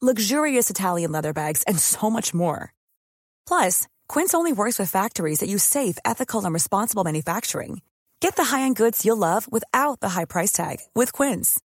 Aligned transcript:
luxurious 0.00 0.70
Italian 0.70 1.12
leather 1.12 1.32
bags, 1.32 1.62
and 1.64 1.78
so 1.78 2.08
much 2.08 2.32
more. 2.32 2.72
Plus, 3.46 3.86
Quince 4.08 4.32
only 4.32 4.52
works 4.52 4.78
with 4.78 4.90
factories 4.90 5.40
that 5.40 5.48
use 5.48 5.64
safe, 5.64 5.98
ethical, 6.04 6.44
and 6.44 6.54
responsible 6.54 7.04
manufacturing. 7.04 7.82
Get 8.20 8.36
the 8.36 8.44
high-end 8.44 8.76
goods 8.76 9.04
you'll 9.04 9.16
love 9.16 9.50
without 9.50 10.00
the 10.00 10.10
high 10.10 10.24
price 10.24 10.52
tag 10.52 10.78
with 10.94 11.12
Quince. 11.12 11.60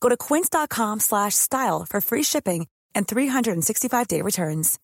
Go 0.00 0.08
to 0.08 0.16
quince.com/style 0.16 1.86
for 1.88 2.00
free 2.00 2.22
shipping 2.22 2.66
and 2.94 3.08
365-day 3.08 4.22
returns. 4.22 4.78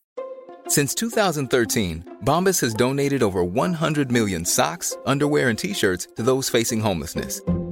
Since 0.67 0.95
2013, 0.97 2.19
Bombas 2.25 2.61
has 2.61 2.75
donated 2.75 3.23
over 3.23 3.43
100 3.43 4.13
million 4.13 4.45
socks, 4.45 4.97
underwear, 5.07 5.49
and 5.49 5.59
t-shirts 5.59 6.09
to 6.17 6.23
those 6.23 6.51
facing 6.51 6.81
homelessness. 6.81 7.41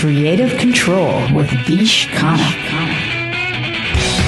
Creative 0.00 0.58
Control 0.58 1.30
with 1.34 1.50
Vish 1.66 2.08
Khanna. 2.08 2.38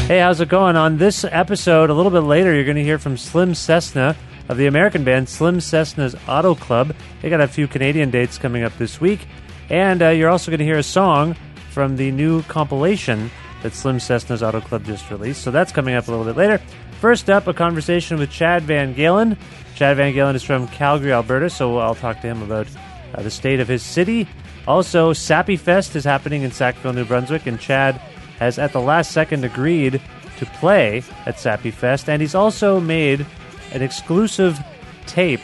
Hey, 0.06 0.18
how's 0.18 0.38
it 0.42 0.50
going? 0.50 0.76
On 0.76 0.98
this 0.98 1.24
episode, 1.24 1.88
a 1.88 1.94
little 1.94 2.10
bit 2.10 2.20
later, 2.20 2.52
you're 2.52 2.66
going 2.66 2.76
to 2.76 2.84
hear 2.84 2.98
from 2.98 3.16
Slim 3.16 3.54
Cessna 3.54 4.14
of 4.50 4.58
the 4.58 4.66
American 4.66 5.02
band 5.02 5.30
Slim 5.30 5.60
Cessna's 5.60 6.14
Auto 6.28 6.54
Club. 6.54 6.94
They 7.22 7.30
got 7.30 7.40
a 7.40 7.48
few 7.48 7.66
Canadian 7.66 8.10
dates 8.10 8.36
coming 8.36 8.64
up 8.64 8.76
this 8.76 9.00
week. 9.00 9.26
And 9.70 10.02
uh, 10.02 10.10
you're 10.10 10.28
also 10.28 10.50
going 10.50 10.58
to 10.58 10.64
hear 10.66 10.76
a 10.76 10.82
song 10.82 11.36
from 11.70 11.96
the 11.96 12.10
new 12.10 12.42
compilation 12.42 13.30
that 13.62 13.72
Slim 13.72 13.96
Cessna's 13.96 14.42
Auto 14.42 14.60
Club 14.60 14.84
just 14.84 15.10
released. 15.10 15.40
So 15.40 15.50
that's 15.50 15.72
coming 15.72 15.94
up 15.94 16.06
a 16.06 16.10
little 16.10 16.26
bit 16.26 16.36
later. 16.36 16.60
First 17.00 17.30
up, 17.30 17.46
a 17.46 17.54
conversation 17.54 18.18
with 18.18 18.30
Chad 18.30 18.64
VanGaalen. 18.64 19.38
Chad 19.74 19.96
VanGaalen 19.96 20.34
is 20.34 20.42
from 20.42 20.68
Calgary, 20.68 21.14
Alberta, 21.14 21.48
so 21.48 21.78
I'll 21.78 21.94
talk 21.94 22.20
to 22.20 22.26
him 22.26 22.42
about 22.42 22.66
uh, 23.14 23.22
the 23.22 23.30
state 23.30 23.58
of 23.58 23.68
his 23.68 23.82
city. 23.82 24.28
Also, 24.66 25.12
Sappy 25.12 25.56
Fest 25.56 25.96
is 25.96 26.04
happening 26.04 26.42
in 26.42 26.52
Sackville, 26.52 26.92
New 26.92 27.04
Brunswick, 27.04 27.46
and 27.46 27.58
Chad 27.58 27.96
has 28.38 28.58
at 28.58 28.72
the 28.72 28.80
last 28.80 29.10
second 29.10 29.44
agreed 29.44 30.00
to 30.38 30.46
play 30.46 31.02
at 31.26 31.38
Sappy 31.38 31.70
Fest, 31.70 32.08
and 32.08 32.22
he's 32.22 32.34
also 32.34 32.80
made 32.80 33.26
an 33.72 33.82
exclusive 33.82 34.58
tape. 35.06 35.40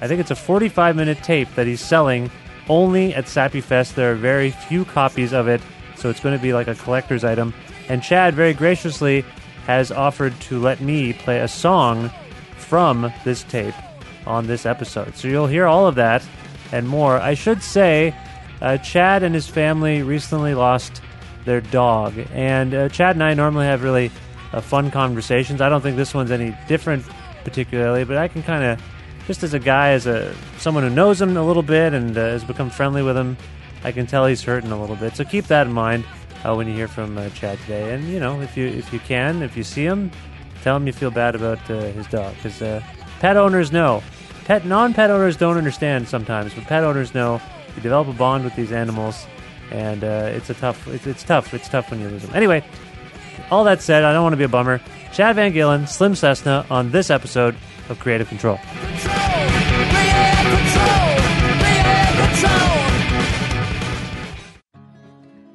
I 0.00 0.08
think 0.08 0.20
it's 0.20 0.30
a 0.30 0.36
45 0.36 0.96
minute 0.96 1.22
tape 1.22 1.48
that 1.54 1.66
he's 1.66 1.80
selling 1.80 2.30
only 2.68 3.14
at 3.14 3.28
Sappy 3.28 3.60
Fest. 3.60 3.96
There 3.96 4.12
are 4.12 4.16
very 4.16 4.50
few 4.50 4.84
copies 4.84 5.32
of 5.32 5.48
it, 5.48 5.60
so 5.96 6.10
it's 6.10 6.20
going 6.20 6.36
to 6.36 6.42
be 6.42 6.52
like 6.52 6.68
a 6.68 6.74
collector's 6.74 7.24
item. 7.24 7.54
And 7.88 8.02
Chad 8.02 8.34
very 8.34 8.52
graciously 8.52 9.24
has 9.66 9.90
offered 9.90 10.38
to 10.42 10.58
let 10.60 10.80
me 10.80 11.12
play 11.12 11.40
a 11.40 11.48
song 11.48 12.10
from 12.56 13.12
this 13.24 13.42
tape 13.44 13.74
on 14.26 14.46
this 14.46 14.66
episode. 14.66 15.16
So 15.16 15.28
you'll 15.28 15.46
hear 15.46 15.66
all 15.66 15.86
of 15.86 15.94
that 15.96 16.26
and 16.72 16.86
more. 16.86 17.18
I 17.18 17.34
should 17.34 17.62
say, 17.62 18.14
uh, 18.60 18.78
Chad 18.78 19.22
and 19.22 19.34
his 19.34 19.48
family 19.48 20.02
recently 20.02 20.54
lost 20.54 21.00
their 21.44 21.60
dog, 21.60 22.14
and 22.32 22.74
uh, 22.74 22.88
Chad 22.88 23.16
and 23.16 23.22
I 23.22 23.34
normally 23.34 23.66
have 23.66 23.82
really 23.82 24.10
uh, 24.52 24.60
fun 24.60 24.90
conversations. 24.90 25.60
I 25.60 25.68
don't 25.68 25.80
think 25.80 25.96
this 25.96 26.14
one's 26.14 26.30
any 26.30 26.56
different 26.66 27.04
particularly, 27.44 28.04
but 28.04 28.16
I 28.16 28.28
can 28.28 28.42
kind 28.42 28.64
of, 28.64 28.82
just 29.26 29.42
as 29.42 29.54
a 29.54 29.58
guy, 29.58 29.90
as 29.90 30.06
a 30.06 30.34
someone 30.58 30.82
who 30.82 30.90
knows 30.90 31.20
him 31.20 31.36
a 31.36 31.46
little 31.46 31.62
bit 31.62 31.94
and 31.94 32.16
uh, 32.16 32.20
has 32.20 32.44
become 32.44 32.70
friendly 32.70 33.02
with 33.02 33.16
him, 33.16 33.36
I 33.84 33.92
can 33.92 34.06
tell 34.06 34.26
he's 34.26 34.42
hurting 34.42 34.72
a 34.72 34.80
little 34.80 34.96
bit. 34.96 35.16
So 35.16 35.24
keep 35.24 35.46
that 35.46 35.66
in 35.66 35.72
mind 35.72 36.04
uh, 36.44 36.54
when 36.54 36.66
you 36.66 36.74
hear 36.74 36.88
from 36.88 37.16
uh, 37.16 37.30
Chad 37.30 37.58
today. 37.60 37.94
And 37.94 38.08
you 38.08 38.20
know, 38.20 38.40
if 38.40 38.56
you 38.56 38.66
if 38.66 38.92
you 38.92 38.98
can, 39.00 39.42
if 39.42 39.56
you 39.56 39.64
see 39.64 39.84
him, 39.84 40.10
tell 40.62 40.76
him 40.76 40.86
you 40.86 40.92
feel 40.92 41.10
bad 41.10 41.34
about 41.34 41.58
his 41.60 42.06
dog 42.08 42.34
because 42.42 42.82
pet 43.20 43.36
owners 43.36 43.72
know. 43.72 44.02
Pet 44.44 44.64
non-pet 44.64 45.10
owners 45.10 45.36
don't 45.36 45.58
understand 45.58 46.08
sometimes, 46.08 46.54
but 46.54 46.64
pet 46.64 46.82
owners 46.82 47.14
know. 47.14 47.40
You 47.76 47.82
develop 47.82 48.08
a 48.08 48.12
bond 48.12 48.44
with 48.44 48.56
these 48.56 48.72
animals, 48.72 49.26
and 49.70 50.04
uh, 50.04 50.30
it's 50.32 50.50
a 50.50 50.54
tough. 50.54 50.86
It's, 50.88 51.06
it's 51.06 51.22
tough. 51.22 51.54
It's 51.54 51.68
tough 51.68 51.90
when 51.90 52.00
you 52.00 52.08
lose 52.08 52.22
them. 52.22 52.34
Anyway, 52.34 52.64
all 53.50 53.64
that 53.64 53.82
said, 53.82 54.04
I 54.04 54.12
don't 54.12 54.22
want 54.22 54.32
to 54.32 54.38
be 54.38 54.44
a 54.44 54.48
bummer. 54.48 54.80
Chad 55.12 55.36
VanGaalen, 55.36 55.88
Slim 55.88 56.14
Cessna 56.14 56.66
on 56.70 56.90
this 56.90 57.10
episode 57.10 57.56
of 57.88 57.98
Creative 57.98 58.28
Control. 58.28 58.58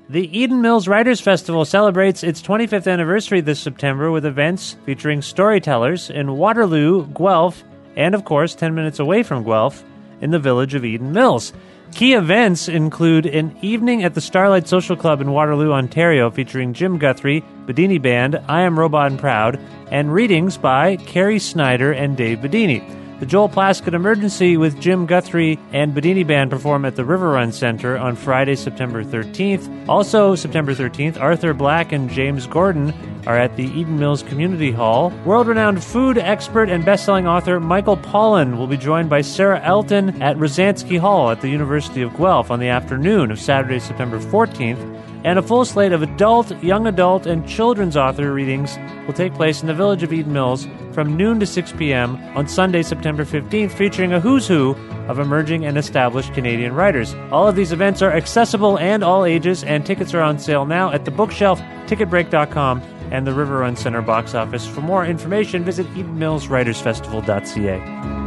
The 0.10 0.30
Eden 0.38 0.62
Mills 0.62 0.88
Writers 0.88 1.20
Festival 1.20 1.66
celebrates 1.66 2.24
its 2.24 2.40
25th 2.40 2.92
anniversary 2.92 3.42
this 3.42 3.60
September 3.60 4.12
with 4.12 4.28
events 4.28 4.76
featuring 4.86 5.24
storytellers 5.24 6.12
in 6.12 6.38
Waterloo, 6.38 7.08
Guelph, 7.08 7.64
and 7.96 8.14
of 8.14 8.24
course, 8.24 8.54
10 8.54 8.76
minutes 8.76 9.00
away 9.00 9.24
from 9.24 9.44
Guelph, 9.44 9.84
in 10.22 10.30
the 10.30 10.38
village 10.38 10.76
of 10.76 10.86
Eden 10.86 11.14
Mills. 11.14 11.52
Key 11.96 12.16
events 12.16 12.68
include 12.68 13.28
an 13.28 13.56
evening 13.62 14.04
at 14.04 14.16
the 14.16 14.20
Starlight 14.20 14.68
Social 14.68 14.96
Club 14.96 15.22
in 15.22 15.32
Waterloo, 15.32 15.72
Ontario, 15.72 16.32
featuring 16.32 16.74
Jim 16.74 16.98
Guthrie, 16.98 17.44
Bidiniband, 17.68 18.44
I 18.50 18.62
Am 18.62 18.80
Robot 18.80 19.12
and 19.12 19.20
Proud, 19.20 19.60
and 19.92 20.12
readings 20.12 20.58
by 20.58 20.96
Carrie 20.96 21.38
Snyder 21.38 21.92
and 21.92 22.18
Dave 22.18 22.40
Bidini. 22.40 23.03
The 23.24 23.30
Joel 23.30 23.48
Plaskett 23.48 23.94
Emergency 23.94 24.58
with 24.58 24.82
Jim 24.82 25.06
Guthrie 25.06 25.58
and 25.72 25.94
Bidiniband 25.94 26.50
perform 26.50 26.84
at 26.84 26.98
the 26.98 27.06
River 27.06 27.30
Run 27.30 27.54
Center 27.54 27.98
on 27.98 28.18
Friday, 28.18 28.54
September 28.54 29.02
13th. 29.02 29.88
Also, 29.88 30.36
September 30.36 30.76
13th, 30.76 31.18
Arthur 31.18 31.54
Black 31.54 31.94
and 31.94 32.10
James 32.10 32.46
Gordon 32.48 32.94
are 33.26 33.38
at 33.38 33.56
the 33.56 33.64
Eden 33.64 33.98
Mills 33.98 34.24
Community 34.24 34.72
Hall. 34.72 35.12
World 35.24 35.48
renowned 35.48 35.82
food 35.82 36.18
expert 36.18 36.68
and 36.68 36.84
best-selling 36.84 37.26
author 37.26 37.62
Michael 37.62 37.96
Pollan 37.96 38.58
will 38.58 38.68
be 38.68 38.76
joined 38.76 39.10
by 39.10 39.22
Sarah 39.22 39.62
Elton 39.64 40.22
at 40.22 40.36
Rozanski 40.36 41.00
Hall 41.00 41.32
at 41.32 41.40
the 41.40 41.48
University 41.48 42.02
of 42.02 42.14
Guelph 42.18 42.52
on 42.52 42.60
the 42.60 42.68
afternoon 42.68 43.32
of 43.32 43.40
Saturday, 43.40 43.80
September 43.80 44.20
14th. 44.20 45.03
And 45.24 45.40
a 45.40 45.42
full 45.42 45.64
slate 45.64 45.94
of 45.94 46.02
adult, 46.02 46.52
young 46.62 46.86
adult, 46.86 47.26
and 47.26 47.48
children's 47.48 47.96
author 47.96 48.34
readings 48.34 48.78
will 49.06 49.14
take 49.14 49.34
place 49.34 49.62
in 49.62 49.68
the 49.68 49.74
village 49.74 50.04
of 50.04 50.12
Eden 50.12 50.34
Mills 50.34 50.68
from 50.92 51.16
noon 51.16 51.40
to 51.40 51.46
6 51.46 51.72
p.m. 51.74 52.18
on 52.38 52.48
Sunday, 52.48 52.84
September 52.84 53.24
15th, 53.24 53.72
featuring 53.72 54.12
a 54.12 54.20
who's 54.20 54.48
who 54.48 54.76
of 55.08 55.20
emerging 55.20 55.66
and 55.66 55.78
established 55.78 56.34
Canadian 56.34 56.74
writers. 56.74 57.16
All 57.32 57.48
of 57.48 57.56
these 57.56 57.72
events 57.72 58.02
are 58.02 58.12
accessible 58.12 58.78
and 58.80 59.04
all 59.04 59.24
ages, 59.24 59.64
and 59.64 59.86
tickets 59.86 60.14
are 60.14 60.22
on 60.22 60.40
sale 60.40 60.66
now 60.66 60.92
at 60.92 61.06
the 61.06 61.12
bookshelf, 61.12 61.60
ticketbreak.com, 61.88 62.82
and 63.12 63.26
the 63.26 63.34
River 63.34 63.60
Run 63.60 63.76
Center 63.76 64.02
box 64.02 64.36
office. 64.36 64.68
For 64.68 64.82
more 64.82 65.06
information, 65.06 65.64
visit 65.64 65.88
EdenMillsWritersFestival.ca. 65.94 68.23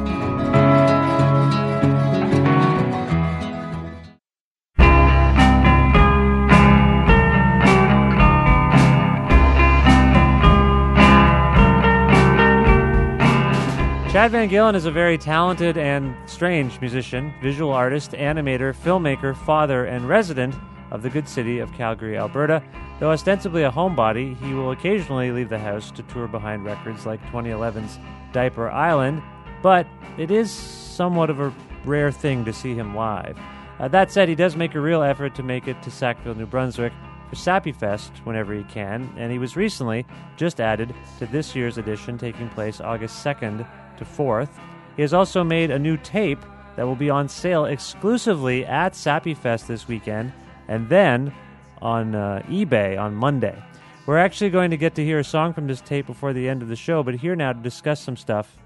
Chad 14.27 14.51
VanGaalen 14.51 14.75
is 14.75 14.87
a 14.87 14.91
very 14.91 15.17
talented 15.17 15.79
and 15.79 16.13
strange 16.29 16.81
musician, 16.81 17.33
visual 17.41 17.71
artist, 17.71 18.11
animator, 18.11 18.75
filmmaker, 18.75 19.37
father, 19.37 19.85
and 19.85 20.09
resident 20.09 20.53
of 20.91 21.03
the 21.03 21.09
good 21.09 21.29
city 21.29 21.61
of 21.61 21.73
Calgary, 21.75 22.19
Alberta. 22.19 22.61
Though 22.99 23.13
ostensibly 23.13 23.63
a 23.63 23.71
homebody, 23.71 24.37
he 24.39 24.53
will 24.53 24.73
occasionally 24.73 25.31
leave 25.31 25.49
the 25.49 25.61
house 25.61 25.93
to 25.93 26.03
tour 26.03 26.27
behind 26.27 26.65
records 26.65 27.07
like 27.07 27.25
2011's 27.27 28.01
Diaper 28.33 28.69
Island, 28.69 29.23
but 29.63 29.87
it 30.19 30.33
is 30.33 30.51
somewhat 30.51 31.31
of 31.31 31.39
a 31.39 31.55
rare 31.85 32.11
thing 32.11 32.45
to 32.47 32.53
see 32.53 32.75
him 32.75 32.97
live. 32.97 33.39
Uh, 33.79 33.87
that 33.87 34.11
said, 34.11 34.29
he 34.29 34.35
does 34.35 34.57
make 34.57 34.75
a 34.75 34.81
real 34.81 35.05
effort 35.05 35.37
to 35.37 35.45
make 35.45 35.69
it 35.69 35.81
to 35.83 35.91
Sackville, 35.93 36.35
New 36.35 36.47
Brunswick 36.47 36.93
for 37.29 37.37
Sappy 37.37 37.71
Fest 37.71 38.11
whenever 38.25 38.55
he 38.55 38.65
can, 38.65 39.09
and 39.17 39.31
he 39.31 39.39
was 39.39 39.55
recently 39.55 40.05
just 40.37 40.61
added 40.61 40.93
to 41.21 41.27
this 41.27 41.55
year's 41.55 41.79
edition 41.79 42.19
taking 42.19 42.49
place 42.49 42.81
August 42.81 43.25
2nd 43.25 43.65
to 43.99 44.05
4th. 44.05 44.51
He 44.97 45.03
has 45.03 45.13
also 45.13 45.45
made 45.45 45.71
a 45.71 45.79
new 45.79 45.97
tape 45.97 46.41
that 46.77 46.87
will 46.87 46.97
be 46.97 47.11
on 47.11 47.29
sale 47.29 47.65
exclusively 47.65 48.65
at 48.67 48.95
Sappy 48.95 49.35
Fest 49.35 49.69
this 49.69 49.89
weekend 49.89 50.33
and 50.69 50.89
then 50.89 51.33
on 51.81 52.15
uh, 52.15 52.43
eBay 52.49 52.99
on 53.01 53.15
Monday. 53.15 53.63
We're 54.07 54.19
actually 54.19 54.51
going 54.51 54.71
to 54.71 54.77
get 54.77 54.95
to 54.97 55.05
hear 55.05 55.19
a 55.19 55.25
song 55.25 55.53
from 55.53 55.67
this 55.67 55.81
tape 55.81 56.07
before 56.07 56.33
the 56.33 56.49
end 56.49 56.63
of 56.63 56.69
the 56.69 56.77
show, 56.77 57.03
but 57.03 57.15
here 57.15 57.35
now 57.35 57.53
to 57.53 57.61
discuss 57.61 58.01
some 58.01 58.17
stuff, 58.17 58.57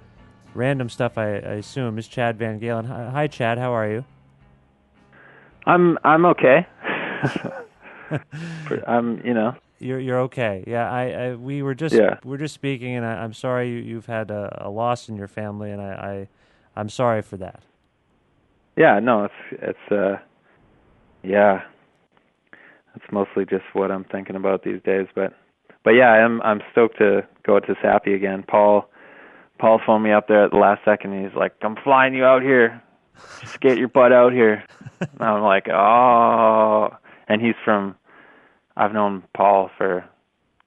random 0.54 0.88
stuff, 0.88 1.16
I, 1.16 1.36
I 1.36 1.54
assume, 1.54 1.98
is 1.98 2.08
Chad 2.08 2.38
VanGaalen. 2.38 2.86
Hi, 2.86 3.10
hi, 3.10 3.26
Chad. 3.26 3.58
How 3.58 3.72
are 3.72 3.90
you? 3.90 4.04
I'm 5.66 5.98
I'm 6.04 6.26
okay. 6.26 6.66
I'm 8.86 9.24
you 9.24 9.34
know 9.34 9.54
You're 9.80 9.98
you're 9.98 10.20
okay. 10.20 10.62
Yeah, 10.66 10.90
I, 10.90 11.10
I 11.10 11.34
we 11.34 11.62
were 11.62 11.74
just 11.74 11.94
Yeah. 11.94 12.18
we're 12.24 12.36
just 12.36 12.54
speaking, 12.54 12.94
and 12.96 13.04
I, 13.06 13.22
I'm 13.22 13.32
sorry 13.32 13.70
you, 13.70 13.76
you've 13.78 14.06
had 14.06 14.30
a, 14.30 14.64
a 14.66 14.70
loss 14.70 15.08
in 15.08 15.16
your 15.16 15.28
family, 15.28 15.70
and 15.70 15.80
I, 15.80 15.92
I 15.92 16.28
I'm 16.80 16.88
sorry 16.88 17.22
for 17.22 17.36
that. 17.38 17.62
yeah 18.76 18.98
no 19.00 19.24
it's 19.24 19.34
it's 19.62 19.92
uh 19.92 20.18
yeah 21.22 21.62
it's 22.94 23.04
mostly 23.12 23.44
just 23.44 23.64
what 23.72 23.90
I'm 23.90 24.04
thinking 24.04 24.36
about 24.36 24.62
these 24.64 24.80
days 24.84 25.06
but 25.14 25.32
but 25.84 25.92
yeah 25.92 26.10
I'm 26.10 26.40
I'm 26.42 26.60
stoked 26.72 26.98
to 26.98 27.26
go 27.44 27.58
to 27.60 27.74
Sappy 27.82 28.14
again. 28.14 28.44
Paul 28.46 28.88
Paul 29.58 29.80
phoned 29.84 30.04
me 30.04 30.12
up 30.12 30.28
there 30.28 30.44
at 30.44 30.50
the 30.52 30.56
last 30.58 30.84
second. 30.84 31.12
and 31.12 31.26
He's 31.26 31.36
like 31.36 31.52
I'm 31.62 31.76
flying 31.84 32.14
you 32.14 32.24
out 32.24 32.42
here. 32.42 32.82
Just 33.40 33.60
get 33.60 33.76
your 33.78 33.88
butt 33.88 34.12
out 34.12 34.32
here. 34.32 34.64
and 35.00 35.20
I'm 35.22 35.42
like 35.42 35.68
oh 35.68 36.90
and 37.28 37.40
he's 37.42 37.54
from 37.64 37.94
I've 38.76 38.92
known 38.92 39.24
Paul 39.36 39.70
for 39.76 40.04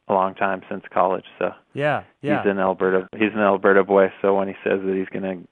a 0.07 0.13
long 0.13 0.35
time 0.35 0.61
since 0.69 0.83
college 0.94 1.25
so 1.39 1.51
Yeah, 1.73 2.03
yeah. 2.21 2.44
He's 2.44 2.51
an 2.51 2.59
Alberta. 2.59 3.07
He's 3.13 3.33
an 3.33 3.39
Alberta 3.39 3.83
boy. 3.83 4.11
So 4.21 4.35
when 4.35 4.47
he 4.47 4.55
says 4.63 4.79
that 4.85 4.95
he's 4.95 5.07
going 5.07 5.23
to 5.23 5.47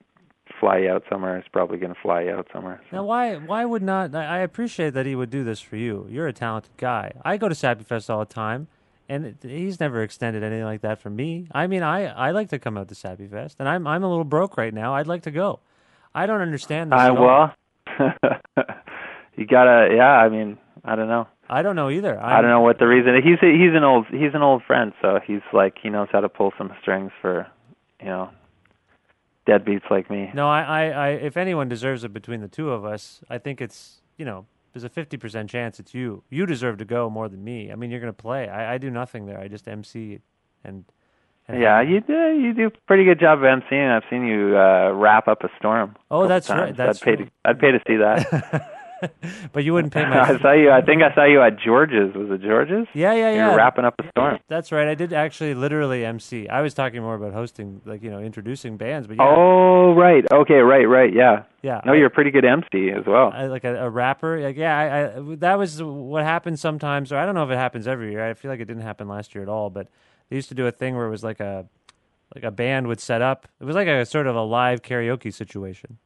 fly 0.59 0.80
you 0.80 0.89
out 0.92 1.03
somewhere, 1.09 1.38
he's 1.38 1.48
probably 1.51 1.77
going 1.77 1.94
to 1.94 2.00
fly 2.01 2.24
you 2.24 2.31
out 2.31 2.48
somewhere. 2.53 2.81
So. 2.89 2.98
Now, 2.98 3.03
why 3.03 3.36
why 3.38 3.65
would 3.65 3.81
not? 3.81 4.13
I 4.13 4.25
I 4.25 4.39
appreciate 4.39 4.94
that 4.94 5.06
he 5.06 5.15
would 5.15 5.30
do 5.30 5.44
this 5.44 5.62
for 5.62 5.77
you. 5.77 6.07
You're 6.09 6.27
a 6.27 6.33
talented 6.33 6.75
guy. 6.77 7.13
I 7.24 7.38
go 7.38 7.50
to 7.50 7.56
Sappy 7.56 7.83
Fest 7.83 8.09
all 8.09 8.19
the 8.19 8.33
time, 8.33 8.68
and 9.07 9.38
he's 9.42 9.80
never 9.80 10.03
extended 10.03 10.44
anything 10.44 10.65
like 10.65 10.81
that 10.81 11.01
for 11.01 11.09
me. 11.09 11.48
I 11.51 11.68
mean, 11.68 11.83
I, 11.83 12.06
I 12.06 12.31
like 12.31 12.50
to 12.50 12.59
come 12.59 12.77
out 12.77 12.89
to 12.89 12.95
Sappy 12.95 13.27
Fest, 13.27 13.57
and 13.59 13.68
I'm 13.68 13.88
I'm 13.88 14.03
a 14.03 14.09
little 14.09 14.25
broke 14.25 14.57
right 14.57 14.74
now. 14.74 14.95
I'd 14.95 15.07
like 15.07 15.24
to 15.24 15.31
go. 15.31 15.59
I 16.13 16.25
don't 16.25 16.42
understand 16.42 16.92
this. 16.92 17.00
I 17.00 17.12
well, 17.12 17.53
you 19.38 19.45
gotta. 19.45 19.94
Yeah, 19.95 20.12
I 20.12 20.30
mean, 20.30 20.57
I 20.83 20.95
don't 20.95 21.07
know. 21.07 21.27
I 21.51 21.62
don't 21.62 21.75
know 21.75 21.89
either. 21.89 22.18
i 22.18 22.39
i 22.39 22.42
don't 22.42 22.50
know 22.50 22.62
what 22.62 22.80
the 22.80 22.88
reason. 22.88 23.13
He's 23.21 23.38
a, 23.44 23.51
he's 23.51 23.75
an 23.75 23.83
old 23.83 24.06
he's 24.07 24.33
an 24.33 24.42
old 24.42 24.63
friend, 24.63 24.94
so 25.01 25.19
he's 25.25 25.42
like 25.51 25.77
he 25.83 25.89
knows 25.89 26.07
how 26.12 26.21
to 26.21 26.30
pull 26.30 26.53
some 26.57 26.74
strings 26.81 27.12
for, 27.21 27.45
you 28.00 28.07
know, 28.07 28.30
deadbeats 29.45 29.89
like 29.92 30.09
me. 30.09 30.31
No, 30.33 30.50
I, 30.50 30.62
I, 30.62 30.83
I, 30.86 31.07
if 31.09 31.36
anyone 31.36 31.68
deserves 31.68 32.03
it 32.06 32.13
between 32.13 32.39
the 32.39 32.48
two 32.48 32.71
of 32.71 32.86
us, 32.86 33.21
I 33.30 33.38
think 33.38 33.59
it's, 33.59 34.01
you 34.18 34.24
know, 34.24 34.45
there's 34.74 34.86
a 34.86 34.89
50% 34.89 35.50
chance 35.50 35.80
it's 35.80 35.94
you. 35.94 36.24
You 36.30 36.45
deserve 36.45 36.77
to 36.77 36.86
go 36.86 37.09
more 37.09 37.27
than 37.27 37.44
me. 37.44 37.71
I 37.71 37.75
mean, 37.75 37.92
you're 37.92 38.00
going 38.00 38.13
to 38.13 38.21
play. 38.21 38.48
I, 38.48 38.75
I 38.75 38.77
do 38.77 38.89
nothing 38.89 39.25
there. 39.25 39.39
I 39.39 39.48
just 39.50 39.68
MC 39.68 40.19
and, 40.63 40.86
and 41.48 41.62
Yeah, 41.62 41.81
you 41.81 42.00
do 42.00 42.13
you 42.13 42.53
do 42.53 42.68
a 42.68 42.71
pretty 42.88 43.03
good 43.03 43.19
job 43.19 43.39
of 43.39 43.44
emceeing. 43.44 43.92
I've 43.94 44.03
seen 44.09 44.25
you 44.25 44.57
uh, 44.57 44.92
rap 44.94 45.27
up 45.27 45.44
a 45.44 45.50
storm. 45.57 45.98
Oh, 46.09 46.27
that's 46.27 46.50
right, 46.50 46.75
that's 46.75 47.01
I'd 47.01 47.06
pay 47.06 47.15
to 47.18 47.31
I'd 47.44 47.59
pay 47.59 47.71
to 47.71 47.80
see 47.86 47.98
that. 47.98 48.71
but 49.53 49.63
you 49.63 49.74
wouldn't 49.74 49.94
pay 49.94 50.06
much. 50.09 50.30
I 50.30 50.39
saw 50.39 50.51
you. 50.53 50.71
I 50.71 50.81
think 50.81 51.01
I 51.03 51.13
saw 51.15 51.25
you 51.25 51.42
at 51.42 51.59
George's. 51.59 52.13
Was 52.15 52.30
it 52.31 52.42
George's? 52.42 52.88
yeah, 52.94 53.13
yeah, 53.13 53.33
yeah. 53.33 53.56
rapping 53.56 53.86
up 53.86 53.95
a 54.00 54.07
storm. 54.09 54.39
That's 54.48 54.71
right. 54.71 54.88
I 54.88 54.95
did 54.95 55.13
actually 55.13 55.53
literally 55.53 56.06
MC. 56.06 56.48
I 56.48 56.62
was 56.62 56.74
talking 56.74 57.01
more 57.01 57.15
about 57.15 57.33
hosting, 57.33 57.81
like, 57.86 58.03
you 58.03 58.09
know, 58.09 58.19
introducing 58.19 58.77
bands, 58.77 59.07
but 59.07 59.18
yeah. 59.18 59.24
Oh, 59.27 59.94
right. 59.94 60.24
Okay, 60.31 60.56
right, 60.56 60.88
right. 60.88 61.13
Yeah. 61.13 61.44
yeah. 61.62 61.81
No, 61.86 61.94
I- 61.94 61.95
you're 61.95 62.07
a 62.07 62.12
pretty 62.12 62.31
good 62.31 62.45
MC 62.45 62.92
as 62.92 63.06
well. 63.06 63.31
I, 63.33 63.45
like 63.48 63.63
a, 63.63 63.86
a 63.86 63.89
rapper. 63.89 64.39
Like, 64.42 64.57
yeah, 64.57 64.77
I, 64.77 65.19
I, 65.31 65.36
that 65.38 65.57
was 65.57 65.81
what 65.81 66.24
happens 66.24 66.62
sometimes, 66.62 67.12
or 67.12 67.18
I 67.18 67.25
don't 67.25 67.36
know 67.36 67.44
if 67.44 67.51
it 67.51 67.57
happens 67.57 67.88
every 67.88 68.12
year. 68.12 68.27
I 68.30 68.33
feel 68.33 68.51
like 68.51 68.59
it 68.59 68.65
didn't 68.65 68.83
happen 68.83 69.07
last 69.07 69.33
year 69.36 69.42
at 69.44 69.50
all. 69.50 69.69
But 69.69 69.88
they 70.30 70.36
used 70.36 70.50
to 70.50 70.56
do 70.56 70.68
a 70.68 70.71
thing 70.71 70.95
where 70.95 71.06
it 71.07 71.12
was 71.12 71.24
like 71.24 71.39
a 71.39 71.65
like 72.33 72.44
a 72.45 72.51
band 72.51 72.88
would 72.88 73.01
set 73.01 73.21
up. 73.21 73.48
It 73.59 73.65
was 73.65 73.75
like 73.75 73.88
a 73.89 74.06
sort 74.06 74.25
of 74.25 74.36
a 74.38 74.42
live 74.42 74.81
karaoke 74.81 75.33
situation, 75.33 75.98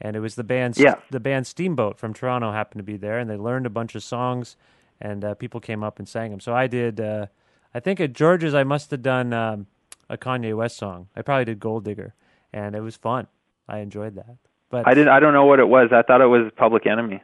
and 0.00 0.16
it 0.16 0.20
was 0.20 0.34
the 0.34 0.44
band 0.44 0.76
Yeah. 0.78 0.96
the 1.10 1.20
band 1.20 1.46
Steamboat 1.46 1.98
from 1.98 2.12
Toronto 2.14 2.52
happened 2.52 2.78
to 2.80 2.84
be 2.84 2.96
there, 2.96 3.18
and 3.18 3.28
they 3.28 3.36
learned 3.36 3.66
a 3.66 3.70
bunch 3.70 3.94
of 3.94 4.02
songs, 4.02 4.56
and 5.00 5.24
uh, 5.24 5.34
people 5.34 5.60
came 5.60 5.82
up 5.84 5.98
and 5.98 6.08
sang 6.08 6.30
them. 6.30 6.40
So 6.40 6.54
I 6.54 6.66
did. 6.66 7.00
Uh, 7.00 7.26
I 7.74 7.80
think 7.80 8.00
at 8.00 8.12
George's 8.12 8.54
I 8.54 8.64
must 8.64 8.90
have 8.90 9.02
done 9.02 9.32
um, 9.32 9.66
a 10.08 10.16
Kanye 10.18 10.56
West 10.56 10.76
song. 10.76 11.08
I 11.16 11.22
probably 11.22 11.44
did 11.44 11.60
Gold 11.60 11.84
Digger, 11.84 12.14
and 12.52 12.74
it 12.74 12.80
was 12.80 12.96
fun. 12.96 13.26
I 13.68 13.78
enjoyed 13.78 14.14
that. 14.16 14.36
But 14.70 14.86
I 14.86 14.94
didn't. 14.94 15.08
I 15.12 15.20
don't 15.20 15.32
know 15.32 15.46
what 15.46 15.58
it 15.60 15.68
was. 15.68 15.90
I 15.92 16.02
thought 16.02 16.20
it 16.20 16.26
was 16.26 16.50
Public 16.56 16.86
Enemy. 16.86 17.22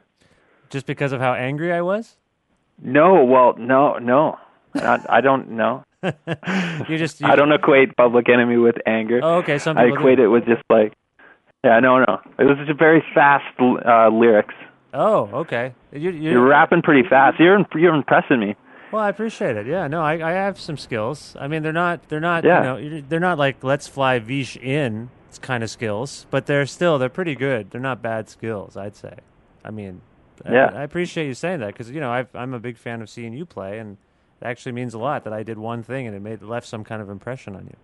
just 0.71 0.87
because 0.87 1.13
of 1.13 1.21
how 1.21 1.35
angry 1.35 1.73
I 1.73 1.81
was. 1.81 2.17
No, 2.83 3.25
well, 3.25 3.55
no, 3.59 3.99
no. 3.99 4.39
I, 4.75 5.01
I 5.09 5.21
don't 5.23 5.51
know. 5.53 5.83
You 6.89 6.99
just 6.99 7.21
you, 7.21 7.27
I 7.27 7.35
don't 7.37 7.51
equate 7.51 7.97
Public 7.97 8.29
Enemy 8.29 8.59
with 8.59 8.77
anger. 8.87 9.21
Oh, 9.23 9.37
okay. 9.39 9.59
Some 9.59 9.77
I 9.79 9.85
equate 9.87 10.19
do. 10.19 10.25
it 10.25 10.29
with 10.29 10.45
just 10.47 10.63
like, 10.71 10.93
yeah, 11.67 11.81
no, 11.81 11.99
no. 11.99 12.21
It 12.39 12.45
was 12.45 12.57
just 12.67 12.79
very 12.79 13.03
fast 13.15 13.45
uh, 13.61 14.09
lyrics. 14.09 14.55
Oh, 14.95 15.29
okay. 15.43 15.75
You, 15.93 16.11
you, 16.11 16.31
You're 16.33 16.47
rapping 16.47 16.83
pretty 16.83 17.07
fast. 17.09 17.39
You're 17.39 17.65
you're 17.75 17.95
impressing 17.95 18.41
me. 18.41 18.55
well, 18.93 19.03
I 19.03 19.09
appreciate 19.11 19.57
it. 19.57 19.67
Yeah, 19.67 19.89
no, 19.89 20.01
I, 20.03 20.15
I 20.27 20.33
have 20.33 20.59
some 20.59 20.77
skills. 20.79 21.37
I 21.39 21.49
mean, 21.49 21.63
they're 21.63 21.73
not 21.73 22.09
they're 22.09 22.21
not 22.21 22.45
Yeah. 22.45 22.77
you 22.79 22.91
know 22.91 23.03
they're 23.09 23.21
not 23.21 23.37
like 23.39 23.63
let's 23.63 23.87
fly 23.89 24.19
Vish 24.19 24.57
in 24.57 25.11
kind 25.43 25.63
of 25.63 25.69
skills, 25.69 26.27
but 26.31 26.47
they're 26.47 26.65
still 26.65 26.99
they're 26.99 27.11
pretty 27.11 27.35
good. 27.35 27.71
They're 27.71 27.81
not 27.81 28.01
bad 28.01 28.31
skills, 28.31 28.75
I'd 28.77 28.97
say. 28.97 29.17
I 29.65 29.71
mean, 29.71 30.01
I- 30.47 30.53
Yeah. 30.53 30.71
I, 30.75 30.83
appreciate 30.83 31.27
you 31.27 31.35
saying 31.35 31.61
that 31.61 31.69
because 31.75 31.91
you 31.91 32.01
know 32.01 32.11
I've, 32.11 32.35
I'm 32.35 32.55
a 32.55 32.59
big 32.61 32.79
fan 32.79 33.03
of 33.03 33.11
seeing 33.11 33.35
you 33.35 33.45
play, 33.45 33.79
and 33.79 33.99
it 34.41 34.47
actually 34.47 34.73
means 34.73 34.95
a 34.95 34.99
lot 34.99 35.25
that 35.25 35.35
I 35.35 35.43
did 35.43 35.59
one 35.59 35.83
thing 35.83 36.07
and 36.07 36.17
it 36.17 36.23
made 36.23 36.41
left 36.41 36.67
some 36.67 36.85
kind 36.85 37.03
of 37.03 37.11
impression 37.11 37.55
on 37.55 37.65
you. 37.67 37.77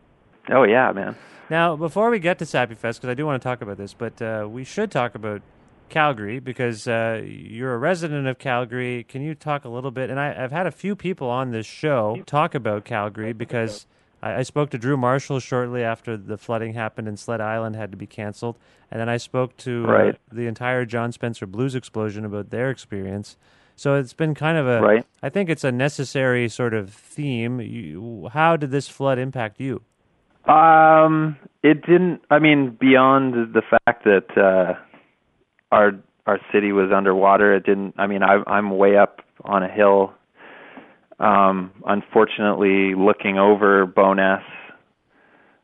Oh 0.51 0.65
yeah, 0.65 0.93
man. 0.93 1.17
Now, 1.51 1.77
before 1.77 2.11
we 2.11 2.19
get 2.19 2.39
to 2.39 2.47
Sappy 2.47 2.75
Fest, 2.75 3.01
because 3.01 3.11
I 3.11 3.15
do 3.15 3.27
want 3.27 3.41
to 3.43 3.47
talk 3.47 3.61
about 3.61 3.77
this, 3.77 3.95
but 3.95 4.23
uh, 4.23 4.47
we 4.49 4.65
should 4.65 4.91
talk 4.91 5.15
about 5.15 5.43
Calgary 5.89 6.41
because 6.41 6.89
uh, 6.89 7.23
you're 7.25 7.75
a 7.75 7.79
resident 7.79 8.27
of 8.27 8.39
Calgary. 8.39 9.05
Can 9.05 9.21
you 9.23 9.35
talk 9.35 9.65
a 9.65 9.69
little 9.69 9.91
bit? 9.91 10.09
And 10.09 10.19
I, 10.19 10.43
I've 10.43 10.53
had 10.53 10.67
a 10.67 10.71
few 10.71 10.97
people 10.97 11.29
on 11.29 11.51
this 11.51 11.67
show 11.67 12.23
talk 12.27 12.55
about 12.55 12.85
Calgary 12.85 13.35
because 13.35 13.87
I, 14.23 14.37
I 14.37 14.43
spoke 14.43 14.71
to 14.71 14.79
Drew 14.79 14.97
Marshall 14.97 15.41
shortly 15.41 15.85
after 15.85 16.17
the 16.17 16.39
flooding 16.39 16.73
happened 16.73 17.09
and 17.09 17.19
Sled 17.19 17.43
Island 17.43 17.77
had 17.77 17.91
to 17.91 17.99
be 17.99 18.07
canceled, 18.07 18.59
and 18.91 18.99
then 18.99 19.11
I 19.11 19.19
spoke 19.19 19.57
to 19.59 19.87
uh, 19.87 20.13
the 20.33 20.47
entire 20.47 20.87
Jon 20.87 21.13
Spencer 21.13 21.47
Blues 21.47 21.75
Explosion 21.75 22.25
about 22.25 22.49
their 22.49 22.71
experience. 22.71 23.37
So 23.77 23.97
it's 23.97 24.15
been 24.15 24.35
kind 24.35 24.57
of 24.57 24.67
a. 24.67 24.81
Right. 24.81 25.07
I 25.23 25.29
think 25.29 25.51
it's 25.51 25.65
a 25.65 25.73
necessary 25.73 26.49
sort 26.49 26.73
of 26.73 26.91
theme. 26.93 27.61
You, 27.61 28.31
how 28.33 28.57
did 28.57 28.71
this 28.71 28.89
flood 28.89 29.19
impact 29.19 29.61
you? 29.61 29.83
Um, 30.47 31.37
it 31.63 31.87
didn't. 31.87 32.23
I 32.31 32.39
mean, 32.39 32.77
beyond 32.81 33.55
the 33.55 33.63
fact 33.63 34.05
that 34.05 34.27
uh, 34.37 34.75
our 35.71 35.93
our 36.27 36.39
city 36.53 36.73
was 36.73 36.91
underwater, 36.95 37.55
it 37.55 37.65
didn't. 37.65 37.95
I 37.99 38.07
mean, 38.07 38.23
I, 38.23 38.43
I'm 38.47 38.77
way 38.77 38.97
up 38.97 39.21
on 39.45 39.63
a 39.63 39.69
hill. 39.69 40.13
Um, 41.21 41.71
unfortunately, 41.87 42.95
looking 42.97 43.39
over 43.39 43.87
Bowness, 43.87 44.43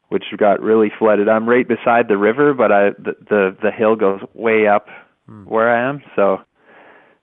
which 0.09 0.25
got 0.37 0.61
really 0.61 0.91
flooded. 0.97 1.29
I'm 1.29 1.49
right 1.49 1.67
beside 1.67 2.07
the 2.09 2.17
river, 2.17 2.55
but 2.55 2.71
I 2.71 2.91
the 2.91 3.17
the, 3.29 3.57
the 3.63 3.71
hill 3.73 3.97
goes 3.97 4.21
way 4.35 4.69
up 4.69 4.87
where 5.45 5.69
I 5.69 5.89
am. 5.89 6.03
So 6.15 6.39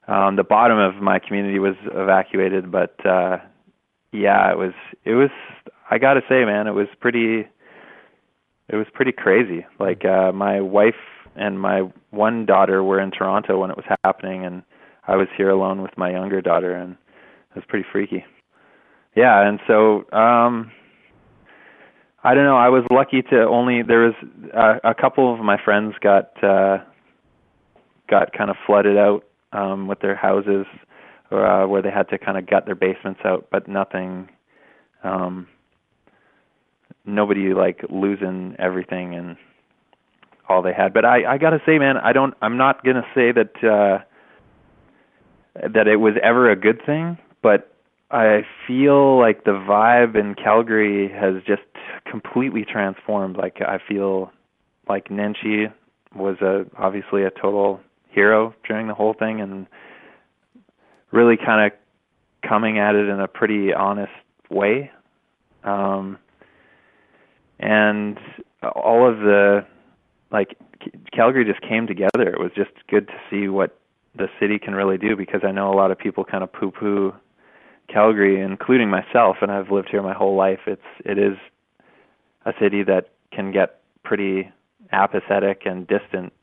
um, 0.07 0.35
the 0.35 0.43
bottom 0.43 0.77
of 0.77 1.01
my 1.01 1.19
community 1.19 1.59
was 1.59 1.75
evacuated, 1.85 2.71
but 2.71 2.93
uh, 3.05 3.37
yeah, 4.11 4.51
it 4.51 4.57
was 4.57 4.73
it 5.05 5.13
was. 5.13 5.29
I 5.89 5.97
got 5.97 6.15
to 6.15 6.21
say, 6.27 6.45
man, 6.45 6.67
it 6.67 6.71
was 6.73 6.87
pretty. 6.99 7.47
It 8.67 8.75
was 8.75 8.87
pretty 8.93 9.11
crazy. 9.11 9.65
Like 9.79 10.03
uh, 10.05 10.31
my 10.31 10.59
wife 10.59 10.95
and 11.35 11.59
my 11.59 11.81
one 12.09 12.45
daughter 12.45 12.83
were 12.83 12.99
in 12.99 13.11
Toronto 13.11 13.59
when 13.59 13.69
it 13.69 13.77
was 13.77 13.85
happening, 14.03 14.43
and 14.43 14.63
I 15.07 15.15
was 15.15 15.27
here 15.37 15.49
alone 15.49 15.81
with 15.81 15.95
my 15.97 16.11
younger 16.11 16.41
daughter, 16.41 16.73
and 16.73 16.93
it 16.93 17.55
was 17.55 17.63
pretty 17.67 17.85
freaky. 17.91 18.25
Yeah, 19.15 19.47
and 19.47 19.59
so 19.67 20.05
um 20.11 20.71
I 22.23 22.33
don't 22.33 22.45
know. 22.45 22.57
I 22.57 22.69
was 22.69 22.83
lucky 22.89 23.21
to 23.21 23.43
only 23.43 23.83
there 23.83 24.05
was 24.05 24.13
uh, 24.53 24.79
a 24.83 24.95
couple 24.95 25.33
of 25.33 25.39
my 25.39 25.57
friends 25.63 25.93
got 26.01 26.31
uh 26.43 26.79
got 28.09 28.33
kind 28.33 28.49
of 28.49 28.55
flooded 28.65 28.97
out 28.97 29.23
um 29.53 29.87
with 29.87 29.99
their 29.99 30.15
houses 30.15 30.65
uh, 31.31 31.65
where 31.65 31.81
they 31.81 31.91
had 31.91 32.07
to 32.09 32.17
kind 32.17 32.37
of 32.37 32.47
gut 32.47 32.65
their 32.65 32.75
basements 32.75 33.21
out, 33.25 33.47
but 33.51 33.67
nothing 33.67 34.29
um 35.03 35.47
nobody 37.05 37.53
like 37.53 37.81
losing 37.89 38.55
everything 38.59 39.15
and 39.15 39.37
all 40.47 40.61
they 40.61 40.73
had. 40.73 40.93
But 40.93 41.05
I 41.05 41.33
I 41.33 41.37
got 41.37 41.51
to 41.51 41.61
say 41.65 41.79
man, 41.79 41.97
I 41.97 42.13
don't 42.13 42.33
I'm 42.41 42.57
not 42.57 42.83
going 42.83 42.97
to 42.97 43.05
say 43.13 43.31
that 43.31 43.63
uh 43.63 44.03
that 45.73 45.87
it 45.87 45.97
was 45.97 46.13
ever 46.21 46.51
a 46.51 46.55
good 46.55 46.81
thing, 46.85 47.17
but 47.41 47.71
I 48.11 48.41
feel 48.67 49.19
like 49.19 49.45
the 49.45 49.51
vibe 49.51 50.15
in 50.15 50.35
Calgary 50.35 51.09
has 51.11 51.35
just 51.47 51.63
completely 52.09 52.65
transformed. 52.65 53.37
Like 53.37 53.61
I 53.61 53.79
feel 53.87 54.31
like 54.87 55.09
Nenshi 55.09 55.71
was 56.15 56.37
a 56.41 56.65
obviously 56.77 57.23
a 57.23 57.31
total 57.31 57.79
hero 58.09 58.53
during 58.67 58.87
the 58.87 58.93
whole 58.93 59.13
thing 59.13 59.41
and 59.41 59.67
really 61.11 61.37
kind 61.37 61.65
of 61.71 61.77
coming 62.47 62.79
at 62.79 62.95
it 62.95 63.09
in 63.09 63.19
a 63.19 63.27
pretty 63.27 63.73
honest 63.73 64.11
way. 64.49 64.91
Um, 65.63 66.19
and 67.59 68.17
all 68.75 69.09
of 69.09 69.19
the 69.19 69.65
like 70.31 70.57
Calgary 71.13 71.45
just 71.45 71.61
came 71.61 71.87
together. 71.87 72.27
It 72.27 72.39
was 72.39 72.51
just 72.55 72.71
good 72.89 73.07
to 73.07 73.13
see 73.29 73.47
what 73.47 73.77
the 74.15 74.27
city 74.39 74.59
can 74.59 74.73
really 74.73 74.97
do 74.97 75.15
because 75.15 75.41
I 75.43 75.51
know 75.51 75.71
a 75.71 75.75
lot 75.75 75.91
of 75.91 75.97
people 75.97 76.23
kind 76.23 76.43
of 76.43 76.51
poo-poo 76.51 77.13
Calgary, 77.87 78.41
including 78.41 78.89
myself, 78.89 79.37
and 79.41 79.51
I've 79.51 79.69
lived 79.69 79.89
here 79.89 80.01
my 80.01 80.13
whole 80.13 80.35
life. 80.35 80.61
It's 80.65 80.81
it 81.03 81.17
is 81.17 81.37
a 82.45 82.53
city 82.59 82.83
that 82.83 83.09
can 83.31 83.51
get 83.51 83.81
pretty 84.03 84.51
apathetic 84.91 85.63
and 85.65 85.87
distant 85.87 86.33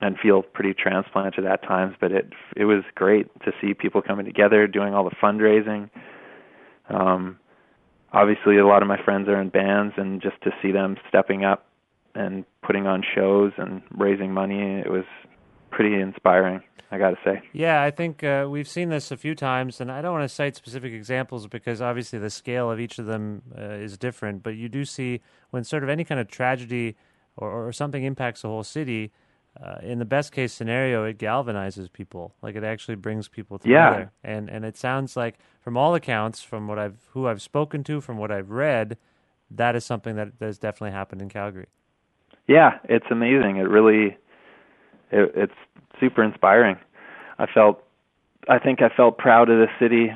and 0.00 0.18
feel 0.18 0.42
pretty 0.42 0.74
transplanted 0.74 1.44
at 1.44 1.62
times. 1.62 1.96
But 2.00 2.12
it 2.12 2.32
it 2.56 2.64
was 2.64 2.82
great 2.94 3.28
to 3.44 3.52
see 3.60 3.74
people 3.74 4.00
coming 4.00 4.24
together, 4.24 4.66
doing 4.66 4.94
all 4.94 5.04
the 5.04 5.16
fundraising. 5.16 5.90
Um, 6.88 7.38
obviously, 8.14 8.58
a 8.58 8.66
lot 8.66 8.82
of 8.82 8.88
my 8.88 9.02
friends 9.04 9.28
are 9.28 9.40
in 9.40 9.50
bands, 9.50 9.94
and 9.96 10.22
just 10.22 10.40
to 10.42 10.50
see 10.62 10.72
them 10.72 10.96
stepping 11.08 11.44
up 11.44 11.66
and 12.14 12.44
putting 12.62 12.86
on 12.86 13.02
shows 13.14 13.52
and 13.58 13.82
raising 13.90 14.32
money, 14.32 14.80
it 14.80 14.90
was 14.90 15.04
pretty 15.70 16.00
inspiring. 16.00 16.62
I 16.90 16.98
got 16.98 17.10
to 17.10 17.16
say. 17.24 17.42
Yeah, 17.52 17.82
I 17.82 17.90
think 17.90 18.22
uh, 18.22 18.46
we've 18.48 18.68
seen 18.68 18.88
this 18.88 19.10
a 19.10 19.16
few 19.16 19.34
times, 19.34 19.80
and 19.80 19.90
I 19.90 20.00
don't 20.00 20.12
want 20.12 20.22
to 20.22 20.32
cite 20.32 20.54
specific 20.54 20.92
examples 20.92 21.48
because 21.48 21.80
obviously 21.82 22.20
the 22.20 22.30
scale 22.30 22.70
of 22.70 22.78
each 22.78 23.00
of 23.00 23.06
them 23.06 23.42
uh, 23.58 23.62
is 23.62 23.98
different. 23.98 24.44
But 24.44 24.54
you 24.54 24.68
do 24.68 24.84
see 24.84 25.20
when 25.50 25.64
sort 25.64 25.82
of 25.82 25.88
any 25.88 26.04
kind 26.04 26.20
of 26.20 26.28
tragedy 26.28 26.96
or, 27.36 27.66
or 27.66 27.72
something 27.72 28.04
impacts 28.04 28.42
the 28.42 28.48
whole 28.48 28.62
city, 28.62 29.10
uh, 29.62 29.76
in 29.82 29.98
the 29.98 30.04
best 30.04 30.32
case 30.32 30.52
scenario, 30.52 31.04
it 31.04 31.18
galvanizes 31.18 31.92
people. 31.92 32.34
Like 32.42 32.56
it 32.56 32.64
actually 32.64 32.96
brings 32.96 33.28
people 33.28 33.58
together. 33.58 34.10
Yeah. 34.24 34.30
And 34.30 34.48
and 34.48 34.64
it 34.64 34.76
sounds 34.76 35.16
like, 35.16 35.38
from 35.60 35.76
all 35.76 35.94
accounts, 35.94 36.42
from 36.42 36.66
what 36.66 36.78
I've 36.78 37.08
who 37.10 37.26
I've 37.26 37.40
spoken 37.40 37.84
to, 37.84 38.00
from 38.00 38.18
what 38.18 38.30
I've 38.30 38.50
read, 38.50 38.98
that 39.50 39.76
is 39.76 39.84
something 39.84 40.16
that 40.16 40.32
has 40.40 40.58
definitely 40.58 40.92
happened 40.92 41.22
in 41.22 41.28
Calgary. 41.28 41.68
Yeah, 42.46 42.78
it's 42.84 43.06
amazing. 43.10 43.56
It 43.56 43.68
really, 43.68 44.16
it, 45.10 45.32
it's 45.34 45.54
super 46.00 46.22
inspiring. 46.22 46.76
I 47.38 47.46
felt, 47.46 47.82
I 48.48 48.58
think 48.58 48.82
I 48.82 48.90
felt 48.94 49.18
proud 49.18 49.48
of 49.48 49.58
the 49.58 49.68
city 49.78 50.12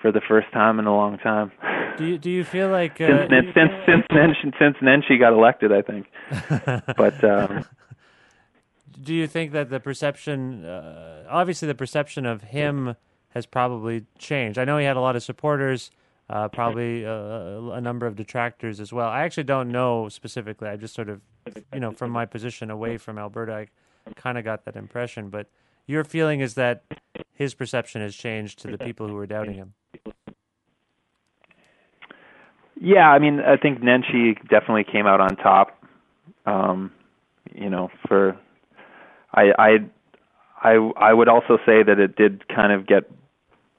for 0.00 0.10
the 0.10 0.20
first 0.26 0.50
time 0.52 0.78
in 0.78 0.86
a 0.86 0.94
long 0.94 1.18
time. 1.18 1.52
Do 1.98 2.06
you 2.06 2.18
do 2.18 2.30
you 2.30 2.44
feel 2.44 2.70
like 2.70 3.00
uh, 3.00 3.28
since 3.28 3.54
since 3.54 3.70
since 3.86 4.04
Nenshi, 4.10 4.58
since 4.58 4.76
Nenshi 4.78 5.18
got 5.18 5.32
elected, 5.32 5.72
I 5.72 5.82
think. 5.82 6.06
but 6.96 7.22
um, 7.22 7.64
do 9.02 9.14
you 9.14 9.26
think 9.26 9.52
that 9.52 9.70
the 9.70 9.80
perception, 9.80 10.64
uh, 10.64 11.24
obviously, 11.28 11.68
the 11.68 11.74
perception 11.74 12.26
of 12.26 12.42
him 12.42 12.96
has 13.30 13.46
probably 13.46 14.04
changed? 14.18 14.58
I 14.58 14.64
know 14.64 14.78
he 14.78 14.84
had 14.84 14.96
a 14.96 15.00
lot 15.00 15.16
of 15.16 15.22
supporters, 15.22 15.90
uh, 16.30 16.48
probably 16.48 17.04
a, 17.04 17.12
uh, 17.12 17.70
a 17.74 17.80
number 17.80 18.06
of 18.06 18.16
detractors 18.16 18.80
as 18.80 18.92
well. 18.92 19.08
I 19.08 19.22
actually 19.22 19.44
don't 19.44 19.70
know 19.70 20.08
specifically. 20.08 20.68
I 20.68 20.76
just 20.76 20.94
sort 20.94 21.08
of, 21.08 21.20
you 21.72 21.80
know, 21.80 21.90
from 21.92 22.10
my 22.10 22.26
position 22.26 22.70
away 22.70 22.96
from 22.96 23.18
Alberta, 23.18 23.52
I 23.52 23.66
kind 24.14 24.38
of 24.38 24.44
got 24.44 24.64
that 24.64 24.76
impression. 24.76 25.28
But 25.28 25.48
your 25.86 26.04
feeling 26.04 26.40
is 26.40 26.54
that 26.54 26.84
his 27.34 27.54
perception 27.54 28.00
has 28.02 28.14
changed 28.14 28.60
to 28.60 28.68
the 28.68 28.78
people 28.78 29.08
who 29.08 29.14
were 29.14 29.26
doubting 29.26 29.54
him. 29.54 29.74
Yeah, 32.80 33.10
I 33.10 33.18
mean, 33.18 33.40
I 33.40 33.56
think 33.56 33.80
Nenshi 33.80 34.36
definitely 34.48 34.84
came 34.84 35.06
out 35.06 35.20
on 35.20 35.36
top. 35.36 35.78
Um, 36.46 36.90
you 37.54 37.70
know, 37.70 37.90
for 38.08 38.36
I 39.34 39.52
I 39.58 39.78
I 40.62 40.72
I 40.96 41.12
would 41.12 41.28
also 41.28 41.58
say 41.66 41.82
that 41.82 41.98
it 41.98 42.16
did 42.16 42.46
kind 42.48 42.72
of 42.72 42.86
get 42.86 43.10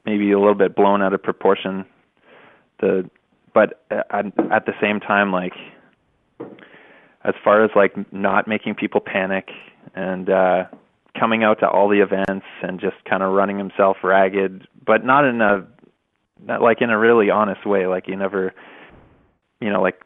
maybe 0.05 0.31
a 0.31 0.39
little 0.39 0.55
bit 0.55 0.75
blown 0.75 1.01
out 1.01 1.13
of 1.13 1.23
proportion. 1.23 1.85
The 2.79 3.09
but 3.53 3.83
at, 3.91 4.25
at 4.51 4.65
the 4.65 4.73
same 4.81 4.99
time, 4.99 5.31
like 5.31 5.53
as 7.23 7.35
far 7.43 7.63
as 7.63 7.71
like 7.75 7.93
not 8.11 8.47
making 8.47 8.75
people 8.75 8.99
panic 8.99 9.49
and 9.95 10.29
uh 10.29 10.63
coming 11.17 11.43
out 11.43 11.59
to 11.59 11.69
all 11.69 11.87
the 11.87 12.01
events 12.01 12.45
and 12.63 12.79
just 12.79 12.95
kind 13.07 13.21
of 13.21 13.31
running 13.31 13.57
himself 13.57 13.97
ragged, 14.03 14.67
but 14.85 15.05
not 15.05 15.25
in 15.25 15.41
a 15.41 15.65
not 16.45 16.61
like 16.61 16.81
in 16.81 16.89
a 16.89 16.97
really 16.97 17.29
honest 17.29 17.65
way. 17.65 17.87
Like 17.87 18.07
he 18.07 18.15
never, 18.15 18.53
you 19.61 19.71
know, 19.71 19.81
like 19.81 20.01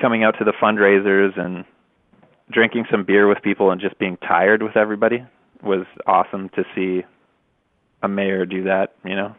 coming 0.00 0.24
out 0.24 0.36
to 0.38 0.44
the 0.44 0.52
fundraisers 0.52 1.38
and 1.38 1.64
drinking 2.50 2.86
some 2.90 3.04
beer 3.04 3.28
with 3.28 3.42
people 3.42 3.70
and 3.70 3.80
just 3.80 3.98
being 3.98 4.16
tired 4.18 4.62
with 4.62 4.76
everybody 4.76 5.24
was 5.62 5.86
awesome 6.06 6.48
to 6.50 6.64
see 6.74 7.04
a 8.02 8.08
mayor 8.08 8.46
do 8.46 8.64
that. 8.64 8.94
You 9.04 9.16
know, 9.16 9.34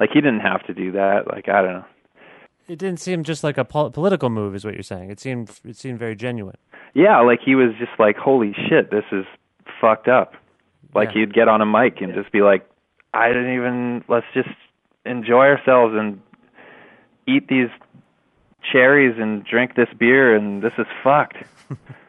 like 0.00 0.10
he 0.12 0.20
didn't 0.20 0.40
have 0.40 0.64
to 0.66 0.74
do 0.74 0.92
that. 0.92 1.26
Like 1.26 1.48
I 1.48 1.62
don't 1.62 1.72
know. 1.72 1.84
It 2.66 2.78
didn't 2.78 3.00
seem 3.00 3.24
just 3.24 3.44
like 3.44 3.58
a 3.58 3.64
pol- 3.64 3.90
political 3.90 4.30
move, 4.30 4.54
is 4.54 4.64
what 4.64 4.74
you're 4.74 4.82
saying. 4.82 5.10
It 5.10 5.20
seemed 5.20 5.60
it 5.64 5.76
seemed 5.76 5.98
very 5.98 6.16
genuine. 6.16 6.56
Yeah, 6.94 7.20
like 7.20 7.40
he 7.44 7.54
was 7.54 7.72
just 7.78 7.92
like, 7.98 8.16
"Holy 8.16 8.54
shit, 8.68 8.90
this 8.90 9.04
is 9.12 9.24
fucked 9.80 10.08
up." 10.08 10.34
Like 10.94 11.10
yeah. 11.14 11.20
he'd 11.20 11.34
get 11.34 11.48
on 11.48 11.60
a 11.60 11.66
mic 11.66 12.00
and 12.00 12.14
just 12.14 12.32
be 12.32 12.40
like, 12.40 12.68
"I 13.12 13.28
didn't 13.28 13.54
even. 13.54 14.04
Let's 14.08 14.26
just 14.32 14.48
enjoy 15.04 15.46
ourselves 15.46 15.94
and 15.96 16.20
eat 17.26 17.48
these 17.48 17.68
cherries 18.72 19.16
and 19.18 19.44
drink 19.44 19.74
this 19.74 19.88
beer, 19.98 20.34
and 20.34 20.62
this 20.62 20.72
is 20.78 20.86
fucked." 21.02 21.36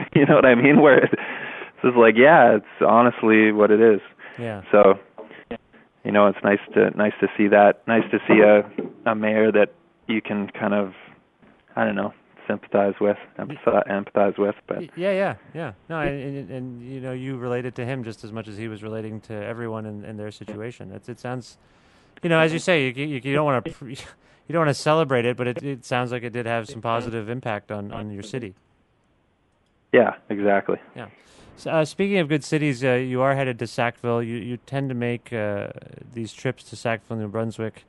you 0.14 0.26
know 0.26 0.36
what 0.36 0.44
I 0.44 0.54
mean? 0.54 0.80
Where 0.80 1.04
it's 1.04 1.14
just 1.82 1.96
like, 1.96 2.14
yeah, 2.16 2.56
it's 2.56 2.66
honestly 2.86 3.52
what 3.52 3.70
it 3.70 3.80
is. 3.80 4.00
Yeah. 4.38 4.62
So, 4.70 4.98
you 6.04 6.12
know, 6.12 6.26
it's 6.26 6.38
nice 6.42 6.60
to 6.74 6.90
nice 6.96 7.12
to 7.20 7.28
see 7.36 7.48
that. 7.48 7.86
Nice 7.86 8.04
to 8.10 8.18
see 8.26 8.40
a 8.40 9.10
a 9.10 9.14
mayor 9.14 9.52
that 9.52 9.72
you 10.06 10.20
can 10.20 10.48
kind 10.48 10.74
of, 10.74 10.92
I 11.76 11.84
don't 11.84 11.96
know, 11.96 12.12
sympathize 12.46 12.94
with, 13.00 13.16
empathize, 13.38 13.86
empathize 13.88 14.38
with. 14.38 14.56
But 14.66 14.96
yeah, 14.96 15.12
yeah, 15.12 15.34
yeah. 15.54 15.72
No, 15.88 16.00
and, 16.00 16.36
and, 16.38 16.50
and 16.50 16.82
you 16.92 17.00
know, 17.00 17.12
you 17.12 17.36
related 17.36 17.74
to 17.76 17.84
him 17.84 18.04
just 18.04 18.24
as 18.24 18.32
much 18.32 18.48
as 18.48 18.56
he 18.56 18.68
was 18.68 18.82
relating 18.82 19.20
to 19.22 19.34
everyone 19.34 19.86
in, 19.86 20.04
in 20.04 20.16
their 20.16 20.30
situation. 20.30 20.92
It's, 20.92 21.08
it 21.08 21.20
sounds, 21.20 21.58
you 22.22 22.28
know, 22.28 22.40
as 22.40 22.52
you 22.52 22.58
say, 22.58 22.86
you, 22.86 22.92
you, 22.92 23.20
you 23.22 23.34
don't 23.34 23.44
want 23.44 23.64
to. 23.64 23.86
you 24.50 24.54
don't 24.54 24.66
want 24.66 24.76
to 24.76 24.82
celebrate 24.82 25.24
it, 25.24 25.36
but 25.36 25.46
it, 25.46 25.62
it 25.62 25.84
sounds 25.84 26.10
like 26.10 26.24
it 26.24 26.32
did 26.32 26.44
have 26.44 26.68
some 26.68 26.80
positive 26.80 27.28
impact 27.28 27.70
on, 27.70 27.92
on 27.92 28.10
your 28.10 28.24
city. 28.24 28.56
Yeah, 29.92 30.14
exactly. 30.28 30.78
Yeah. 30.94 31.08
So, 31.56 31.70
uh, 31.70 31.84
speaking 31.84 32.18
of 32.18 32.28
good 32.28 32.42
cities, 32.42 32.82
uh, 32.82 32.92
you 32.92 33.20
are 33.20 33.34
headed 33.34 33.58
to 33.58 33.66
Sackville. 33.66 34.22
You 34.22 34.36
you 34.36 34.56
tend 34.56 34.88
to 34.88 34.94
make 34.94 35.32
uh, 35.32 35.68
these 36.14 36.32
trips 36.32 36.64
to 36.64 36.76
Sackville, 36.76 37.18
New 37.18 37.28
Brunswick. 37.28 37.84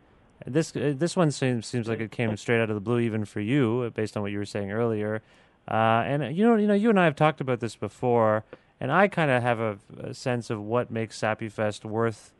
This 0.45 0.75
uh, 0.75 0.93
this 0.95 1.15
one 1.15 1.31
seems 1.31 1.67
seems 1.67 1.87
like 1.87 1.99
it 1.99 2.11
came 2.11 2.35
straight 2.35 2.61
out 2.61 2.69
of 2.69 2.75
the 2.75 2.81
blue, 2.81 2.99
even 2.99 3.23
for 3.25 3.39
you, 3.39 3.83
uh, 3.87 3.89
based 3.89 4.17
on 4.17 4.23
what 4.23 4.31
you 4.31 4.39
were 4.39 4.45
saying 4.45 4.71
earlier. 4.71 5.21
Uh, 5.69 6.03
and 6.05 6.35
you 6.35 6.43
know, 6.43 6.55
you 6.55 6.67
know, 6.67 6.73
you 6.73 6.89
and 6.89 6.99
I 6.99 7.05
have 7.05 7.15
talked 7.15 7.39
about 7.39 7.59
this 7.59 7.75
before, 7.75 8.43
and 8.79 8.91
I 8.91 9.07
kind 9.07 9.29
of 9.29 9.43
have 9.43 9.59
a, 9.59 9.77
a, 9.99 10.13
sense 10.13 10.49
of 10.49 10.61
what 10.61 10.91
makes 10.91 11.17
Sappy 11.17 11.47
Fest 11.47 11.85
worth 11.85 12.33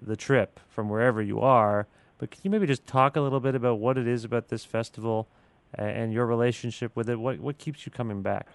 the 0.00 0.14
trip 0.14 0.60
from 0.68 0.88
wherever 0.88 1.22
you 1.22 1.40
are. 1.40 1.88
But 2.18 2.30
can 2.30 2.40
you 2.44 2.50
maybe 2.50 2.66
just 2.66 2.86
talk 2.86 3.16
a 3.16 3.20
little 3.20 3.40
bit 3.40 3.54
about 3.54 3.78
what 3.78 3.96
it 3.96 4.06
is 4.06 4.22
about 4.22 4.48
this 4.48 4.64
festival 4.64 5.28
and 5.74 6.12
your 6.12 6.26
relationship 6.26 6.94
with 6.94 7.08
it? 7.08 7.18
What 7.18 7.40
what 7.40 7.58
keeps 7.58 7.86
you 7.86 7.90
coming 7.90 8.22
back? 8.22 8.46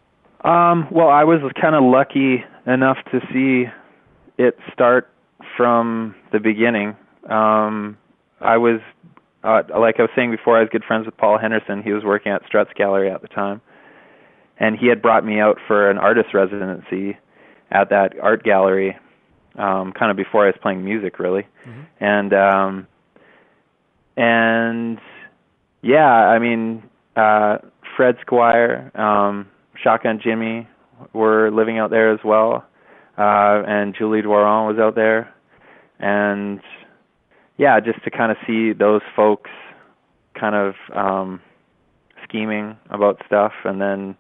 Um, 0.43 0.87
well, 0.91 1.09
I 1.09 1.23
was 1.23 1.39
kind 1.59 1.75
of 1.75 1.83
lucky 1.83 2.43
enough 2.67 2.97
to 3.11 3.19
see 3.31 3.69
it 4.37 4.57
start 4.73 5.09
from 5.55 6.15
the 6.31 6.39
beginning. 6.39 6.95
Um, 7.29 7.97
I 8.41 8.57
was, 8.57 8.81
uh, 9.43 9.61
like 9.79 9.99
I 9.99 10.03
was 10.03 10.11
saying 10.15 10.31
before, 10.31 10.57
I 10.57 10.61
was 10.61 10.69
good 10.71 10.83
friends 10.83 11.05
with 11.05 11.15
Paul 11.17 11.37
Henderson. 11.37 11.81
He 11.81 11.93
was 11.93 12.03
working 12.03 12.31
at 12.31 12.45
Struts 12.45 12.71
Gallery 12.75 13.09
at 13.09 13.21
the 13.21 13.29
time, 13.29 13.61
and 14.57 14.77
he 14.77 14.87
had 14.87 15.01
brought 15.01 15.25
me 15.25 15.39
out 15.39 15.59
for 15.65 15.89
an 15.89 15.97
artist 15.97 16.33
residency 16.33 17.17
at 17.71 17.89
that 17.89 18.13
art 18.21 18.43
gallery, 18.43 18.97
um, 19.55 19.93
kind 19.93 20.11
of 20.11 20.17
before 20.17 20.43
I 20.43 20.47
was 20.47 20.55
playing 20.61 20.83
music, 20.83 21.19
really. 21.19 21.47
Mm-hmm. 21.65 21.81
And 22.03 22.33
um, 22.33 22.87
and 24.17 24.99
yeah, 25.81 26.05
I 26.05 26.39
mean, 26.39 26.83
uh, 27.15 27.59
Fred 27.95 28.17
Squire. 28.21 28.91
Um, 28.95 29.47
Shotgun 29.83 30.19
Jimmy 30.23 30.67
were 31.13 31.51
living 31.51 31.77
out 31.77 31.89
there 31.89 32.11
as 32.11 32.19
well, 32.23 32.65
uh, 33.17 33.63
and 33.67 33.95
Julie 33.95 34.21
Doiron 34.21 34.67
was 34.67 34.79
out 34.79 34.95
there, 34.95 35.33
and 35.99 36.61
yeah, 37.57 37.79
just 37.79 38.03
to 38.03 38.09
kind 38.09 38.31
of 38.31 38.37
see 38.47 38.73
those 38.73 39.01
folks 39.15 39.51
kind 40.39 40.55
of 40.55 40.75
um, 40.95 41.41
scheming 42.23 42.77
about 42.89 43.21
stuff, 43.25 43.53
and 43.65 43.81
then 43.81 44.15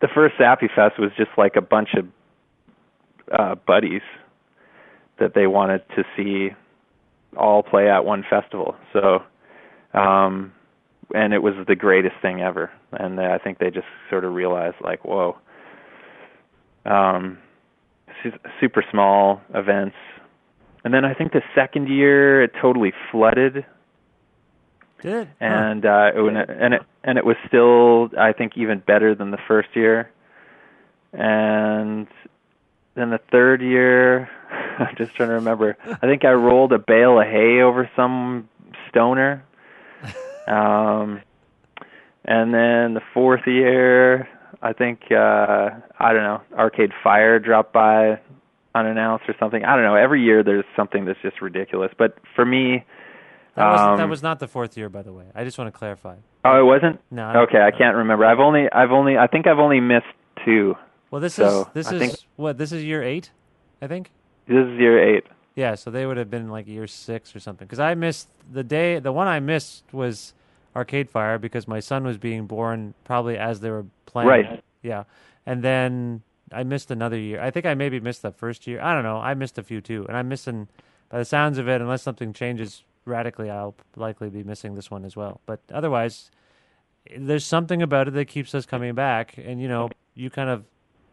the 0.00 0.08
first 0.08 0.34
Sappy 0.38 0.68
Fest 0.74 0.98
was 0.98 1.10
just 1.16 1.30
like 1.36 1.56
a 1.56 1.60
bunch 1.60 1.90
of 1.94 2.06
uh, 3.32 3.54
buddies 3.66 4.02
that 5.18 5.34
they 5.34 5.46
wanted 5.46 5.82
to 5.96 6.04
see 6.16 6.54
all 7.36 7.62
play 7.62 7.88
at 7.88 8.04
one 8.04 8.24
festival. 8.28 8.74
So 8.92 9.22
um, 9.94 10.52
and 11.14 11.32
it 11.34 11.42
was 11.42 11.54
the 11.66 11.76
greatest 11.76 12.14
thing 12.22 12.40
ever. 12.40 12.70
And 12.92 13.20
I 13.20 13.38
think 13.38 13.58
they 13.58 13.70
just 13.70 13.86
sort 14.10 14.24
of 14.24 14.32
realized 14.32 14.76
like, 14.80 15.04
whoa. 15.04 15.36
Um, 16.84 17.38
super 18.60 18.84
small 18.90 19.40
events, 19.54 19.96
and 20.84 20.92
then 20.92 21.04
I 21.04 21.14
think 21.14 21.32
the 21.32 21.42
second 21.54 21.88
year 21.88 22.42
it 22.42 22.52
totally 22.60 22.92
flooded, 23.10 23.64
Did 25.00 25.12
it? 25.12 25.28
Huh. 25.40 25.44
and 25.44 25.86
uh, 25.86 26.10
and 26.14 26.36
it 26.36 26.50
and 26.50 26.74
it 26.74 26.82
and 27.04 27.18
it 27.18 27.24
was 27.24 27.36
still 27.46 28.10
I 28.18 28.32
think 28.32 28.52
even 28.56 28.80
better 28.80 29.14
than 29.14 29.30
the 29.30 29.38
first 29.46 29.68
year, 29.74 30.10
and 31.12 32.08
then 32.94 33.10
the 33.10 33.20
third 33.30 33.62
year 33.62 34.28
I'm 34.78 34.96
just 34.96 35.14
trying 35.14 35.28
to 35.28 35.34
remember. 35.36 35.76
I 35.86 36.06
think 36.06 36.24
I 36.24 36.32
rolled 36.32 36.72
a 36.72 36.78
bale 36.78 37.20
of 37.20 37.26
hay 37.26 37.60
over 37.60 37.88
some 37.94 38.48
stoner. 38.88 39.44
Um, 40.46 41.20
and 42.24 42.52
then 42.54 42.94
the 42.94 43.00
fourth 43.14 43.46
year, 43.46 44.28
I 44.62 44.72
think 44.72 45.00
uh 45.10 45.70
I 45.98 46.12
don't 46.12 46.22
know, 46.22 46.40
Arcade 46.56 46.92
Fire 47.02 47.38
dropped 47.38 47.72
by 47.72 48.20
unannounced 48.74 49.24
or 49.28 49.34
something. 49.38 49.64
I 49.64 49.74
don't 49.74 49.84
know. 49.84 49.96
Every 49.96 50.22
year 50.22 50.42
there's 50.42 50.64
something 50.76 51.04
that's 51.04 51.20
just 51.22 51.40
ridiculous. 51.42 51.92
But 51.98 52.16
for 52.34 52.44
me, 52.44 52.84
that, 53.56 53.64
was, 53.70 53.98
that 53.98 54.04
um, 54.04 54.10
was 54.10 54.22
not 54.22 54.38
the 54.40 54.48
fourth 54.48 54.76
year, 54.78 54.88
by 54.88 55.02
the 55.02 55.12
way. 55.12 55.24
I 55.34 55.44
just 55.44 55.58
want 55.58 55.72
to 55.72 55.78
clarify. 55.78 56.16
oh, 56.44 56.58
it 56.60 56.64
wasn't. 56.64 57.00
No. 57.10 57.24
I 57.24 57.36
Okay, 57.42 57.60
I 57.60 57.70
can't 57.70 57.96
remember. 57.96 58.24
I've 58.24 58.38
only 58.40 58.70
I've 58.72 58.90
only 58.92 59.18
I 59.18 59.26
think 59.26 59.46
I've 59.46 59.58
only 59.58 59.80
missed 59.80 60.06
two. 60.44 60.74
Well, 61.10 61.20
this 61.20 61.34
So, 61.34 61.62
is 61.62 61.66
this 61.74 61.88
I 61.88 61.94
is 61.96 62.00
think- 62.00 62.14
what 62.36 62.56
this 62.56 62.72
is 62.72 62.82
year 62.84 63.02
eight, 63.02 63.30
I 63.82 63.86
think. 63.88 64.10
This 64.48 64.56
is 64.66 64.78
year 64.78 65.16
eight. 65.16 65.24
Yeah, 65.54 65.74
so 65.74 65.90
they 65.90 66.06
would 66.06 66.16
have 66.16 66.30
been 66.30 66.48
like 66.48 66.66
year 66.66 66.86
six 66.86 67.36
or 67.36 67.40
something. 67.40 67.66
Because 67.66 67.80
I 67.80 67.94
missed 67.94 68.28
the 68.50 68.64
day. 68.64 68.98
The 68.98 69.12
one 69.12 69.28
I 69.28 69.40
missed 69.40 69.84
was 69.92 70.32
Arcade 70.74 71.10
Fire 71.10 71.38
because 71.38 71.68
my 71.68 71.80
son 71.80 72.04
was 72.04 72.18
being 72.18 72.46
born 72.46 72.94
probably 73.04 73.36
as 73.36 73.60
they 73.60 73.70
were 73.70 73.86
playing. 74.06 74.28
Right. 74.28 74.64
Yeah, 74.82 75.04
and 75.46 75.62
then 75.62 76.22
I 76.50 76.64
missed 76.64 76.90
another 76.90 77.18
year. 77.18 77.40
I 77.40 77.50
think 77.50 77.66
I 77.66 77.74
maybe 77.74 78.00
missed 78.00 78.22
the 78.22 78.32
first 78.32 78.66
year. 78.66 78.80
I 78.80 78.94
don't 78.94 79.04
know. 79.04 79.18
I 79.18 79.34
missed 79.34 79.58
a 79.58 79.62
few 79.62 79.80
too, 79.80 80.06
and 80.08 80.16
I'm 80.16 80.28
missing. 80.28 80.68
By 81.10 81.18
the 81.18 81.24
sounds 81.26 81.58
of 81.58 81.68
it, 81.68 81.82
unless 81.82 82.02
something 82.02 82.32
changes 82.32 82.84
radically, 83.04 83.50
I'll 83.50 83.74
likely 83.96 84.30
be 84.30 84.42
missing 84.42 84.74
this 84.74 84.90
one 84.90 85.04
as 85.04 85.14
well. 85.14 85.42
But 85.44 85.60
otherwise, 85.70 86.30
there's 87.14 87.44
something 87.44 87.82
about 87.82 88.08
it 88.08 88.14
that 88.14 88.26
keeps 88.26 88.54
us 88.54 88.64
coming 88.64 88.94
back. 88.94 89.34
And 89.36 89.60
you 89.60 89.68
know, 89.68 89.90
you 90.14 90.30
kind 90.30 90.48
of 90.48 90.64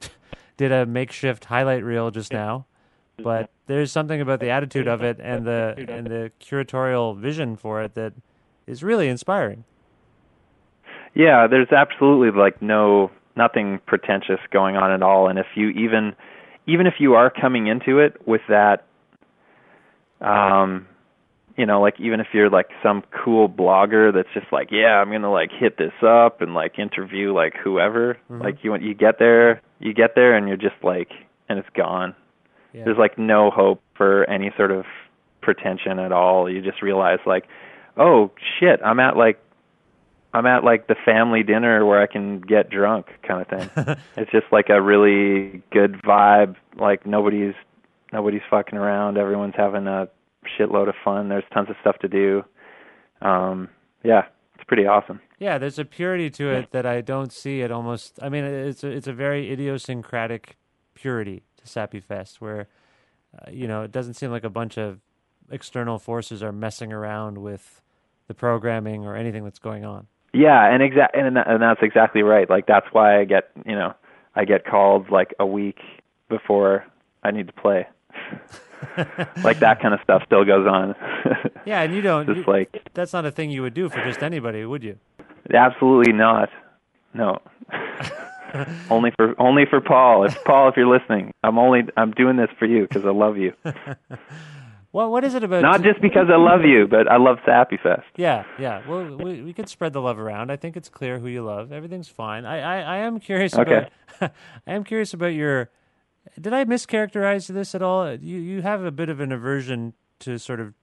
did 0.58 0.72
a 0.72 0.86
makeshift 0.86 1.46
highlight 1.46 1.84
reel 1.84 2.12
just 2.12 2.32
now, 2.32 2.66
but 3.24 3.50
there's 3.68 3.92
something 3.92 4.22
about 4.22 4.40
the 4.40 4.50
attitude 4.50 4.88
of 4.88 5.04
it 5.04 5.20
and 5.22 5.46
the 5.46 5.76
and 5.88 6.08
the 6.08 6.32
curatorial 6.42 7.18
vision 7.18 7.56
for 7.56 7.82
it 7.82 7.96
that 7.96 8.14
is 8.68 8.84
really 8.84 9.08
inspiring. 9.08 9.64
Yeah, 11.14 11.48
there's 11.48 11.72
absolutely 11.72 12.38
like 12.38 12.62
no 12.62 13.12
nothing 13.36 13.80
pretentious 13.86 14.40
going 14.52 14.76
on 14.76 14.92
at 14.92 15.02
all. 15.02 15.28
And 15.28 15.40
if 15.40 15.48
you 15.56 15.70
even 15.70 16.16
even 16.68 16.88
if 16.88 16.96
you 17.00 17.16
are 17.16 17.30
coming 17.30 17.68
into 17.68 18.00
it 18.00 18.28
with 18.28 18.42
that 18.50 18.86
um 20.22 20.88
you 21.60 21.66
know, 21.66 21.82
like 21.82 22.00
even 22.00 22.22
if 22.22 22.28
you're 22.32 22.50
like 22.50 22.70
some 22.82 23.04
cool 23.12 23.50
blogger 23.50 24.14
that's 24.14 24.30
just 24.34 24.48
like, 24.50 24.70
yeah, 24.72 25.02
I'm 25.02 25.12
gonna 25.12 25.30
like 25.30 25.52
hit 25.52 25.78
this 25.78 25.92
up 26.02 26.42
and 26.42 26.54
like 26.54 26.80
interview 26.80 27.34
like 27.34 27.54
whoever. 27.62 28.18
Like 28.42 28.64
you 28.64 28.74
you 28.78 28.94
get 28.94 29.20
there, 29.20 29.62
you 29.80 29.94
get 29.94 30.16
there, 30.16 30.38
and 30.38 30.48
you're 30.48 30.56
just 30.56 30.82
like, 30.84 31.10
and 31.50 31.60
it's 31.60 31.68
gone. 31.76 32.16
Yeah. 32.74 32.84
There's 32.86 32.98
like 32.98 33.18
no 33.18 33.50
hope 33.50 33.82
for 33.96 34.30
any 34.30 34.52
sort 34.56 34.72
of 34.72 34.86
pretension 35.42 36.00
at 36.00 36.12
all. 36.12 36.50
You 36.50 36.62
just 36.62 36.82
realize 36.82 37.20
like, 37.26 37.46
oh 37.98 38.32
shit, 38.60 38.80
I'm 38.84 39.00
at 39.00 39.18
like 39.18 39.40
I'm 40.34 40.46
at 40.46 40.64
like 40.64 40.88
the 40.88 40.96
family 41.06 41.44
dinner 41.44 41.86
where 41.86 42.02
I 42.02 42.08
can 42.08 42.40
get 42.40 42.70
drunk 42.70 43.08
kind 43.28 43.42
of 43.42 43.48
thing. 43.48 43.96
it's 44.18 44.32
just 44.32 44.46
like 44.52 44.70
a 44.70 44.82
really 44.82 45.64
good 45.72 46.02
vibe. 46.04 46.56
Like 46.78 47.06
nobody's 47.06 47.56
nobody's 48.14 48.42
fucking 48.50 48.78
around. 48.78 49.18
Everyone's 49.18 49.56
having 49.58 49.88
a 49.88 50.08
shitload 50.58 50.90
of 50.90 50.96
fun. 51.04 51.30
There's 51.30 51.44
tons 51.54 51.70
of 51.70 51.76
stuff 51.82 51.98
to 52.00 52.08
do. 52.08 52.44
Um 53.22 53.70
yeah, 54.04 54.26
it's 54.56 54.64
pretty 54.66 54.86
awesome. 54.86 55.20
Yeah, 55.40 55.58
there's 55.58 55.80
a 55.80 55.86
purity 55.86 56.30
to 56.32 56.50
it 56.50 56.72
that 56.72 56.86
I 56.86 57.02
don't 57.02 57.32
see 57.32 57.62
it 57.62 57.72
almost. 57.72 58.20
I 58.22 58.30
mean, 58.30 58.44
it's 58.44 58.84
a, 58.84 58.90
it's 58.90 59.08
a 59.08 59.14
very 59.14 59.52
idiosyncratic 59.52 60.58
purity 60.94 61.44
to 61.60 61.68
Sappy 61.68 62.00
Fest, 62.00 62.42
where 62.42 62.68
uh, 63.38 63.52
you 63.52 63.68
know 63.68 63.84
it 63.84 63.92
doesn't 63.92 64.16
seem 64.16 64.32
like 64.32 64.44
a 64.44 64.50
bunch 64.50 64.78
of 64.78 65.00
external 65.52 66.00
forces 66.00 66.44
are 66.44 66.52
messing 66.52 66.92
around 66.94 67.38
with 67.38 67.82
the 68.28 68.34
programming 68.34 69.06
or 69.06 69.16
anything 69.16 69.44
that's 69.44 69.60
going 69.60 69.86
on. 69.86 70.08
Yeah, 70.34 70.72
and 70.72 70.84
exact 70.84 71.16
and 71.16 71.38
and 71.38 71.62
that's 71.62 71.82
exactly 71.82 72.22
right. 72.22 72.50
Like 72.50 72.68
that's 72.68 72.88
why 72.92 73.20
I 73.20 73.26
get 73.26 73.50
you 73.66 73.76
know 73.76 73.94
I 74.36 74.46
get 74.46 74.66
called 74.66 75.10
like 75.10 75.34
a 75.40 75.46
week 75.46 75.80
before 76.30 76.86
I 77.24 77.32
need 77.32 77.48
to 77.48 77.54
play. 77.54 77.88
like 79.44 79.60
that 79.60 79.82
kind 79.82 79.94
of 79.94 80.00
stuff 80.04 80.24
still 80.26 80.46
goes 80.46 80.68
on. 80.68 80.96
Yeah, 81.66 81.82
and 81.82 81.94
you 81.94 82.02
don't. 82.02 82.26
Just 82.34 82.48
you- 82.48 82.54
like 82.54 82.90
that's 82.94 83.14
not 83.14 83.26
a 83.26 83.32
thing 83.32 83.50
you 83.50 83.62
would 83.62 83.74
do 83.74 83.90
for 83.90 84.04
just 84.04 84.24
anybody, 84.24 84.66
would 84.66 84.84
you? 84.84 84.98
absolutely 85.54 86.14
not. 86.14 86.50
No. 87.14 87.40
only 88.90 89.12
for 89.16 89.36
only 89.40 89.66
for 89.70 89.82
Paul. 89.82 90.26
If 90.26 90.44
Paul, 90.44 90.70
if 90.70 90.76
you're 90.78 90.88
listening, 90.88 91.32
I'm 91.44 91.58
only 91.58 91.82
I'm 91.98 92.12
doing 92.12 92.38
this 92.38 92.50
for 92.58 92.66
you 92.66 92.88
because 92.88 93.06
I 93.06 93.12
love 93.12 93.38
you. 93.38 93.54
Well, 94.92 95.12
what 95.12 95.24
is 95.24 95.36
it 95.36 95.44
about? 95.44 95.62
Not 95.62 95.84
just 95.84 96.02
because 96.02 96.30
I 96.34 96.38
love 96.38 96.62
you, 96.66 96.88
but 96.88 97.08
I 97.08 97.18
love 97.18 97.38
Sappy 97.46 97.78
Fest. 97.78 98.08
Yeah, 98.16 98.44
yeah. 98.58 98.82
Well, 98.90 99.18
we 99.18 99.44
we 99.44 99.54
could 99.54 99.70
spread 99.70 99.94
the 99.94 100.02
love 100.02 100.18
around. 100.18 100.52
I 100.52 100.56
think 100.56 100.76
it's 100.76 100.90
clear 100.90 101.20
who 101.20 101.28
you 101.28 101.44
love. 101.44 101.72
Everything's 101.72 102.08
fine. 102.08 102.44
I 102.44 102.60
I, 102.60 102.96
I 102.96 102.98
am 102.98 103.20
curious 103.20 103.54
Okay. 103.54 103.88
about. 104.20 104.32
I 104.68 104.72
am 104.74 104.84
curious 104.84 105.14
about 105.14 105.28
your. 105.36 105.70
Did 106.42 106.54
I 106.54 106.66
mischaracterize 106.66 107.48
this 107.50 107.76
at 107.76 107.84
all? 107.84 108.16
You 108.16 108.40
you 108.40 108.62
have 108.64 108.84
a 108.84 108.90
bit 108.92 109.10
of 109.10 109.20
an 109.20 109.32
aversion 109.32 109.94
to 110.22 110.40
sort 110.40 110.60
of 110.60 110.74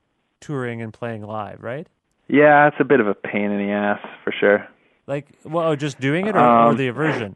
touring 0.40 0.80
and 0.80 0.92
playing 0.92 1.22
live, 1.22 1.64
right? 1.64 1.88
Yeah, 2.28 2.68
it's 2.68 2.76
a 2.78 2.84
bit 2.84 3.00
of 3.00 3.08
a 3.08 3.14
pain 3.14 3.50
in 3.50 3.58
the 3.66 3.72
ass 3.72 3.98
for 4.22 4.30
sure. 4.32 4.68
Like, 5.08 5.26
well, 5.44 5.66
oh, 5.70 5.74
just 5.74 5.98
doing 5.98 6.28
it 6.28 6.36
or, 6.36 6.38
or 6.40 6.70
Um, 6.70 6.76
the 6.76 6.86
aversion? 6.86 7.34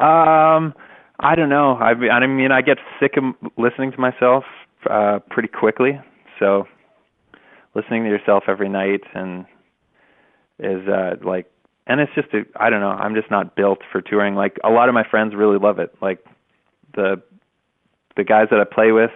Um, 0.00 0.74
I 1.20 1.34
don't 1.36 1.48
know. 1.48 1.76
I 1.76 1.94
mean, 1.94 2.10
I 2.10 2.26
mean, 2.26 2.52
I 2.52 2.62
get 2.62 2.78
sick 3.00 3.16
of 3.16 3.24
listening 3.56 3.92
to 3.92 4.00
myself 4.00 4.44
uh, 4.90 5.20
pretty 5.30 5.48
quickly. 5.48 6.00
So, 6.38 6.66
listening 7.74 8.04
to 8.04 8.10
yourself 8.10 8.44
every 8.48 8.68
night 8.68 9.02
and 9.14 9.46
is 10.58 10.86
uh, 10.88 11.16
like, 11.24 11.50
and 11.86 12.00
it's 12.00 12.12
just 12.14 12.28
a, 12.32 12.42
I 12.56 12.70
don't 12.70 12.80
know. 12.80 12.90
I'm 12.90 13.14
just 13.14 13.30
not 13.30 13.56
built 13.56 13.80
for 13.92 14.00
touring. 14.00 14.34
Like 14.34 14.56
a 14.64 14.70
lot 14.70 14.88
of 14.88 14.94
my 14.94 15.04
friends 15.08 15.34
really 15.34 15.58
love 15.58 15.78
it. 15.78 15.94
Like 16.00 16.24
the 16.94 17.22
the 18.16 18.24
guys 18.24 18.46
that 18.50 18.60
I 18.60 18.64
play 18.64 18.92
with, 18.92 19.10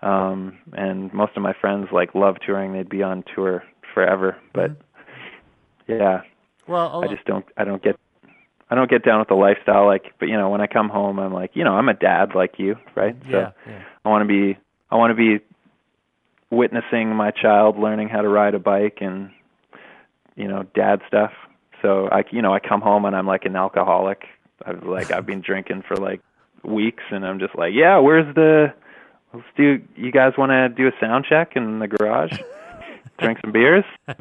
um, 0.00 0.58
and 0.72 1.12
most 1.12 1.32
of 1.36 1.42
my 1.42 1.52
friends 1.58 1.88
like 1.92 2.14
love 2.14 2.36
touring. 2.44 2.72
They'd 2.72 2.88
be 2.88 3.02
on 3.02 3.24
tour 3.34 3.62
forever. 3.94 4.36
But 4.52 4.72
yeah, 5.86 6.22
Well, 6.66 7.02
a 7.02 7.06
I 7.06 7.08
just 7.08 7.24
don't 7.24 7.44
I 7.56 7.64
don't 7.64 7.82
get 7.82 7.96
I 8.72 8.74
don't 8.74 8.88
get 8.88 9.04
down 9.04 9.18
with 9.18 9.28
the 9.28 9.34
lifestyle 9.34 9.84
like 9.84 10.14
but 10.18 10.30
you 10.30 10.38
know 10.38 10.48
when 10.48 10.62
I 10.62 10.66
come 10.66 10.88
home 10.88 11.18
I'm 11.18 11.34
like 11.34 11.50
you 11.52 11.62
know 11.62 11.74
I'm 11.74 11.90
a 11.90 11.94
dad 11.94 12.34
like 12.34 12.54
you 12.58 12.76
right? 12.94 13.14
So 13.30 13.38
yeah, 13.38 13.50
yeah. 13.66 13.82
I 14.02 14.08
want 14.08 14.22
to 14.22 14.26
be 14.26 14.58
I 14.90 14.96
want 14.96 15.10
to 15.10 15.14
be 15.14 15.44
witnessing 16.48 17.14
my 17.14 17.32
child 17.32 17.78
learning 17.78 18.08
how 18.08 18.22
to 18.22 18.28
ride 18.28 18.54
a 18.54 18.58
bike 18.58 18.98
and 19.02 19.30
you 20.36 20.48
know 20.48 20.62
dad 20.74 21.02
stuff. 21.06 21.32
So 21.82 22.08
I 22.10 22.24
you 22.30 22.40
know 22.40 22.54
I 22.54 22.60
come 22.60 22.80
home 22.80 23.04
and 23.04 23.14
I'm 23.14 23.26
like 23.26 23.44
an 23.44 23.56
alcoholic. 23.56 24.24
I've 24.64 24.82
like 24.84 25.10
I've 25.10 25.26
been 25.26 25.42
drinking 25.42 25.82
for 25.86 25.96
like 25.96 26.22
weeks 26.64 27.04
and 27.10 27.26
I'm 27.26 27.40
just 27.40 27.54
like 27.54 27.74
yeah 27.74 27.98
where's 27.98 28.34
the 28.34 28.72
let's 29.34 29.44
do 29.54 29.82
you 29.96 30.12
guys 30.12 30.32
want 30.38 30.48
to 30.48 30.70
do 30.70 30.88
a 30.88 30.92
sound 30.98 31.26
check 31.28 31.56
in 31.56 31.78
the 31.78 31.88
garage? 31.88 32.32
Drink 33.18 33.38
some 33.42 33.52
beers? 33.52 33.84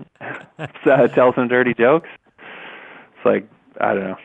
So, 0.83 1.07
tell 1.07 1.33
some 1.33 1.47
dirty 1.47 1.73
jokes. 1.73 2.09
It's 2.37 3.25
like 3.25 3.47
I 3.79 3.93
don't 3.93 4.03
know 4.03 4.17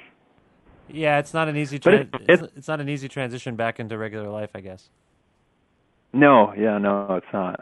Yeah, 0.88 1.18
it's 1.18 1.34
not 1.34 1.48
an 1.48 1.56
easy. 1.56 1.76
It- 1.76 2.08
it's, 2.28 2.42
it's 2.56 2.68
not 2.68 2.80
an 2.80 2.88
easy 2.88 3.08
transition 3.08 3.56
back 3.56 3.80
into 3.80 3.98
regular 3.98 4.28
life, 4.28 4.50
I 4.54 4.60
guess. 4.60 4.88
no 6.12 6.54
yeah 6.56 6.78
no 6.78 7.14
it's 7.16 7.26
not 7.32 7.60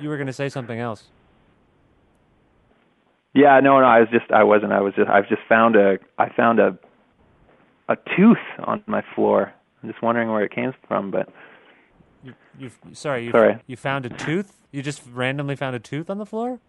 You 0.00 0.08
were 0.08 0.16
going 0.16 0.26
to 0.26 0.32
say 0.32 0.48
something 0.48 0.78
else. 0.78 1.04
Yeah, 3.32 3.58
no, 3.60 3.80
no, 3.80 3.86
I 3.86 4.00
was 4.00 4.08
just, 4.12 4.30
I 4.30 4.44
wasn't. 4.44 4.72
I 4.72 4.80
was 4.80 4.94
just, 4.94 5.08
I've 5.10 5.28
just 5.28 5.42
found 5.48 5.74
a, 5.74 5.98
I 6.18 6.28
found 6.36 6.60
a, 6.60 6.78
a 7.88 7.96
tooth 8.16 8.38
on 8.64 8.82
my 8.86 9.02
floor. 9.14 9.52
I'm 9.82 9.88
just 9.90 10.02
wondering 10.02 10.30
where 10.30 10.44
it 10.44 10.52
came 10.52 10.72
from, 10.86 11.10
but 11.10 11.28
You, 12.22 12.34
you 12.58 12.70
sorry, 12.92 13.24
you 13.24 13.32
Sorry. 13.32 13.58
you 13.66 13.76
found 13.76 14.06
a 14.06 14.10
tooth. 14.10 14.60
You 14.70 14.82
just 14.82 15.02
randomly 15.12 15.56
found 15.56 15.74
a 15.74 15.80
tooth 15.80 16.08
on 16.10 16.18
the 16.18 16.26
floor. 16.26 16.60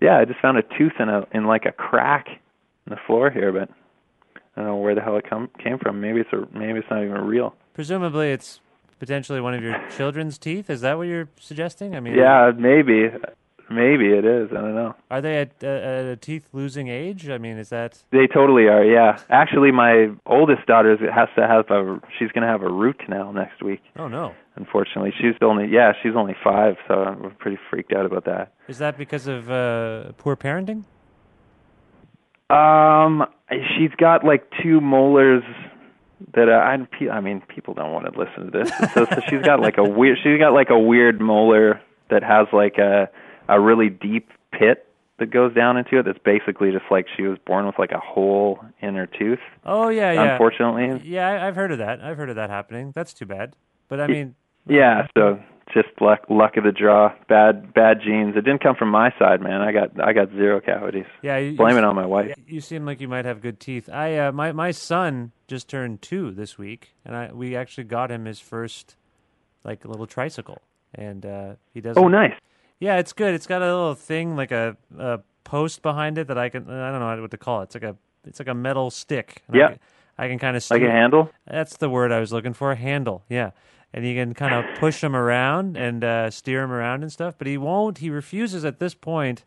Yeah, 0.00 0.18
I 0.18 0.24
just 0.24 0.40
found 0.40 0.58
a 0.58 0.62
tooth 0.62 0.92
in 0.98 1.08
a, 1.08 1.26
in 1.32 1.44
like 1.46 1.64
a 1.66 1.72
crack 1.72 2.28
in 2.28 2.90
the 2.90 2.98
floor 3.06 3.30
here, 3.30 3.52
but 3.52 3.68
I 4.56 4.60
don't 4.60 4.66
know 4.66 4.76
where 4.76 4.94
the 4.94 5.00
hell 5.00 5.16
it 5.16 5.28
come 5.28 5.50
came 5.62 5.78
from. 5.78 6.00
Maybe 6.00 6.20
it's 6.20 6.32
a, 6.32 6.46
maybe 6.56 6.78
it's 6.78 6.90
not 6.90 7.02
even 7.02 7.20
real. 7.22 7.54
Presumably, 7.74 8.30
it's 8.32 8.60
potentially 8.98 9.40
one 9.40 9.54
of 9.54 9.62
your 9.62 9.80
children's 9.96 10.38
teeth. 10.38 10.68
Is 10.70 10.80
that 10.80 10.96
what 10.98 11.06
you're 11.06 11.28
suggesting? 11.38 11.94
I 11.94 12.00
mean, 12.00 12.14
Yeah, 12.14 12.52
maybe, 12.56 13.10
maybe 13.70 14.06
it 14.08 14.24
is. 14.24 14.50
I 14.50 14.54
don't 14.60 14.74
know. 14.74 14.94
Are 15.10 15.20
they 15.20 15.38
at, 15.38 15.52
uh, 15.62 15.66
at 15.66 16.04
a 16.06 16.16
teeth 16.16 16.48
losing 16.52 16.88
age? 16.88 17.28
I 17.28 17.38
mean, 17.38 17.58
is 17.58 17.68
that 17.70 18.02
They 18.10 18.26
totally 18.26 18.66
are. 18.68 18.84
Yeah, 18.84 19.18
actually, 19.30 19.70
my 19.72 20.10
oldest 20.26 20.66
daughter 20.66 20.96
has 21.12 21.28
to 21.36 21.46
have 21.46 21.70
a. 21.70 22.00
She's 22.18 22.30
going 22.32 22.42
to 22.42 22.48
have 22.48 22.62
a 22.62 22.70
root 22.70 22.98
canal 22.98 23.32
next 23.32 23.62
week. 23.62 23.82
oh 23.96 24.08
no? 24.08 24.34
Unfortunately, 24.56 25.12
she's 25.16 25.34
only 25.40 25.68
yeah, 25.68 25.92
she's 26.02 26.14
only 26.16 26.34
five, 26.42 26.76
so 26.88 27.16
we're 27.20 27.30
pretty 27.30 27.58
freaked 27.70 27.92
out 27.92 28.04
about 28.06 28.24
that. 28.24 28.52
Is 28.66 28.78
that 28.78 28.98
because 28.98 29.26
of 29.28 29.50
uh, 29.50 30.12
poor 30.18 30.36
parenting? 30.36 30.84
Um, 32.50 33.26
she's 33.50 33.90
got 33.98 34.24
like 34.24 34.50
two 34.62 34.80
molars 34.80 35.44
that 36.34 36.48
uh, 36.48 36.52
I, 36.52 37.08
I 37.10 37.20
mean, 37.20 37.42
people 37.42 37.74
don't 37.74 37.92
want 37.92 38.12
to 38.12 38.18
listen 38.18 38.50
to 38.50 38.58
this. 38.58 38.70
So, 38.94 39.04
so 39.04 39.20
she's 39.28 39.42
got 39.42 39.60
like 39.60 39.78
a 39.78 39.84
weird, 39.84 40.18
she's 40.22 40.38
got 40.38 40.52
like 40.52 40.70
a 40.70 40.78
weird 40.78 41.20
molar 41.20 41.80
that 42.10 42.22
has 42.22 42.46
like 42.52 42.78
a 42.78 43.08
a 43.48 43.60
really 43.60 43.88
deep 43.90 44.30
pit 44.52 44.84
that 45.18 45.30
goes 45.30 45.52
down 45.54 45.76
into 45.76 45.98
it. 45.98 46.04
That's 46.04 46.18
basically 46.24 46.70
just 46.70 46.84
like 46.90 47.06
she 47.16 47.22
was 47.22 47.38
born 47.46 47.66
with 47.66 47.78
like 47.78 47.90
a 47.92 47.98
hole 47.98 48.60
in 48.80 48.94
her 48.94 49.06
tooth. 49.06 49.40
Oh 49.64 49.88
yeah, 49.88 50.12
yeah. 50.12 50.32
Unfortunately, 50.32 51.00
Yeah, 51.08 51.28
I- 51.28 51.48
I've 51.48 51.56
heard 51.56 51.72
of 51.72 51.78
that. 51.78 52.00
I've 52.00 52.16
heard 52.16 52.30
of 52.30 52.36
that 52.36 52.50
happening. 52.50 52.92
That's 52.94 53.12
too 53.12 53.26
bad. 53.26 53.54
But 53.88 54.00
I 54.00 54.06
mean, 54.06 54.34
yeah. 54.68 55.06
So 55.16 55.40
just 55.74 55.88
luck 56.00 56.20
luck 56.28 56.56
of 56.56 56.64
the 56.64 56.72
draw. 56.72 57.12
Bad 57.28 57.72
bad 57.74 58.00
genes. 58.04 58.36
It 58.36 58.42
didn't 58.42 58.62
come 58.62 58.76
from 58.76 58.90
my 58.90 59.12
side, 59.18 59.40
man. 59.40 59.60
I 59.60 59.72
got 59.72 59.98
I 60.00 60.12
got 60.12 60.30
zero 60.30 60.60
cavities. 60.60 61.06
yeah, 61.22 61.38
you, 61.38 61.56
Blame 61.56 61.72
you, 61.72 61.78
it 61.78 61.84
on 61.84 61.96
my 61.96 62.06
wife. 62.06 62.34
You 62.46 62.60
seem 62.60 62.84
like 62.86 63.00
you 63.00 63.08
might 63.08 63.24
have 63.24 63.40
good 63.40 63.58
teeth. 63.60 63.88
I 63.92 64.16
uh, 64.18 64.32
my 64.32 64.52
my 64.52 64.70
son 64.70 65.32
just 65.46 65.68
turned 65.68 66.00
two 66.02 66.30
this 66.32 66.58
week, 66.58 66.94
and 67.04 67.16
I 67.16 67.32
we 67.32 67.56
actually 67.56 67.84
got 67.84 68.10
him 68.10 68.24
his 68.26 68.40
first 68.40 68.94
like 69.64 69.84
little 69.84 70.06
tricycle, 70.06 70.62
and 70.94 71.26
uh, 71.26 71.54
he 71.74 71.80
does. 71.80 71.96
Oh, 71.96 72.08
nice. 72.08 72.34
Yeah, 72.80 72.98
it's 72.98 73.12
good. 73.12 73.34
It's 73.34 73.46
got 73.46 73.62
a 73.62 73.66
little 73.66 73.94
thing 73.94 74.36
like 74.36 74.52
a, 74.52 74.76
a 74.98 75.20
post 75.44 75.82
behind 75.82 76.18
it 76.18 76.28
that 76.28 76.38
I 76.38 76.48
can 76.48 76.68
I 76.70 76.90
don't 76.90 77.00
know 77.00 77.20
what 77.20 77.30
to 77.32 77.38
call 77.38 77.60
it. 77.60 77.64
It's 77.64 77.74
like 77.74 77.84
a 77.84 77.96
it's 78.24 78.38
like 78.38 78.48
a 78.48 78.54
metal 78.54 78.90
stick. 78.90 79.42
I 79.52 79.56
Yeah. 79.56 79.74
I, 80.20 80.28
can 80.28 80.38
kind 80.38 80.56
of 80.56 80.68
Like 80.70 80.82
a 80.82 80.90
handle. 80.90 81.30
That's 81.46 81.76
the 81.76 81.88
word 81.88 82.10
I 82.10 82.18
was 82.18 82.32
looking 82.32 82.52
for. 82.52 82.74
Handle. 82.74 83.24
Yeah. 83.28 83.50
And 83.94 84.04
you 84.04 84.14
can 84.14 84.34
kind 84.34 84.52
of 84.52 84.78
push 84.78 85.02
him 85.02 85.14
around 85.14 85.76
and 85.76 86.04
uh, 86.04 86.30
steer 86.30 86.62
him 86.62 86.72
around 86.72 87.02
and 87.02 87.10
stuff, 87.10 87.36
but 87.38 87.46
he 87.46 87.56
won't. 87.56 87.98
He 87.98 88.10
refuses 88.10 88.64
at 88.64 88.80
this 88.80 88.94
point 88.94 89.44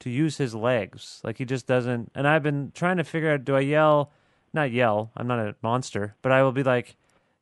to 0.00 0.10
use 0.10 0.36
his 0.36 0.54
legs. 0.54 1.20
Like 1.24 1.38
he 1.38 1.44
just 1.44 1.66
doesn't. 1.66 2.12
And 2.14 2.28
I've 2.28 2.42
been 2.42 2.70
trying 2.74 2.98
to 2.98 3.04
figure 3.04 3.32
out: 3.32 3.44
do 3.44 3.56
I 3.56 3.60
yell? 3.60 4.12
Not 4.52 4.70
yell. 4.70 5.10
I'm 5.16 5.26
not 5.26 5.40
a 5.40 5.56
monster, 5.62 6.14
but 6.22 6.30
I 6.30 6.42
will 6.42 6.52
be 6.52 6.62
like, 6.62 6.96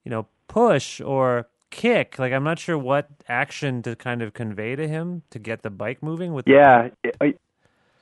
you 0.04 0.10
know, 0.10 0.28
push 0.48 1.00
or 1.00 1.48
kick. 1.70 2.18
Like 2.18 2.33
I'm 2.33 2.44
not 2.44 2.59
sure 2.59 2.76
what 2.78 3.09
action 3.28 3.83
to 3.83 3.96
kind 3.96 4.22
of 4.22 4.33
convey 4.35 4.76
to 4.76 4.87
him 4.88 5.22
to 5.30 5.38
get 5.38 5.62
the 5.62 5.70
bike 5.70 6.02
moving. 6.02 6.33
With 6.35 6.44
the- 6.46 6.52
Yeah, 6.52 6.88
it, 7.04 7.40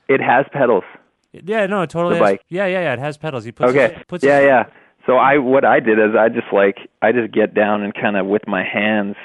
it 0.07 0.21
has 0.21 0.45
pedals. 0.51 0.83
yeah, 1.31 1.65
no, 1.67 1.81
it 1.83 1.89
totally. 1.89 2.15
The 2.15 2.19
has- 2.25 2.31
bike. 2.33 2.41
Yeah, 2.49 2.65
yeah, 2.65 2.81
yeah. 2.81 2.93
It 2.93 2.99
has 2.99 3.17
pedals. 3.17 3.43
He 3.45 3.51
puts. 3.51 3.69
Okay. 3.71 3.93
His, 3.93 4.03
puts 4.07 4.23
yeah, 4.23 4.39
his, 4.39 4.45
yeah. 4.47 4.63
So 5.05 5.17
I 5.17 5.37
what 5.37 5.65
I 5.65 5.79
did 5.79 5.97
is 5.99 6.15
I 6.17 6.29
just 6.29 6.51
like 6.51 6.77
I 7.01 7.11
just 7.11 7.31
get 7.33 7.53
down 7.53 7.81
and 7.83 7.93
kind 7.93 8.17
of 8.17 8.25
with 8.27 8.47
my 8.47 8.63
hands. 8.63 9.15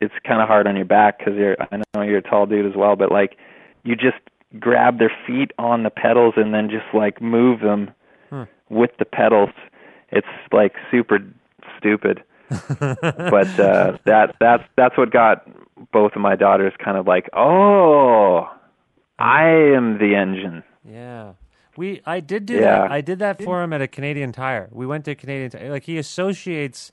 It's 0.00 0.14
kind 0.26 0.40
of 0.42 0.48
hard 0.48 0.66
on 0.66 0.76
your 0.76 0.84
back 0.84 1.18
because 1.18 1.34
you're 1.34 1.56
I 1.72 1.76
know 1.94 2.02
you're 2.02 2.18
a 2.18 2.22
tall 2.22 2.46
dude 2.46 2.66
as 2.66 2.76
well, 2.76 2.96
but 2.96 3.10
like 3.10 3.36
you 3.84 3.96
just 3.96 4.16
grab 4.60 4.98
their 4.98 5.12
feet 5.26 5.50
on 5.58 5.82
the 5.82 5.90
pedals 5.90 6.34
and 6.36 6.54
then 6.54 6.68
just 6.70 6.86
like 6.94 7.20
move 7.20 7.60
them 7.60 7.90
Hmm. 8.30 8.44
with 8.70 8.90
the 8.98 9.04
pedals. 9.04 9.50
It's 10.10 10.26
like 10.52 10.74
super 10.90 11.18
stupid. 11.78 12.22
But 12.80 13.60
uh 13.60 13.98
that 14.04 14.36
that's 14.40 14.64
that's 14.76 14.96
what 14.96 15.10
got 15.10 15.46
both 15.92 16.12
of 16.14 16.20
my 16.22 16.36
daughters 16.36 16.72
kind 16.82 16.96
of 16.96 17.06
like, 17.06 17.28
"Oh, 17.34 18.48
I 19.18 19.44
am 19.44 19.98
the 19.98 20.14
engine." 20.14 20.62
Yeah. 20.88 21.32
We 21.76 22.00
I 22.06 22.20
did 22.20 22.46
do 22.46 22.54
Yeah. 22.54 22.60
that. 22.82 22.90
I 22.92 23.00
did 23.00 23.18
that 23.18 23.42
for 23.42 23.62
him 23.62 23.72
at 23.72 23.82
a 23.82 23.88
Canadian 23.88 24.32
Tire. 24.32 24.68
We 24.70 24.86
went 24.86 25.04
to 25.06 25.14
Canadian 25.14 25.50
Tire. 25.50 25.70
Like 25.70 25.84
he 25.84 25.98
associates 25.98 26.92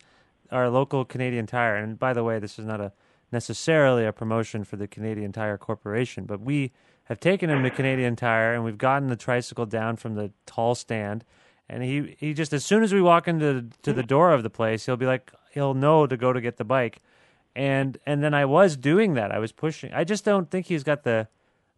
our 0.52 0.70
local 0.70 1.06
Canadian 1.06 1.46
Tire. 1.46 1.76
And 1.76 1.98
by 2.00 2.14
the 2.14 2.24
way, 2.24 2.40
this 2.40 2.58
is 2.60 2.66
not 2.66 2.82
a 2.82 2.92
necessarily 3.32 4.06
a 4.06 4.12
promotion 4.12 4.64
for 4.64 4.76
the 4.76 4.88
Canadian 4.88 5.32
Tire 5.32 5.58
Corporation, 5.58 6.26
but 6.26 6.42
we 6.42 6.72
have 7.06 7.20
taken 7.20 7.50
him 7.50 7.64
to 7.64 7.70
Canadian 7.70 8.16
Tire 8.16 8.54
and 8.54 8.64
we've 8.64 8.78
gotten 8.78 9.08
the 9.08 9.16
tricycle 9.16 9.66
down 9.66 9.96
from 9.96 10.16
the 10.16 10.32
tall 10.46 10.76
stand. 10.76 11.24
And 11.72 11.82
he, 11.84 12.16
he 12.20 12.34
just 12.34 12.52
as 12.52 12.66
soon 12.66 12.84
as 12.84 12.94
we 12.94 13.02
walk 13.02 13.28
into 13.28 13.68
to 13.84 13.94
the 13.94 14.04
door 14.04 14.34
of 14.34 14.44
the 14.44 14.50
place, 14.50 14.86
he'll 14.86 14.98
be 14.98 15.06
like 15.06 15.32
he'll 15.52 15.74
know 15.74 16.06
to 16.06 16.18
go 16.18 16.34
to 16.34 16.42
get 16.42 16.58
the 16.58 16.66
bike. 16.66 17.00
And 17.56 17.98
and 18.06 18.22
then 18.22 18.34
I 18.34 18.46
was 18.46 18.76
doing 18.76 19.14
that. 19.14 19.32
I 19.32 19.40
was 19.40 19.52
pushing. 19.52 19.94
I 19.94 20.04
just 20.04 20.26
don't 20.26 20.52
think 20.52 20.66
he's 20.66 20.84
got 20.84 21.04
the 21.04 21.28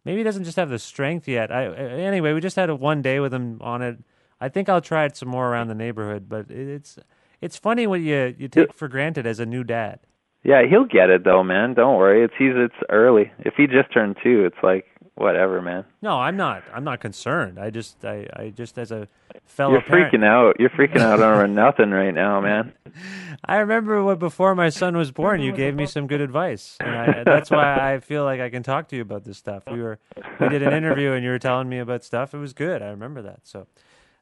Maybe 0.04 0.18
he 0.18 0.24
doesn't 0.24 0.44
just 0.44 0.56
have 0.56 0.68
the 0.68 0.78
strength 0.78 1.26
yet. 1.26 1.50
I, 1.50 1.66
anyway, 1.66 2.32
we 2.34 2.40
just 2.40 2.56
had 2.56 2.68
a 2.68 2.76
one 2.76 3.00
day 3.00 3.20
with 3.20 3.32
him 3.32 3.58
on 3.62 3.80
it. 3.82 3.98
I 4.40 4.48
think 4.48 4.68
I'll 4.68 4.82
try 4.82 5.04
it 5.04 5.16
some 5.16 5.28
more 5.28 5.48
around 5.48 5.68
the 5.68 5.74
neighborhood. 5.74 6.28
But 6.28 6.50
it's 6.50 6.98
it's 7.40 7.56
funny 7.56 7.86
what 7.86 8.00
you 8.00 8.34
you 8.38 8.48
take 8.48 8.74
for 8.74 8.88
granted 8.88 9.26
as 9.26 9.40
a 9.40 9.46
new 9.46 9.64
dad. 9.64 10.00
Yeah, 10.42 10.62
he'll 10.68 10.84
get 10.84 11.08
it 11.08 11.24
though, 11.24 11.42
man. 11.42 11.72
Don't 11.72 11.96
worry. 11.96 12.22
It's 12.22 12.34
he's 12.38 12.52
it's 12.54 12.74
early. 12.90 13.32
If 13.38 13.54
he 13.56 13.66
just 13.66 13.92
turned 13.92 14.16
two, 14.22 14.44
it's 14.44 14.62
like 14.62 14.84
whatever, 15.16 15.62
man. 15.62 15.84
No, 16.02 16.18
I'm 16.20 16.36
not. 16.36 16.62
I'm 16.72 16.84
not 16.84 17.00
concerned. 17.00 17.58
I 17.58 17.70
just 17.70 18.04
I, 18.04 18.26
I 18.34 18.50
just 18.50 18.78
as 18.78 18.90
a 18.90 19.08
fellow 19.44 19.72
You're 19.72 19.82
parent, 19.82 20.12
freaking 20.12 20.24
out. 20.24 20.56
You're 20.58 20.70
freaking 20.70 21.00
out 21.00 21.20
over 21.20 21.46
nothing 21.48 21.90
right 21.90 22.12
now, 22.14 22.40
man. 22.40 22.72
I 23.44 23.56
remember 23.56 24.02
what 24.02 24.18
before 24.18 24.54
my 24.54 24.68
son 24.68 24.96
was 24.96 25.10
born, 25.10 25.40
you 25.40 25.52
gave 25.52 25.74
me 25.74 25.86
some 25.86 26.06
good 26.06 26.20
advice, 26.20 26.76
and 26.80 26.94
I, 26.94 27.24
that's 27.24 27.50
why 27.50 27.94
I 27.94 28.00
feel 28.10 28.24
like 28.24 28.40
I 28.40 28.50
can 28.50 28.62
talk 28.62 28.88
to 28.88 28.96
you 28.96 29.02
about 29.02 29.24
this 29.24 29.38
stuff. 29.38 29.62
We 29.70 29.82
were 29.82 29.98
we 30.40 30.48
did 30.48 30.62
an 30.62 30.72
interview, 30.72 31.12
and 31.12 31.24
you 31.24 31.30
were 31.30 31.38
telling 31.38 31.68
me 31.68 31.78
about 31.78 32.04
stuff. 32.04 32.34
It 32.34 32.38
was 32.38 32.52
good. 32.52 32.82
I 32.82 32.88
remember 32.88 33.22
that. 33.22 33.40
So 33.44 33.66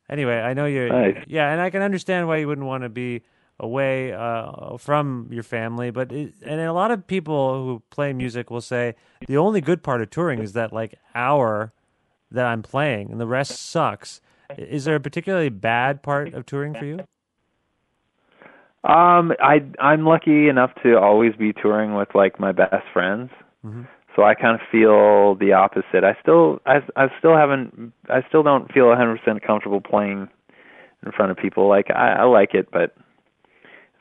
anyway, 0.08 0.36
I 0.40 0.54
know 0.54 0.66
you're 0.66 0.88
Nice. 0.88 1.24
yeah, 1.26 1.50
and 1.52 1.60
I 1.60 1.70
can 1.70 1.82
understand 1.82 2.28
why 2.28 2.38
you 2.38 2.48
wouldn't 2.48 2.66
want 2.66 2.82
to 2.82 2.88
be 2.88 3.22
away 3.60 4.12
uh, 4.12 4.76
from 4.76 5.28
your 5.30 5.42
family. 5.42 5.90
But 5.90 6.12
it, 6.12 6.34
and 6.44 6.60
a 6.60 6.72
lot 6.72 6.90
of 6.90 7.06
people 7.06 7.64
who 7.64 7.82
play 7.90 8.12
music 8.12 8.50
will 8.50 8.60
say 8.60 8.94
the 9.26 9.36
only 9.36 9.60
good 9.60 9.82
part 9.82 10.02
of 10.02 10.10
touring 10.10 10.40
is 10.40 10.52
that 10.54 10.72
like 10.72 10.94
hour 11.14 11.72
that 12.30 12.46
I'm 12.46 12.62
playing, 12.62 13.10
and 13.10 13.20
the 13.20 13.26
rest 13.26 13.56
sucks. 13.58 14.20
Is 14.58 14.84
there 14.84 14.96
a 14.96 15.00
particularly 15.00 15.48
bad 15.48 16.02
part 16.02 16.34
of 16.34 16.44
touring 16.46 16.74
for 16.74 16.84
you? 16.84 17.00
Um, 18.84 19.32
I 19.40 19.62
I'm 19.78 20.04
lucky 20.04 20.48
enough 20.48 20.72
to 20.82 20.98
always 20.98 21.34
be 21.36 21.52
touring 21.52 21.94
with 21.94 22.08
like 22.14 22.40
my 22.40 22.52
best 22.52 22.84
friends. 22.92 23.30
Mhm. 23.64 23.86
So 24.16 24.24
I 24.24 24.34
kind 24.34 24.60
of 24.60 24.66
feel 24.70 25.36
the 25.36 25.52
opposite. 25.52 26.04
I 26.04 26.16
still 26.20 26.60
I 26.66 26.82
I 26.96 27.08
still 27.18 27.36
haven't 27.36 27.92
I 28.10 28.22
still 28.28 28.42
don't 28.42 28.70
feel 28.72 28.86
100% 28.86 29.40
comfortable 29.42 29.80
playing 29.80 30.28
in 31.06 31.12
front 31.12 31.30
of 31.30 31.36
people. 31.36 31.68
Like 31.68 31.90
I 31.90 32.14
I 32.14 32.22
like 32.24 32.54
it, 32.54 32.70
but 32.72 32.94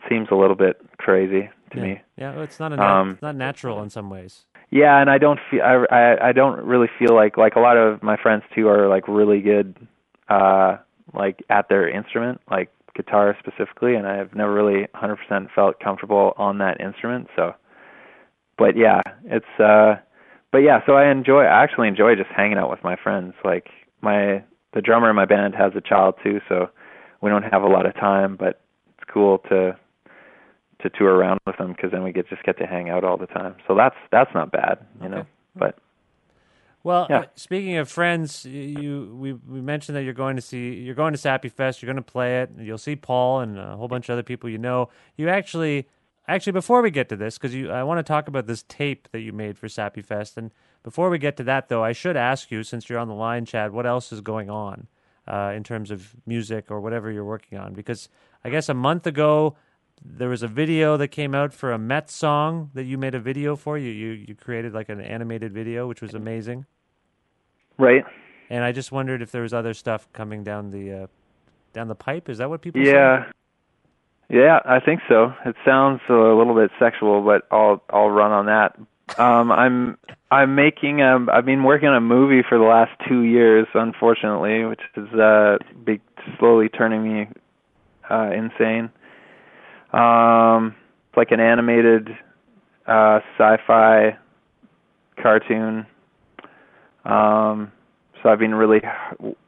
seems 0.10 0.28
a 0.32 0.36
little 0.36 0.56
bit 0.56 0.82
crazy 0.98 1.50
to 1.72 1.78
yeah. 1.78 1.84
me. 1.84 2.02
Yeah, 2.18 2.36
well, 2.36 2.44
it's 2.44 2.60
not 2.60 2.74
a 2.74 2.84
Um, 2.84 3.12
it's 3.12 3.22
not 3.22 3.36
natural 3.36 3.82
in 3.82 3.90
some 3.90 4.10
ways. 4.10 4.46
Yeah, 4.70 5.00
and 5.00 5.10
I 5.10 5.18
don't 5.18 5.40
feel 5.50 5.62
I, 5.62 5.86
I 5.92 6.30
I 6.30 6.32
don't 6.32 6.64
really 6.66 6.90
feel 6.98 7.14
like 7.14 7.38
like 7.38 7.56
a 7.56 7.60
lot 7.60 7.78
of 7.78 8.02
my 8.02 8.18
friends 8.18 8.44
too 8.56 8.68
are 8.68 8.88
like 8.88 9.08
really 9.08 9.42
good 9.42 9.76
uh 10.30 10.78
like 11.14 11.44
at 11.50 11.68
their 11.68 11.90
instrument, 11.90 12.42
like 12.50 12.72
guitar 12.96 13.36
specifically, 13.40 13.96
and 13.96 14.08
I've 14.08 14.36
never 14.36 14.54
really 14.54 14.88
100% 14.96 15.52
felt 15.54 15.80
comfortable 15.80 16.34
on 16.38 16.58
that 16.60 16.80
instrument. 16.82 17.28
So, 17.36 17.54
but 18.58 18.78
yeah, 18.78 19.02
it's 19.26 19.60
uh, 19.60 19.96
but 20.52 20.60
yeah, 20.60 20.80
so 20.86 20.94
I 20.94 21.12
enjoy 21.12 21.44
I 21.44 21.64
actually 21.64 21.88
enjoy 21.88 22.16
just 22.16 22.30
hanging 22.36 22.58
out 22.58 22.70
with 22.70 22.84
my 22.84 22.96
friends. 22.96 23.34
Like 23.44 23.70
my 24.02 24.44
the 24.74 24.82
drummer 24.82 25.10
in 25.10 25.16
my 25.16 25.26
band 25.26 25.56
has 25.56 25.74
a 25.76 25.82
child 25.82 26.16
too, 26.24 26.40
so 26.48 26.70
we 27.22 27.30
don't 27.30 27.44
have 27.44 27.64
a 27.64 27.68
lot 27.68 27.86
of 27.86 27.94
time, 27.96 28.36
but 28.36 28.62
it's 28.98 29.10
cool 29.12 29.40
to 29.50 29.78
to 30.84 30.90
tour 30.90 31.14
around 31.16 31.40
with 31.46 31.58
them 31.58 31.72
because 31.74 31.92
then 31.92 32.04
we 32.04 32.12
get 32.12 32.28
just 32.30 32.44
get 32.44 32.58
to 32.60 32.66
hang 32.66 32.90
out 32.90 33.04
all 33.04 33.18
the 33.18 33.28
time. 33.28 33.56
So 33.68 33.76
that's 33.76 33.96
that's 34.12 34.34
not 34.34 34.52
bad, 34.52 34.80
you 35.02 35.10
know. 35.10 35.26
But 35.56 35.78
Well, 36.84 37.06
Yeah. 37.10 37.20
uh, 37.20 37.26
speaking 37.36 37.78
of 37.78 37.90
friends, 37.90 38.46
you 38.46 39.16
we 39.20 39.34
we 39.34 39.62
mentioned 39.62 39.96
that 39.96 40.04
you're 40.04 40.14
going 40.14 40.36
to 40.36 40.42
see 40.42 40.74
you're 40.76 40.96
going 40.96 41.14
to 41.14 41.18
Sappy 41.20 41.50
Fest. 41.50 41.82
You're 41.82 41.88
going 41.94 42.04
to 42.04 42.12
play 42.12 42.42
it. 42.42 42.50
You'll 42.58 42.78
see 42.78 42.96
Paul 42.96 43.42
and 43.42 43.58
a 43.58 43.76
whole 43.78 43.88
bunch 43.88 44.10
of 44.10 44.14
other 44.14 44.24
people 44.24 44.50
you 44.50 44.58
know. 44.58 44.90
You 45.16 45.30
actually 45.30 45.88
actually 46.28 46.54
before 46.54 46.82
we 46.82 46.92
get 46.92 47.10
to 47.10 47.16
this 47.16 47.38
because 47.38 47.54
you 47.54 47.72
I 47.72 47.84
want 47.84 48.00
to 48.00 48.04
talk 48.04 48.28
about 48.28 48.48
this 48.48 48.64
tape 48.68 49.08
that 49.12 49.20
you 49.22 49.32
made 49.34 49.58
for 49.58 49.68
Sappy 49.70 50.02
Fest. 50.02 50.38
And 50.38 50.52
before 50.84 51.10
we 51.12 51.20
get 51.20 51.38
to 51.38 51.44
that 51.44 51.70
though, 51.70 51.84
I 51.84 51.92
should 51.92 52.18
ask 52.18 52.50
you 52.50 52.64
since 52.64 52.90
you're 52.90 53.00
on 53.00 53.08
the 53.08 53.14
line, 53.14 53.46
Chad, 53.46 53.72
what 53.72 53.86
else 53.86 54.12
is 54.12 54.22
going 54.22 54.50
on 54.50 54.88
uh, 55.28 55.52
in 55.56 55.64
terms 55.64 55.92
of 55.92 56.16
music 56.26 56.72
or 56.72 56.82
whatever 56.82 57.12
you're 57.12 57.26
working 57.26 57.60
on? 57.60 57.74
Because 57.74 58.10
I 58.44 58.50
guess 58.50 58.70
a 58.70 58.74
month 58.74 59.06
ago 59.06 59.56
there 60.04 60.30
was 60.30 60.44
a 60.44 60.48
video 60.48 60.98
that 60.98 61.10
came 61.10 61.36
out 61.36 61.54
for 61.54 61.72
a 61.72 61.78
Met 61.78 62.10
song 62.10 62.72
that 62.74 62.84
you 62.84 62.98
made 62.98 63.16
a 63.16 63.20
video 63.20 63.56
for. 63.56 63.78
You 63.78 63.90
you 63.92 64.10
you 64.12 64.36
created 64.36 64.74
like 64.74 64.90
an 64.90 65.00
animated 65.00 65.54
video, 65.54 65.88
which 65.88 66.02
was 66.02 66.14
amazing. 66.14 66.66
right, 67.78 68.04
And 68.50 68.64
I 68.64 68.72
just 68.72 68.92
wondered 68.92 69.22
if 69.22 69.32
there 69.32 69.44
was 69.44 69.54
other 69.54 69.74
stuff 69.74 70.08
coming 70.14 70.44
down 70.44 70.72
the 70.72 71.04
uh, 71.04 71.08
down 71.74 71.88
the 71.88 71.96
pipe. 71.96 72.30
Is 72.30 72.40
that 72.40 72.50
what 72.50 72.62
people 72.62 72.84
say? 72.84 72.92
yeah, 72.92 73.32
Yeah, 74.30 74.60
I 74.66 74.80
think 74.80 75.02
so. 75.08 75.34
It 75.46 75.56
sounds 75.64 76.02
a 76.10 76.14
little 76.14 76.56
bit 76.56 76.72
sexual, 76.80 77.22
but 77.22 77.48
I'll 77.52 77.84
I'll 77.90 78.10
run 78.10 78.32
on 78.32 78.46
that. 78.48 78.78
Um, 79.20 79.52
I'm 79.64 79.98
I'm 80.32 80.56
making 80.56 81.02
um 81.02 81.30
I've 81.32 81.46
been 81.46 81.64
working 81.64 81.90
on 81.90 81.96
a 81.96 82.02
movie 82.02 82.42
for 82.48 82.58
the 82.58 82.64
last 82.64 82.92
two 83.08 83.22
years, 83.22 83.68
unfortunately, 83.76 84.66
which 84.66 84.82
is 84.96 85.14
uh 85.14 85.58
be 85.84 86.02
slowly 86.40 86.70
turning 86.70 87.04
me 87.04 87.28
uh 88.10 88.32
insane. 88.32 88.90
Um, 89.94 90.76
it's 91.10 91.18
like 91.18 91.32
an 91.32 91.40
animated 91.40 92.10
uh 92.88 93.20
sci-fi 93.38 94.18
cartoon. 95.22 95.86
Um, 97.06 97.72
so 98.22 98.30
I've 98.30 98.40
been 98.40 98.56
really 98.56 98.82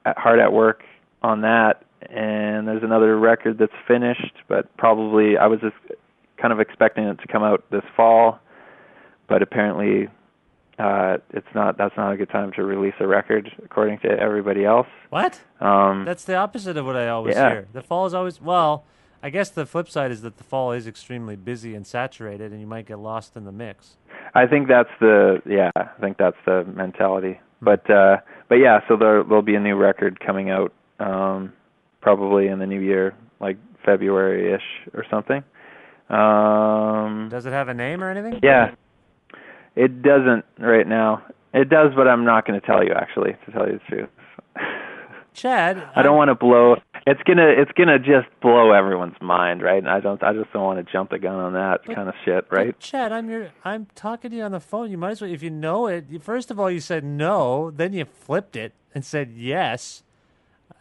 hard 0.05 0.39
at 0.39 0.51
work 0.51 0.83
on 1.21 1.41
that, 1.41 1.83
and 2.09 2.67
there's 2.67 2.83
another 2.83 3.17
record 3.17 3.57
that's 3.59 3.71
finished, 3.87 4.33
but 4.47 4.75
probably 4.77 5.37
I 5.37 5.47
was 5.47 5.59
just 5.61 5.75
kind 6.37 6.51
of 6.51 6.59
expecting 6.59 7.05
it 7.05 7.19
to 7.19 7.27
come 7.27 7.43
out 7.43 7.63
this 7.71 7.83
fall, 7.95 8.39
but 9.27 9.41
apparently 9.41 10.09
uh 10.79 11.17
it's 11.29 11.47
not 11.53 11.77
that's 11.77 11.95
not 11.95 12.11
a 12.11 12.17
good 12.17 12.29
time 12.31 12.51
to 12.51 12.63
release 12.63 12.95
a 12.99 13.05
record 13.05 13.47
according 13.63 13.99
to 13.99 14.07
everybody 14.09 14.65
else. 14.65 14.87
What? 15.11 15.39
Um 15.61 16.03
That's 16.03 16.25
the 16.25 16.35
opposite 16.35 16.75
of 16.77 16.85
what 16.87 16.95
I 16.95 17.09
always 17.09 17.35
Yeah. 17.35 17.49
hear. 17.49 17.67
The 17.73 17.83
fall 17.83 18.07
is 18.07 18.13
always 18.15 18.41
well. 18.41 18.83
I 19.23 19.29
guess 19.29 19.49
the 19.49 19.65
flip 19.65 19.87
side 19.87 20.11
is 20.11 20.21
that 20.23 20.35
the 20.35 20.43
fall 20.43 20.73
is 20.73 20.85
extremely 20.85 21.37
busy 21.37 21.75
and 21.75 21.87
saturated, 21.87 22.51
and 22.51 22.59
you 22.59 22.67
might 22.67 22.85
get 22.85 22.99
lost 22.99 23.37
in 23.37 23.45
the 23.45 23.53
mix. 23.53 23.95
I 24.35 24.45
think 24.45 24.67
that's 24.67 24.89
the 24.99 25.41
yeah, 25.45 25.71
I 25.77 25.87
think 26.01 26.17
that's 26.17 26.35
the 26.45 26.65
mentality. 26.65 27.39
But 27.61 27.89
uh 27.89 28.17
but 28.49 28.55
yeah, 28.55 28.81
so 28.89 28.97
there 28.97 29.23
there'll 29.23 29.41
be 29.41 29.55
a 29.55 29.61
new 29.61 29.77
record 29.77 30.19
coming 30.19 30.49
out 30.49 30.73
um 30.99 31.53
probably 32.01 32.47
in 32.47 32.59
the 32.59 32.65
new 32.67 32.81
year, 32.81 33.15
like 33.39 33.57
February 33.85 34.53
ish 34.53 34.93
or 34.93 35.05
something. 35.09 35.41
Um 36.09 37.29
Does 37.29 37.45
it 37.45 37.53
have 37.53 37.69
a 37.69 37.73
name 37.73 38.03
or 38.03 38.11
anything? 38.11 38.41
Yeah. 38.43 38.71
It 39.77 40.01
doesn't 40.01 40.43
right 40.59 40.87
now. 40.87 41.23
It 41.53 41.69
does, 41.69 41.93
but 41.95 42.07
I'm 42.07 42.25
not 42.25 42.45
going 42.45 42.59
to 42.59 42.65
tell 42.65 42.83
you 42.83 42.93
actually, 42.93 43.35
to 43.45 43.51
tell 43.51 43.67
you 43.67 43.79
the 43.79 43.95
truth. 43.95 44.09
Chad. 45.33 45.83
I 45.95 46.01
don't 46.01 46.17
want 46.17 46.29
to 46.29 46.35
blow 46.35 46.75
it's 47.05 47.21
going 47.23 47.37
to 47.37 47.61
it's 47.61 47.71
to 47.75 47.99
just 47.99 48.27
blow 48.41 48.71
everyone's 48.71 49.19
mind, 49.21 49.61
right? 49.61 49.77
And 49.77 49.89
I 49.89 49.99
don't 49.99 50.23
I 50.23 50.33
just 50.33 50.51
don't 50.53 50.63
want 50.63 50.85
to 50.85 50.91
jump 50.91 51.09
the 51.09 51.19
gun 51.19 51.35
on 51.35 51.53
that 51.53 51.85
kind 51.85 52.07
of 52.07 52.15
shit, 52.23 52.49
But 52.49 52.55
right? 52.55 52.79
Chad, 52.79 53.11
I'm 53.11 53.29
your. 53.29 53.49
I'm 53.65 53.87
talking 53.95 54.31
to 54.31 54.37
you 54.37 54.43
on 54.43 54.51
the 54.51 54.59
phone. 54.59 54.89
You 54.89 54.97
might 54.97 55.11
as 55.11 55.21
well, 55.21 55.31
if 55.31 55.43
you 55.43 55.49
know 55.49 55.87
it. 55.87 56.05
You, 56.09 56.19
first 56.19 56.49
of 56.49 56.59
all, 56.59 56.71
you 56.71 56.79
said 56.79 57.03
no, 57.03 57.71
then 57.71 57.93
you 57.93 58.05
flipped 58.05 58.55
it 58.55 58.73
and 58.95 59.03
said 59.03 59.31
yes. 59.35 60.03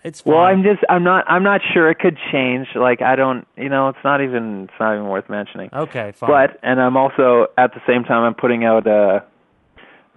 It's 0.04 0.20
fine. 0.20 0.34
Well, 0.34 0.42
I'm 0.42 0.62
just 0.62 0.80
I'm 0.88 1.04
not 1.04 1.24
I'm 1.28 1.42
not 1.42 1.60
sure 1.72 1.90
it 1.90 1.98
could 1.98 2.18
change. 2.32 2.68
Like 2.74 3.02
I 3.02 3.16
don't, 3.16 3.46
you 3.56 3.68
know, 3.68 3.88
it's 3.88 3.98
not 4.04 4.20
even 4.20 4.64
it's 4.64 4.80
not 4.80 4.94
even 4.94 5.08
worth 5.08 5.28
mentioning. 5.28 5.70
okay. 5.72 6.12
Fine. 6.12 6.28
But 6.30 6.58
and 6.62 6.80
I'm 6.80 6.96
also 6.96 7.46
at 7.58 7.72
the 7.74 7.80
same 7.86 8.04
time 8.04 8.24
I'm 8.24 8.34
putting 8.34 8.64
out 8.64 8.86
a 8.86 9.24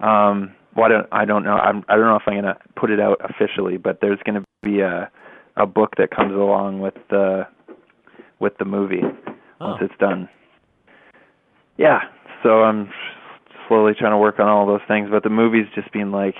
um 0.04 0.54
well, 0.76 0.86
I 0.86 0.88
don't 0.88 1.06
I 1.12 1.24
don't 1.24 1.44
know 1.44 1.56
I'm 1.56 1.84
I 1.88 1.96
don't 1.96 2.06
know 2.06 2.16
if 2.16 2.22
I'm 2.26 2.34
gonna 2.34 2.58
put 2.76 2.90
it 2.90 3.00
out 3.00 3.20
officially, 3.24 3.76
but 3.76 4.00
there's 4.00 4.18
gonna 4.24 4.44
be 4.62 4.80
a 4.80 5.10
a 5.56 5.66
book 5.66 5.94
that 5.98 6.10
comes 6.10 6.32
along 6.34 6.80
with 6.80 6.94
the 7.10 7.46
with 8.38 8.56
the 8.58 8.64
movie 8.64 9.02
once 9.02 9.16
Oh. 9.60 9.76
it's 9.80 9.96
done. 9.98 10.28
Yeah, 11.78 12.00
so 12.42 12.62
I'm 12.62 12.90
slowly 13.68 13.94
trying 13.98 14.12
to 14.12 14.18
work 14.18 14.38
on 14.38 14.48
all 14.48 14.66
those 14.66 14.80
things, 14.86 15.08
but 15.10 15.22
the 15.22 15.30
movie's 15.30 15.66
just 15.74 15.90
been 15.92 16.12
like 16.12 16.36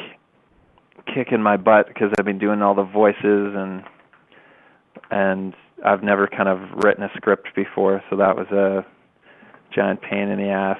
kicking 1.13 1.43
my 1.43 1.57
butt 1.57 1.89
because 1.89 2.13
I've 2.19 2.25
been 2.25 2.39
doing 2.39 2.63
all 2.63 2.75
the 2.75 2.83
voices 2.85 3.55
and 3.55 3.83
and 5.11 5.55
I've 5.85 6.03
never 6.03 6.27
kind 6.27 6.49
of 6.49 6.59
written 6.85 7.05
a 7.05 7.11
script 7.17 7.49
before, 7.55 8.03
so 8.11 8.17
that 8.17 8.35
was 8.37 8.47
a 8.49 8.85
giant 9.75 10.01
pain 10.03 10.29
in 10.29 10.39
the 10.39 10.49
ass. 10.49 10.79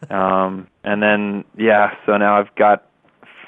um 0.10 0.66
and 0.84 1.02
then 1.02 1.44
yeah, 1.56 1.94
so 2.04 2.16
now 2.16 2.38
I've 2.38 2.54
got 2.56 2.84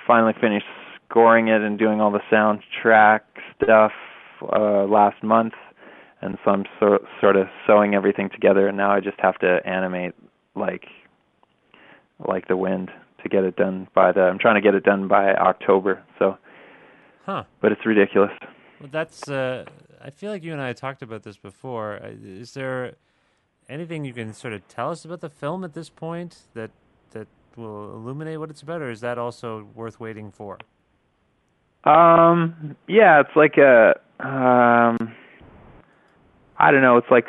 finally 0.06 0.34
finished 0.40 0.66
scoring 1.08 1.48
it 1.48 1.60
and 1.62 1.78
doing 1.78 2.00
all 2.00 2.10
the 2.10 2.20
soundtrack 2.30 3.20
stuff 3.62 3.92
uh 4.52 4.84
last 4.84 5.22
month 5.22 5.54
and 6.20 6.36
so 6.44 6.50
I'm 6.50 6.64
so, 6.80 6.98
sort 7.20 7.36
of 7.36 7.46
sewing 7.66 7.94
everything 7.94 8.30
together 8.30 8.68
and 8.68 8.76
now 8.76 8.92
I 8.92 9.00
just 9.00 9.18
have 9.20 9.38
to 9.38 9.60
animate 9.64 10.14
like 10.54 10.86
like 12.26 12.48
the 12.48 12.56
wind 12.56 12.90
to 13.22 13.28
get 13.28 13.44
it 13.44 13.56
done 13.56 13.88
by 13.94 14.12
the 14.12 14.20
I'm 14.20 14.38
trying 14.38 14.56
to 14.56 14.60
get 14.60 14.74
it 14.74 14.84
done 14.84 15.08
by 15.08 15.34
October. 15.34 16.02
So 16.18 16.38
Huh. 17.28 17.44
but 17.60 17.72
it's 17.72 17.84
ridiculous. 17.84 18.32
Well, 18.80 18.88
that's. 18.90 19.28
Uh, 19.28 19.66
I 20.00 20.08
feel 20.08 20.32
like 20.32 20.42
you 20.42 20.52
and 20.52 20.62
I 20.62 20.72
talked 20.72 21.02
about 21.02 21.24
this 21.24 21.36
before. 21.36 22.00
Is 22.24 22.54
there 22.54 22.94
anything 23.68 24.06
you 24.06 24.14
can 24.14 24.32
sort 24.32 24.54
of 24.54 24.66
tell 24.66 24.90
us 24.90 25.04
about 25.04 25.20
the 25.20 25.28
film 25.28 25.62
at 25.62 25.74
this 25.74 25.90
point 25.90 26.38
that 26.54 26.70
that 27.10 27.26
will 27.54 27.92
illuminate 27.94 28.38
what 28.38 28.48
it's 28.48 28.62
about, 28.62 28.80
or 28.80 28.90
is 28.90 29.00
that 29.00 29.18
also 29.18 29.68
worth 29.74 30.00
waiting 30.00 30.30
for? 30.32 30.58
Um, 31.84 32.76
yeah, 32.86 33.20
it's 33.20 33.36
like 33.36 33.56
a, 33.56 33.94
um, 34.20 35.14
I 36.58 36.70
don't 36.70 36.82
know, 36.82 36.96
it's 36.96 37.10
like 37.10 37.26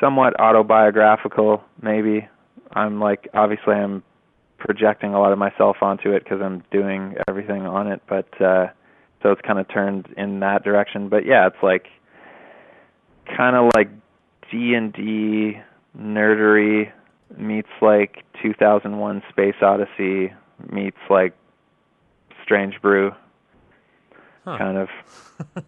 somewhat 0.00 0.38
autobiographical, 0.40 1.62
maybe. 1.80 2.28
I'm 2.72 3.00
like, 3.00 3.28
obviously, 3.34 3.74
I'm 3.74 4.02
projecting 4.58 5.14
a 5.14 5.20
lot 5.20 5.32
of 5.32 5.38
myself 5.38 5.76
onto 5.80 6.10
it 6.10 6.24
because 6.24 6.40
I'm 6.42 6.64
doing 6.70 7.14
everything 7.28 7.62
on 7.66 7.86
it, 7.86 8.02
but 8.08 8.28
uh, 8.40 8.66
so 9.22 9.30
it's 9.30 9.40
kind 9.42 9.58
of 9.58 9.68
turned 9.68 10.08
in 10.16 10.40
that 10.40 10.64
direction. 10.64 11.08
But 11.08 11.24
yeah, 11.26 11.46
it's 11.46 11.62
like 11.62 11.86
kind 13.36 13.56
of 13.56 13.70
like 13.74 13.88
D 14.50 14.74
and 14.74 14.92
D 14.92 15.58
nerdery 15.96 16.90
meets 17.38 17.68
like 17.80 18.24
2001: 18.42 19.22
Space 19.30 19.54
Odyssey 19.62 20.32
meets 20.70 20.98
like 21.08 21.34
Strange 22.42 22.80
Brew 22.82 23.12
Huh. 24.44 24.58
kind 24.58 24.76
of. 24.78 24.88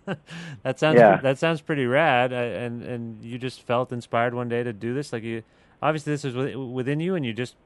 that 0.63 0.79
sounds 0.79 0.99
Yeah. 0.99 1.17
that 1.23 1.39
sounds 1.39 1.61
pretty 1.63 1.87
rad. 1.87 2.33
Uh, 2.33 2.37
and 2.37 2.83
and 2.83 3.25
you 3.25 3.39
just 3.39 3.63
felt 3.63 3.93
inspired 3.93 4.35
one 4.35 4.49
day 4.49 4.63
to 4.63 4.73
do 4.73 4.93
this. 4.95 5.13
Like 5.13 5.23
you, 5.23 5.43
obviously, 5.83 6.13
this 6.13 6.25
is 6.25 6.35
within 6.57 7.01
you, 7.01 7.15
and 7.15 7.25
you 7.25 7.33
just 7.33 7.57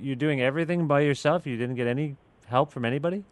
you're 0.00 0.16
doing 0.16 0.40
everything 0.40 0.86
by 0.86 1.00
yourself. 1.00 1.46
You 1.46 1.56
didn't 1.58 1.76
get 1.76 1.86
any 1.86 2.16
help 2.46 2.72
from 2.72 2.84
anybody. 2.84 3.24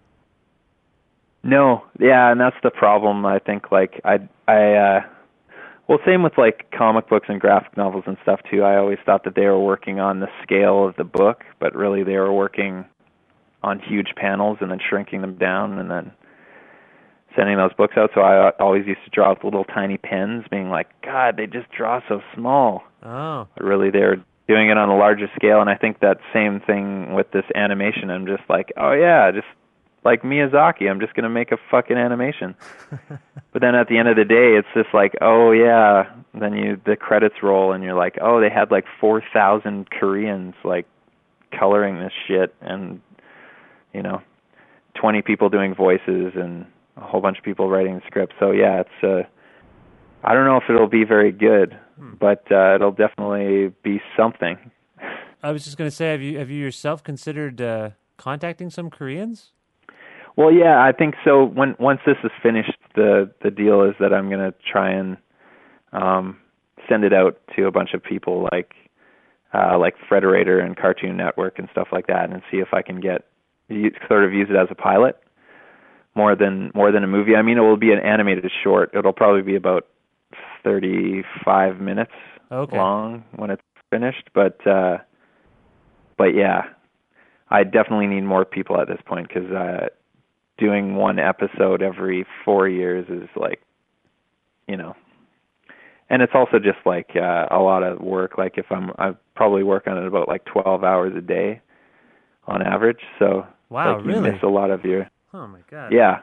No, 1.42 1.84
yeah, 1.98 2.30
and 2.30 2.40
that's 2.40 2.56
the 2.62 2.70
problem. 2.70 3.26
I 3.26 3.38
think 3.38 3.72
like 3.72 4.00
I 4.04 4.20
I 4.46 4.72
uh 4.74 5.00
well 5.88 5.98
same 6.06 6.22
with 6.22 6.38
like 6.38 6.70
comic 6.70 7.08
books 7.08 7.26
and 7.28 7.40
graphic 7.40 7.76
novels 7.76 8.04
and 8.06 8.16
stuff 8.22 8.40
too. 8.50 8.62
I 8.62 8.76
always 8.76 8.98
thought 9.04 9.24
that 9.24 9.34
they 9.34 9.46
were 9.46 9.58
working 9.60 9.98
on 10.00 10.20
the 10.20 10.28
scale 10.42 10.86
of 10.86 10.94
the 10.96 11.04
book, 11.04 11.44
but 11.58 11.74
really 11.74 12.04
they 12.04 12.16
were 12.16 12.32
working 12.32 12.84
on 13.62 13.80
huge 13.80 14.12
panels 14.16 14.58
and 14.60 14.70
then 14.70 14.78
shrinking 14.88 15.20
them 15.20 15.36
down 15.36 15.78
and 15.78 15.90
then 15.90 16.12
sending 17.36 17.56
those 17.56 17.72
books 17.74 17.96
out. 17.96 18.10
So 18.14 18.20
I 18.20 18.50
always 18.58 18.86
used 18.86 19.04
to 19.04 19.10
draw 19.10 19.30
with 19.30 19.44
little 19.44 19.64
tiny 19.64 19.98
pens 19.98 20.44
being 20.50 20.70
like, 20.70 20.88
god, 21.02 21.36
they 21.36 21.46
just 21.46 21.70
draw 21.70 22.00
so 22.08 22.20
small. 22.34 22.82
Oh, 23.02 23.48
But 23.54 23.64
really 23.64 23.90
they're 23.90 24.22
doing 24.48 24.70
it 24.70 24.76
on 24.76 24.88
a 24.88 24.96
larger 24.96 25.30
scale 25.36 25.60
and 25.60 25.70
I 25.70 25.76
think 25.76 26.00
that 26.00 26.18
same 26.32 26.60
thing 26.60 27.14
with 27.14 27.30
this 27.30 27.44
animation. 27.54 28.10
I'm 28.10 28.26
just 28.26 28.42
like, 28.48 28.72
oh 28.76 28.92
yeah, 28.92 29.30
just 29.32 29.46
like 30.04 30.22
Miyazaki, 30.22 30.90
I'm 30.90 31.00
just 31.00 31.14
going 31.14 31.24
to 31.24 31.30
make 31.30 31.52
a 31.52 31.58
fucking 31.70 31.96
animation. 31.96 32.56
but 33.52 33.62
then 33.62 33.74
at 33.74 33.88
the 33.88 33.98
end 33.98 34.08
of 34.08 34.16
the 34.16 34.24
day, 34.24 34.56
it's 34.56 34.68
just 34.74 34.92
like, 34.92 35.14
oh 35.20 35.52
yeah, 35.52 36.12
then 36.34 36.54
you 36.54 36.80
the 36.84 36.96
credits 36.96 37.36
roll 37.42 37.72
and 37.72 37.84
you're 37.84 37.94
like, 37.94 38.18
oh, 38.20 38.40
they 38.40 38.50
had 38.50 38.70
like 38.70 38.84
4,000 39.00 39.90
Koreans 39.90 40.54
like 40.64 40.86
coloring 41.56 42.00
this 42.00 42.12
shit 42.26 42.54
and 42.60 43.00
you 43.92 44.02
know, 44.02 44.22
20 44.94 45.22
people 45.22 45.48
doing 45.50 45.74
voices 45.74 46.32
and 46.34 46.66
a 46.96 47.00
whole 47.00 47.20
bunch 47.20 47.38
of 47.38 47.44
people 47.44 47.68
writing 47.68 47.96
the 47.96 48.02
script. 48.06 48.34
So 48.38 48.50
yeah, 48.50 48.82
it's 48.82 49.04
uh 49.04 49.28
I 50.24 50.34
don't 50.34 50.44
know 50.44 50.56
if 50.56 50.64
it'll 50.68 50.88
be 50.88 51.04
very 51.04 51.32
good, 51.32 51.78
but 51.98 52.44
uh 52.50 52.74
it'll 52.74 52.92
definitely 52.92 53.72
be 53.82 54.00
something. 54.16 54.70
I 55.42 55.50
was 55.50 55.64
just 55.64 55.76
going 55.76 55.90
to 55.90 55.94
say, 55.94 56.12
have 56.12 56.22
you 56.22 56.38
have 56.38 56.50
you 56.50 56.60
yourself 56.60 57.02
considered 57.02 57.60
uh, 57.60 57.90
contacting 58.16 58.70
some 58.70 58.90
Koreans? 58.90 59.50
Well, 60.36 60.52
yeah, 60.52 60.82
I 60.82 60.92
think 60.92 61.16
so. 61.24 61.44
When 61.44 61.74
once 61.78 62.00
this 62.06 62.16
is 62.22 62.30
finished, 62.42 62.76
the 62.94 63.30
the 63.42 63.50
deal 63.50 63.82
is 63.82 63.94
that 64.00 64.14
I'm 64.14 64.30
gonna 64.30 64.54
try 64.70 64.90
and 64.90 65.16
um, 65.92 66.38
send 66.88 67.04
it 67.04 67.12
out 67.12 67.40
to 67.56 67.66
a 67.66 67.70
bunch 67.70 67.92
of 67.92 68.02
people 68.02 68.48
like 68.52 68.72
uh, 69.52 69.76
like 69.78 69.94
Frederator 70.08 70.64
and 70.64 70.76
Cartoon 70.76 71.16
Network 71.16 71.58
and 71.58 71.68
stuff 71.72 71.88
like 71.92 72.06
that, 72.06 72.30
and 72.30 72.40
see 72.50 72.58
if 72.58 72.72
I 72.72 72.82
can 72.82 73.00
get 73.00 73.26
sort 74.08 74.24
of 74.24 74.32
use 74.32 74.48
it 74.48 74.56
as 74.56 74.68
a 74.70 74.74
pilot 74.74 75.18
more 76.14 76.36
than 76.36 76.70
more 76.74 76.92
than 76.92 77.04
a 77.04 77.06
movie. 77.06 77.34
I 77.36 77.42
mean, 77.42 77.58
it 77.58 77.62
will 77.62 77.76
be 77.76 77.92
an 77.92 77.98
animated 78.00 78.50
short. 78.62 78.90
It'll 78.94 79.12
probably 79.12 79.42
be 79.42 79.56
about 79.56 79.86
35 80.64 81.80
minutes 81.80 82.12
Okay. 82.50 82.76
long 82.76 83.24
when 83.36 83.50
it's 83.50 83.62
finished, 83.90 84.30
but 84.34 84.64
uh, 84.66 84.98
but 86.18 86.34
yeah, 86.34 86.62
I 87.50 87.64
definitely 87.64 88.06
need 88.06 88.22
more 88.22 88.44
people 88.44 88.80
at 88.80 88.88
this 88.88 89.00
point 89.06 89.28
because 89.28 89.50
uh, 89.50 89.88
doing 90.58 90.96
one 90.96 91.18
episode 91.18 91.82
every 91.82 92.26
four 92.44 92.68
years 92.68 93.06
is 93.08 93.28
like, 93.36 93.60
you 94.68 94.76
know, 94.76 94.94
and 96.08 96.22
it's 96.22 96.32
also 96.34 96.58
just 96.58 96.78
like 96.84 97.10
uh, 97.16 97.46
a 97.50 97.58
lot 97.58 97.82
of 97.82 98.00
work. 98.00 98.38
Like 98.38 98.58
if 98.58 98.66
I'm, 98.70 98.90
I 98.98 99.14
probably 99.34 99.62
work 99.62 99.86
on 99.86 99.98
it 99.98 100.06
about 100.06 100.28
like 100.28 100.44
12 100.44 100.84
hours 100.84 101.14
a 101.16 101.20
day 101.20 101.60
on 102.46 102.62
average. 102.62 103.00
So 103.18 103.46
Wow, 103.70 103.96
like, 103.96 104.04
you 104.04 104.10
really? 104.10 104.30
miss 104.30 104.42
a 104.42 104.48
lot 104.48 104.70
of 104.70 104.84
your 104.84 105.08
Oh 105.34 105.46
my 105.46 105.60
god. 105.70 105.92
yeah. 105.92 106.20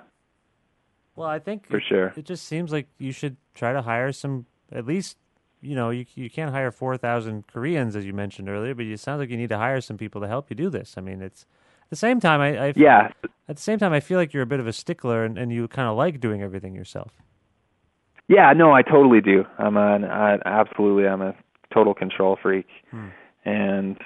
Well, 1.16 1.28
I 1.28 1.40
think 1.40 1.68
For 1.68 1.78
it, 1.78 1.84
sure. 1.88 2.14
It 2.16 2.26
just 2.26 2.46
seems 2.46 2.72
like 2.72 2.88
you 2.98 3.12
should 3.12 3.36
try 3.54 3.74
to 3.74 3.82
hire 3.82 4.12
some 4.12 4.46
at 4.72 4.86
least. 4.86 5.18
You 5.62 5.76
know, 5.76 5.90
you 5.90 6.06
you 6.16 6.30
can't 6.30 6.52
hire 6.52 6.72
four 6.72 6.96
thousand 6.96 7.48
Koreans 7.48 7.96
as 7.96 8.06
you 8.06 8.14
mentioned 8.14 8.48
earlier, 8.48 8.74
but 8.74 8.86
it 8.86 9.00
sounds 9.00 9.20
like 9.20 9.30
you 9.30 9.36
need 9.38 9.50
to 9.50 9.58
hire 9.58 9.82
some 9.82 9.98
people 9.98 10.22
to 10.22 10.28
help 10.28 10.50
you 10.50 10.56
do 10.56 10.70
this. 10.70 10.96
I 10.98 11.02
mean, 11.02 11.22
it's 11.22 11.46
at 11.84 11.90
the 11.90 11.96
same 11.98 12.20
time. 12.22 12.40
I, 12.40 12.68
I 12.68 12.74
Yeah, 12.76 13.10
At 13.50 13.58
the 13.58 13.62
same 13.62 13.80
time, 13.80 13.92
I 13.92 14.00
feel 14.00 14.18
like 14.18 14.34
you're 14.34 14.44
a 14.44 14.46
bit 14.48 14.62
of 14.62 14.68
a 14.68 14.74
stickler, 14.74 15.26
and, 15.26 15.38
and 15.38 15.52
you 15.52 15.68
kind 15.68 15.90
of 15.90 15.98
like 15.98 16.22
doing 16.22 16.42
everything 16.42 16.76
yourself. 16.76 17.12
Yeah, 18.30 18.54
no, 18.54 18.72
I 18.72 18.84
totally 18.84 19.22
do. 19.22 19.44
I'm 19.58 19.76
an 19.76 20.06
I, 20.06 20.38
absolutely 20.46 21.08
I'm 21.08 21.22
a 21.22 21.34
total 21.74 21.94
control 21.94 22.38
freak. 22.42 22.68
Hmm. 22.92 23.08
And 23.44 23.98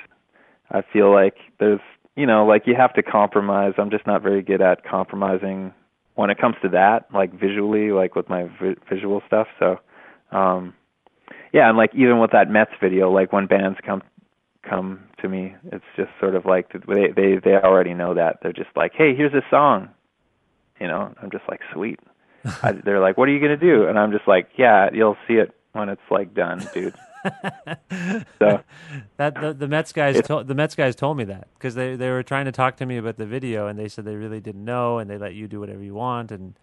I 0.72 0.82
feel 0.82 1.12
like 1.14 1.36
there's, 1.60 1.82
you 2.16 2.26
know, 2.26 2.46
like 2.46 2.68
you 2.68 2.76
have 2.76 2.94
to 2.94 3.04
compromise. 3.04 3.74
I'm 3.78 3.90
just 3.90 4.06
not 4.06 4.22
very 4.22 4.42
good 4.42 4.62
at 4.62 4.84
compromising 4.84 5.74
when 6.16 6.30
it 6.30 6.38
comes 6.38 6.56
to 6.62 6.70
that, 6.70 7.08
like 7.14 7.34
visually, 7.34 7.92
like 7.92 8.16
with 8.16 8.30
my 8.30 8.44
vi- 8.62 8.76
visual 8.90 9.22
stuff. 9.28 9.48
So, 9.60 9.80
um 10.32 10.74
yeah, 11.54 11.70
and 11.70 11.78
like 11.78 11.94
even 11.96 12.20
with 12.20 12.32
that 12.32 12.50
Mets 12.50 12.72
video, 12.82 13.12
like 13.12 13.32
when 13.32 13.46
bands 13.46 13.78
come 13.86 14.02
come 14.68 15.04
to 15.22 15.30
me, 15.30 15.56
it's 15.72 15.86
just 15.96 16.10
sort 16.20 16.36
of 16.36 16.46
like 16.46 16.72
they 16.88 17.12
they 17.16 17.36
they 17.44 17.56
already 17.56 17.94
know 17.94 18.14
that. 18.16 18.40
They're 18.42 18.54
just 18.54 18.76
like, 18.76 18.94
"Hey, 18.94 19.16
here's 19.16 19.34
a 19.34 19.44
song." 19.50 19.90
You 20.80 20.88
know, 20.88 21.14
I'm 21.22 21.32
just 21.32 21.44
like, 21.48 21.62
"Sweet." 21.72 22.00
I, 22.64 22.72
they're 22.74 23.00
like, 23.00 23.18
"What 23.18 23.30
are 23.30 23.32
you 23.32 23.40
gonna 23.40 23.56
do?" 23.58 23.88
And 23.88 24.00
I'm 24.00 24.12
just 24.12 24.28
like, 24.28 24.50
"Yeah, 24.58 24.90
you'll 24.92 25.18
see 25.28 25.36
it 25.36 25.54
when 25.74 25.90
it's 25.90 26.02
like 26.10 26.34
done, 26.34 26.68
dude." 26.74 26.96
so 28.40 28.62
That 29.18 29.36
the, 29.40 29.54
the 29.54 29.68
Mets 29.68 29.92
guys 29.94 30.16
It's- 30.18 30.28
to, 30.28 30.44
the 30.44 30.56
Mets 30.56 30.76
guys 30.76 30.96
told 30.96 31.18
me 31.18 31.24
that 31.26 31.48
because 31.56 31.76
they 31.76 31.96
they 31.96 32.10
were 32.10 32.24
trying 32.24 32.46
to 32.46 32.52
talk 32.52 32.78
to 32.78 32.86
me 32.86 32.98
about 32.98 33.18
the 33.18 33.26
video, 33.26 33.68
and 33.68 33.78
they 33.80 33.88
said 33.88 34.06
they 34.06 34.16
really 34.16 34.40
didn't 34.40 34.66
know, 34.66 34.98
and 35.00 35.10
they 35.10 35.18
let 35.18 35.34
you 35.34 35.48
do 35.48 35.60
whatever 35.60 35.82
you 35.84 35.94
want, 35.94 36.32
and 36.32 36.54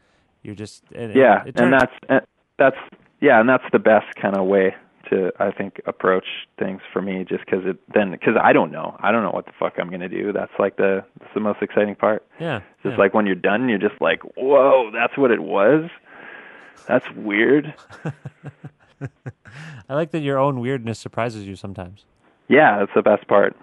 you're 0.43 0.55
just 0.55 0.85
and, 0.95 1.15
yeah, 1.15 1.41
it 1.43 1.47
and 1.49 1.57
turned- 1.57 1.73
that's 1.75 1.93
and 2.09 2.21
that's 2.59 2.77
yeah, 3.21 3.41
and 3.41 3.49
that's 3.49 3.65
the 3.73 3.79
best 3.79 4.15
kind 4.21 4.37
of 4.37 4.47
way 4.47 4.75
to 5.11 5.33
I 5.41 5.51
think 5.51 5.81
approach 5.87 6.27
things 6.59 6.81
for 6.93 7.03
me, 7.03 7.25
just 7.29 7.45
because 7.45 7.65
it 7.67 7.79
then 7.93 8.11
because 8.13 8.35
I 8.41 8.53
don't 8.53 8.71
know, 8.71 8.97
I 9.01 9.11
don't 9.13 9.23
know 9.23 9.31
what 9.33 9.47
the 9.47 9.53
fuck 9.59 9.75
I'm 9.79 9.91
gonna 9.91 10.09
do. 10.09 10.33
That's 10.33 10.53
like 10.59 10.77
the 10.77 11.05
that's 11.19 11.33
the 11.35 11.41
most 11.41 11.63
exciting 11.63 11.97
part. 11.97 12.25
yeah, 12.39 12.59
It's 12.59 12.83
just 12.85 12.93
yeah. 12.93 12.99
like 12.99 13.15
when 13.15 13.27
you're 13.27 13.35
done, 13.35 13.69
you're 13.69 13.79
just 13.79 14.01
like, 14.01 14.21
whoa, 14.37 14.91
that's 14.93 15.17
what 15.19 15.31
it 15.31 15.43
was. 15.43 15.89
That's 16.87 17.05
weird. 17.17 17.75
I 19.89 19.95
like 19.95 20.11
that 20.13 20.21
your 20.21 20.39
own 20.39 20.61
weirdness 20.61 20.99
surprises 20.99 21.47
you 21.47 21.57
sometimes. 21.57 22.05
Yeah, 22.49 22.79
that's 22.79 22.93
the 22.95 23.03
best 23.03 23.27
part. 23.29 23.57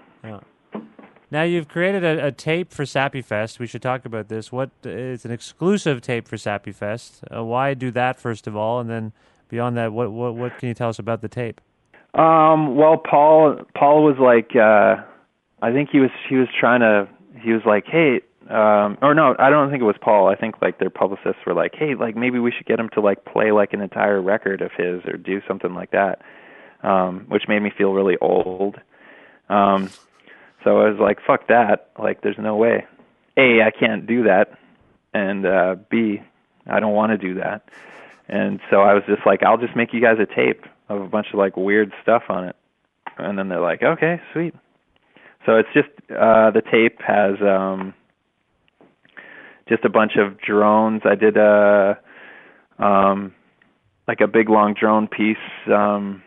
Now 1.29 1.43
you've 1.43 1.67
created 1.67 2.05
a, 2.05 2.27
a 2.27 2.31
tape 2.31 2.71
for 2.71 2.85
Sappy 2.85 3.21
Fest. 3.21 3.59
We 3.59 3.67
should 3.67 3.81
talk 3.81 4.05
about 4.05 4.29
this. 4.29 4.49
What 4.49 4.69
it's 4.83 5.25
an 5.25 5.31
exclusive 5.31 5.99
tape 6.01 6.25
for 6.25 6.37
Sappy 6.37 6.71
Fest. 6.71 7.21
Uh, 7.35 7.43
why 7.43 7.73
do 7.73 7.91
that 7.91 8.17
first 8.17 8.47
of 8.47 8.55
all, 8.55 8.79
and 8.79 8.89
then 8.89 9.11
beyond 9.49 9.75
that, 9.77 9.91
what 9.91 10.11
what 10.11 10.35
what 10.35 10.57
can 10.57 10.69
you 10.69 10.73
tell 10.73 10.87
us 10.87 10.99
about 10.99 11.21
the 11.21 11.27
tape? 11.27 11.59
Um, 12.13 12.75
well, 12.75 12.97
Paul, 12.97 13.59
Paul 13.75 14.03
was 14.03 14.17
like, 14.19 14.55
uh, 14.55 15.03
I 15.61 15.71
think 15.71 15.89
he 15.91 15.99
was, 15.99 16.09
he 16.27 16.35
was 16.35 16.47
trying 16.59 16.79
to, 16.79 17.07
he 17.39 17.53
was 17.53 17.61
like, 17.65 17.85
hey, 17.85 18.21
um, 18.49 18.97
or 19.01 19.13
no, 19.13 19.35
I 19.39 19.49
don't 19.49 19.69
think 19.69 19.81
it 19.81 19.85
was 19.85 19.97
Paul. 19.99 20.27
I 20.27 20.35
think 20.35 20.55
like 20.61 20.79
their 20.79 20.89
publicists 20.89 21.41
were 21.45 21.53
like, 21.53 21.73
hey, 21.75 21.95
like 21.95 22.15
maybe 22.15 22.39
we 22.39 22.51
should 22.51 22.65
get 22.65 22.79
him 22.79 22.89
to 22.93 23.01
like 23.01 23.25
play 23.25 23.51
like 23.51 23.73
an 23.73 23.81
entire 23.81 24.21
record 24.21 24.61
of 24.61 24.71
his 24.71 25.03
or 25.05 25.17
do 25.17 25.41
something 25.47 25.73
like 25.73 25.91
that, 25.91 26.21
um, 26.83 27.25
which 27.27 27.43
made 27.47 27.61
me 27.61 27.71
feel 27.77 27.93
really 27.93 28.17
old. 28.21 28.77
Um, 29.49 29.89
so 30.63 30.81
I 30.81 30.89
was 30.89 30.99
like, 30.99 31.19
fuck 31.25 31.47
that. 31.47 31.91
Like, 31.97 32.21
there's 32.21 32.37
no 32.37 32.55
way. 32.55 32.85
A, 33.37 33.61
I 33.61 33.71
can't 33.71 34.07
do 34.07 34.23
that, 34.23 34.57
and 35.13 35.45
uh, 35.45 35.75
B, 35.89 36.21
I 36.65 36.79
don't 36.79 36.93
want 36.93 37.11
to 37.11 37.17
do 37.17 37.35
that. 37.35 37.69
And 38.27 38.59
so 38.69 38.81
I 38.81 38.93
was 38.93 39.03
just 39.07 39.25
like, 39.25 39.43
I'll 39.43 39.57
just 39.57 39.75
make 39.75 39.93
you 39.93 40.01
guys 40.01 40.17
a 40.19 40.25
tape 40.25 40.65
of 40.89 41.01
a 41.01 41.07
bunch 41.07 41.27
of 41.33 41.39
like 41.39 41.55
weird 41.55 41.93
stuff 42.01 42.23
on 42.29 42.45
it. 42.49 42.55
And 43.17 43.37
then 43.37 43.49
they're 43.49 43.61
like, 43.61 43.83
okay, 43.83 44.19
sweet. 44.33 44.53
So 45.45 45.55
it's 45.55 45.69
just 45.73 45.89
uh 46.11 46.51
the 46.51 46.61
tape 46.61 47.01
has 47.01 47.35
um 47.41 47.93
just 49.69 49.83
a 49.85 49.89
bunch 49.89 50.13
of 50.17 50.39
drones. 50.39 51.01
I 51.05 51.15
did 51.15 51.37
a 51.37 51.99
um 52.79 53.33
like 54.07 54.21
a 54.21 54.27
big 54.27 54.49
long 54.49 54.73
drone 54.79 55.07
piece 55.07 55.37
um 55.67 56.23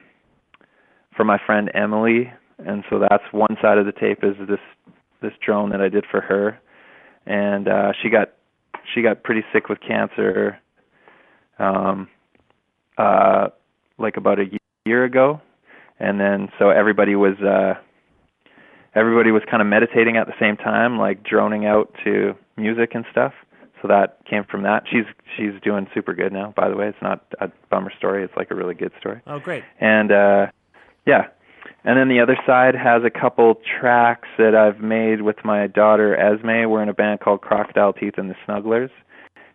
for 1.16 1.24
my 1.24 1.38
friend 1.44 1.70
Emily. 1.74 2.32
And 2.58 2.84
so 2.90 2.98
that's 2.98 3.24
one 3.32 3.56
side 3.62 3.78
of 3.78 3.86
the 3.86 3.92
tape 3.92 4.22
is 4.22 4.36
this 4.48 4.60
this 5.22 5.32
drone 5.44 5.70
that 5.70 5.80
I 5.80 5.88
did 5.88 6.04
for 6.10 6.20
her. 6.20 6.60
And 7.26 7.68
uh 7.68 7.92
she 8.02 8.10
got 8.10 8.32
she 8.94 9.02
got 9.02 9.22
pretty 9.22 9.42
sick 9.52 9.68
with 9.68 9.78
cancer 9.80 10.58
um 11.58 12.08
uh 12.98 13.48
like 13.98 14.16
about 14.16 14.38
a 14.38 14.44
year 14.84 15.04
ago. 15.04 15.40
And 15.98 16.18
then 16.18 16.48
so 16.58 16.70
everybody 16.70 17.14
was 17.14 17.38
uh 17.40 17.74
everybody 18.94 19.30
was 19.30 19.42
kind 19.50 19.60
of 19.60 19.66
meditating 19.68 20.16
at 20.16 20.26
the 20.26 20.34
same 20.40 20.56
time 20.56 20.98
like 20.98 21.22
droning 21.22 21.66
out 21.66 21.92
to 22.04 22.34
music 22.56 22.94
and 22.94 23.04
stuff 23.10 23.32
so 23.82 23.88
that 23.88 24.18
came 24.28 24.44
from 24.44 24.62
that 24.62 24.82
she's 24.90 25.04
she's 25.36 25.52
doing 25.62 25.86
super 25.94 26.12
good 26.14 26.32
now 26.32 26.52
by 26.56 26.68
the 26.68 26.76
way 26.76 26.88
it's 26.88 27.00
not 27.02 27.24
a 27.40 27.50
bummer 27.70 27.92
story 27.96 28.22
it's 28.24 28.36
like 28.36 28.50
a 28.50 28.54
really 28.54 28.74
good 28.74 28.92
story 28.98 29.20
Oh, 29.26 29.38
great. 29.38 29.64
and 29.80 30.10
uh 30.12 30.46
yeah 31.06 31.28
and 31.84 31.98
then 31.98 32.08
the 32.08 32.20
other 32.20 32.36
side 32.46 32.74
has 32.74 33.02
a 33.04 33.10
couple 33.10 33.58
tracks 33.80 34.28
that 34.36 34.54
I've 34.54 34.80
made 34.80 35.22
with 35.22 35.36
my 35.44 35.66
daughter 35.66 36.14
Esme. 36.14 36.68
We're 36.68 36.82
in 36.82 36.90
a 36.90 36.94
band 36.94 37.20
called 37.20 37.40
Crocodile 37.40 37.94
Teeth 37.94 38.14
and 38.18 38.28
the 38.28 38.34
Snugglers. 38.46 38.90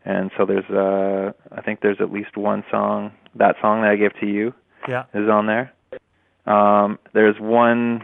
And 0.06 0.32
so 0.36 0.44
there's 0.44 0.68
uh 0.72 1.34
I 1.56 1.62
think 1.62 1.82
there's 1.82 1.98
at 2.00 2.12
least 2.12 2.36
one 2.36 2.64
song 2.72 3.12
that 3.36 3.58
song 3.62 3.82
that 3.84 3.92
I 3.92 3.96
gave 3.96 4.14
to 4.22 4.26
you 4.26 4.56
Yeah. 4.88 5.04
is 5.14 5.30
on 5.30 5.46
there. 5.46 5.72
Um 6.48 6.98
there's 7.14 7.40
one 7.40 8.04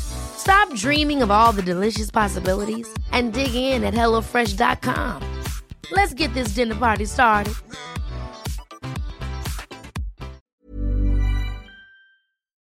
Stop 0.00 0.74
dreaming 0.74 1.22
of 1.22 1.30
all 1.30 1.52
the 1.52 1.62
delicious 1.62 2.10
possibilities 2.10 2.88
and 3.12 3.32
dig 3.32 3.54
in 3.54 3.84
at 3.84 3.94
HelloFresh.com. 3.94 5.22
Let's 5.92 6.14
get 6.14 6.32
this 6.34 6.48
dinner 6.48 6.74
party 6.74 7.04
started. 7.04 7.54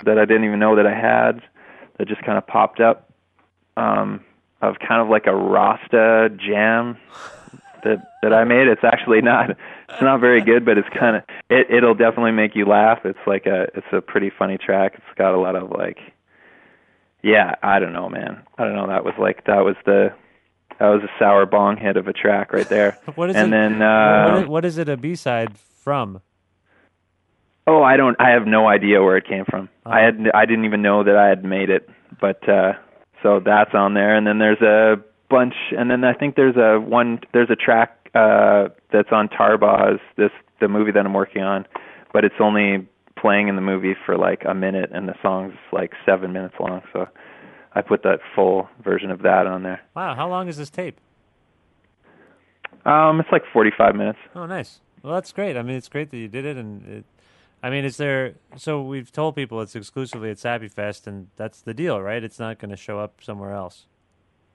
that 0.04 0.18
I 0.18 0.24
didn't 0.24 0.44
even 0.44 0.58
know 0.58 0.74
that 0.76 0.86
I 0.86 0.94
had 0.94 1.42
that 1.98 2.08
just 2.08 2.22
kind 2.22 2.38
of 2.38 2.46
popped 2.46 2.80
up 2.80 3.10
um 3.76 4.24
of 4.62 4.76
kind 4.78 5.02
of 5.02 5.08
like 5.08 5.26
a 5.26 5.34
Rasta 5.34 6.30
jam 6.38 6.96
that 7.84 7.98
that 8.22 8.32
I 8.32 8.44
made. 8.44 8.68
It's 8.68 8.84
actually 8.84 9.20
not 9.20 9.50
it's 9.50 10.00
not 10.00 10.20
very 10.20 10.40
good, 10.40 10.64
but 10.64 10.78
it's 10.78 10.88
kind 10.98 11.16
of 11.16 11.22
it 11.50 11.66
it'll 11.70 11.94
definitely 11.94 12.32
make 12.32 12.56
you 12.56 12.64
laugh. 12.64 13.00
It's 13.04 13.18
like 13.26 13.44
a 13.44 13.66
it's 13.74 13.86
a 13.92 14.00
pretty 14.00 14.30
funny 14.30 14.56
track. 14.56 14.94
It's 14.94 15.18
got 15.18 15.34
a 15.34 15.38
lot 15.38 15.56
of 15.56 15.70
like 15.70 15.98
yeah, 17.22 17.54
I 17.62 17.78
don't 17.78 17.92
know, 17.92 18.08
man. 18.08 18.42
I 18.56 18.64
don't 18.64 18.74
know. 18.74 18.86
That 18.88 19.04
was 19.04 19.14
like 19.18 19.44
that 19.46 19.64
was 19.64 19.76
the 19.84 20.12
that 20.78 20.88
was 20.88 21.02
a 21.02 21.10
sour 21.18 21.46
bong 21.46 21.76
hit 21.76 21.96
of 21.96 22.06
a 22.06 22.12
track 22.12 22.52
right 22.52 22.68
there. 22.68 22.98
What 23.14 23.30
is 23.30 23.36
it? 23.36 23.40
and 23.40 23.48
it? 23.48 23.56
then 23.56 23.82
uh 23.82 24.40
is, 24.42 24.48
what 24.48 24.64
is 24.64 24.78
it 24.78 24.88
a 24.88 24.96
B 24.96 25.14
side 25.14 25.58
from? 25.58 26.20
Oh, 27.66 27.82
I 27.82 27.96
don't. 27.96 28.16
I 28.18 28.30
have 28.30 28.46
no 28.46 28.66
idea 28.66 29.02
where 29.02 29.16
it 29.16 29.26
came 29.26 29.44
from. 29.44 29.68
I 29.84 30.00
had. 30.00 30.30
I 30.32 30.46
didn't 30.46 30.64
even 30.64 30.80
know 30.80 31.04
that 31.04 31.16
I 31.16 31.28
had 31.28 31.44
made 31.44 31.70
it. 31.70 31.88
But 32.20 32.48
uh 32.48 32.72
So 33.22 33.40
that's 33.44 33.74
on 33.74 33.94
there, 33.94 34.14
and 34.16 34.26
then 34.26 34.38
there's 34.38 34.62
a 34.62 34.96
bunch, 35.28 35.54
and 35.76 35.90
then 35.90 36.04
I 36.04 36.14
think 36.14 36.36
there's 36.36 36.56
a 36.56 36.80
one 36.80 37.20
there's 37.32 37.50
a 37.50 37.56
track 37.56 38.10
uh, 38.14 38.68
that's 38.92 39.10
on 39.12 39.28
Tarboz, 39.28 39.98
this 40.16 40.30
the 40.60 40.68
movie 40.68 40.92
that 40.92 41.04
I'm 41.04 41.12
working 41.14 41.42
on, 41.42 41.66
but 42.12 42.24
it's 42.24 42.34
only 42.40 42.86
playing 43.20 43.48
in 43.48 43.56
the 43.56 43.62
movie 43.62 43.94
for 44.06 44.16
like 44.16 44.42
a 44.48 44.54
minute, 44.54 44.90
and 44.92 45.08
the 45.08 45.14
song's 45.22 45.54
like 45.72 45.92
seven 46.06 46.32
minutes 46.32 46.54
long. 46.60 46.82
So 46.92 47.06
I 47.72 47.82
put 47.82 48.02
that 48.02 48.18
full 48.34 48.68
version 48.82 49.10
of 49.10 49.22
that 49.22 49.46
on 49.46 49.62
there. 49.62 49.80
Wow, 49.94 50.14
how 50.14 50.28
long 50.28 50.48
is 50.48 50.56
this 50.56 50.70
tape? 50.70 50.98
Um, 52.84 53.20
it's 53.20 53.28
like 53.30 53.42
45 53.52 53.94
minutes. 53.94 54.18
Oh, 54.34 54.46
nice. 54.46 54.80
Well, 55.02 55.14
that's 55.14 55.32
great. 55.32 55.56
I 55.56 55.62
mean, 55.62 55.76
it's 55.76 55.88
great 55.88 56.10
that 56.10 56.16
you 56.16 56.28
did 56.28 56.44
it, 56.44 56.56
and 56.56 56.86
it, 56.88 57.04
I 57.62 57.70
mean, 57.70 57.84
is 57.84 57.96
there? 57.96 58.34
So 58.56 58.82
we've 58.82 59.10
told 59.10 59.36
people 59.36 59.60
it's 59.60 59.76
exclusively 59.76 60.30
at 60.30 60.38
Sappy 60.38 60.68
Fest, 60.68 61.06
and 61.06 61.28
that's 61.36 61.60
the 61.60 61.74
deal, 61.74 62.00
right? 62.00 62.22
It's 62.22 62.38
not 62.38 62.58
going 62.58 62.70
to 62.70 62.76
show 62.76 62.98
up 62.98 63.20
somewhere 63.20 63.52
else, 63.52 63.86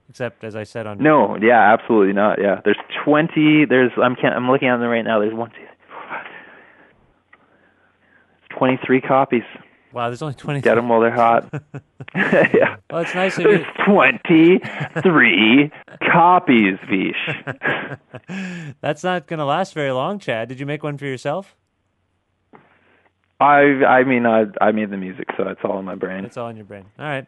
except 0.10 0.44
as 0.44 0.56
I 0.56 0.64
said 0.64 0.88
on. 0.88 0.98
No, 1.00 1.38
yeah, 1.42 1.74
absolutely 1.74 2.14
not. 2.14 2.40
Yeah, 2.42 2.62
there's 2.64 2.80
20. 3.06 3.66
There's 3.70 3.92
I'm 4.02 4.16
can't, 4.16 4.36
I'm 4.36 4.50
looking 4.50 4.68
at 4.68 4.78
them 4.78 4.90
right 4.90 5.04
now. 5.04 5.20
There's 5.20 5.34
one, 5.34 5.52
two, 5.52 5.66
23 8.64 9.02
copies. 9.02 9.44
Wow, 9.92 10.08
there's 10.10 10.22
only 10.22 10.36
20. 10.36 10.62
Get 10.62 10.76
them 10.76 10.88
while 10.88 11.02
they're 11.02 11.12
hot. 11.12 11.54
yeah. 12.16 12.78
Well, 12.90 13.02
it's 13.02 13.14
nice 13.14 13.38
of 13.38 13.44
There's 13.44 13.66
23 13.86 15.72
copies, 16.12 16.78
Vish. 16.90 17.36
That's 18.82 19.04
not 19.04 19.28
going 19.28 19.40
to 19.40 19.46
last 19.46 19.74
very 19.74 19.92
long, 19.92 20.18
Chad. 20.20 20.48
Did 20.48 20.62
you 20.62 20.66
make 20.66 20.82
one 20.82 20.98
for 20.98 21.06
yourself? 21.06 21.58
I 23.42 23.84
I 23.86 24.04
mean 24.06 24.26
I 24.26 24.46
I 24.62 24.72
made 24.72 24.90
the 24.92 24.98
music, 24.98 25.28
so 25.36 25.48
it's 25.50 25.60
all 25.66 25.78
in 25.78 25.84
my 25.84 25.96
brain. 25.96 26.24
It's 26.24 26.38
all 26.38 26.48
in 26.48 26.56
your 26.56 26.66
brain. 26.66 26.86
All 26.98 27.06
right. 27.06 27.26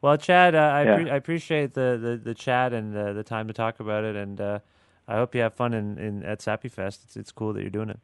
Well, 0.00 0.16
Chad, 0.16 0.54
uh, 0.54 0.58
I, 0.58 0.82
Yeah. 0.84 0.96
appre- 0.98 1.10
I 1.12 1.16
appreciate 1.16 1.74
the, 1.74 1.98
the, 2.00 2.16
the 2.16 2.34
chat 2.34 2.72
and 2.72 2.96
uh, 2.96 3.12
the 3.12 3.24
time 3.24 3.48
to 3.48 3.52
talk 3.52 3.78
about 3.80 4.04
it, 4.04 4.16
and 4.16 4.40
uh, 4.40 4.58
I 5.06 5.16
hope 5.16 5.34
you 5.34 5.40
have 5.42 5.52
fun 5.54 5.74
in, 5.74 5.98
in 5.98 6.22
at 6.22 6.40
Sappy 6.40 6.68
Fest. 6.68 7.02
It's 7.04 7.16
it's 7.18 7.32
cool 7.32 7.52
that 7.52 7.60
you're 7.60 7.68
doing 7.70 7.90
it. 7.90 8.00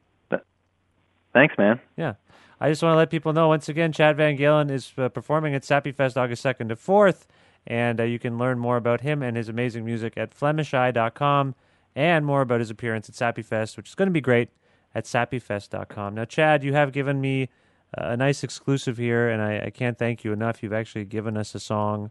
Thanks, 1.35 1.57
man. 1.59 1.81
Yeah. 1.97 2.15
I 2.61 2.71
just 2.71 2.83
want 2.83 2.95
to 2.95 2.97
let 2.97 3.11
people 3.11 3.33
know 3.33 3.49
once 3.49 3.69
again, 3.69 3.93
Chad 3.93 4.17
VanGaalen 4.17 4.71
is 4.71 4.93
uh, 4.97 5.09
performing 5.09 5.55
at 5.55 5.65
Sappy 5.65 5.93
Fest 5.93 6.17
August 6.17 6.43
2nd 6.45 6.69
to 6.69 6.77
4th, 6.77 7.27
and 7.67 8.01
uh, 8.01 8.05
you 8.05 8.19
can 8.19 8.39
learn 8.39 8.59
more 8.59 8.77
about 8.77 9.03
him 9.03 9.23
and 9.23 9.37
his 9.37 9.49
amazing 9.49 9.85
music 9.85 10.15
at 10.17 10.35
FlemishEye.com 10.39 11.55
and 11.97 12.25
more 12.25 12.41
about 12.41 12.61
his 12.61 12.71
appearance 12.71 13.09
at 13.09 13.15
Sappy 13.15 13.43
Fest, 13.43 13.77
which 13.77 13.89
is 13.89 13.95
going 13.95 14.07
to 14.07 14.13
be 14.13 14.21
great 14.21 14.49
at 14.95 15.05
SappyFest.com. 15.05 16.15
Now, 16.15 16.25
Chad, 16.25 16.63
you 16.63 16.73
have 16.73 16.93
given 16.93 17.21
me 17.21 17.49
a 17.97 18.17
nice 18.17 18.45
exclusive 18.45 18.97
here, 18.97 19.29
and 19.29 19.43
I, 19.43 19.67
I 19.67 19.71
can't 19.71 19.99
thank 19.99 20.25
you 20.25 20.33
enough. 20.33 20.63
You've 20.63 20.73
actually 20.73 21.05
given 21.05 21.37
us 21.37 21.55
a 21.55 21.61
song 21.61 22.11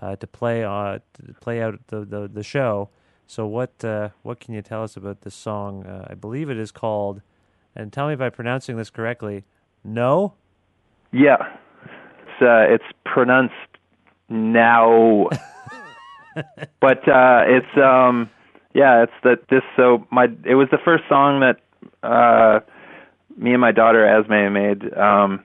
uh, 0.00 0.16
to 0.16 0.26
play 0.26 0.64
uh, 0.64 0.98
to 1.14 1.34
play 1.40 1.62
out 1.62 1.78
the, 1.88 2.04
the, 2.04 2.28
the 2.28 2.42
show. 2.42 2.90
So, 3.26 3.46
what 3.46 3.84
uh, 3.84 4.10
what 4.22 4.40
can 4.40 4.54
you 4.54 4.62
tell 4.62 4.82
us 4.82 4.96
about 4.96 5.22
this 5.22 5.34
song? 5.34 5.86
Uh, 5.86 6.06
I 6.10 6.14
believe 6.14 6.50
it 6.50 6.58
is 6.58 6.70
called, 6.70 7.22
and 7.76 7.92
tell 7.92 8.08
me 8.08 8.14
if 8.14 8.20
I'm 8.20 8.32
pronouncing 8.32 8.76
this 8.76 8.90
correctly. 8.90 9.44
No, 9.84 10.34
Yeah. 11.12 11.36
It's 12.22 12.42
uh 12.42 12.72
it's 12.72 12.84
pronounced 13.04 13.54
now. 14.28 15.28
but 16.80 17.06
uh 17.08 17.42
it's 17.46 17.76
um 17.76 18.30
yeah, 18.74 19.02
it's 19.02 19.12
that 19.24 19.48
this 19.50 19.62
so 19.76 20.06
my 20.10 20.28
it 20.44 20.54
was 20.54 20.68
the 20.70 20.78
first 20.84 21.04
song 21.08 21.40
that 21.40 21.60
uh 22.02 22.60
me 23.36 23.52
and 23.52 23.60
my 23.60 23.72
daughter 23.72 24.06
Esme 24.06 24.52
made 24.52 24.94
um 24.96 25.44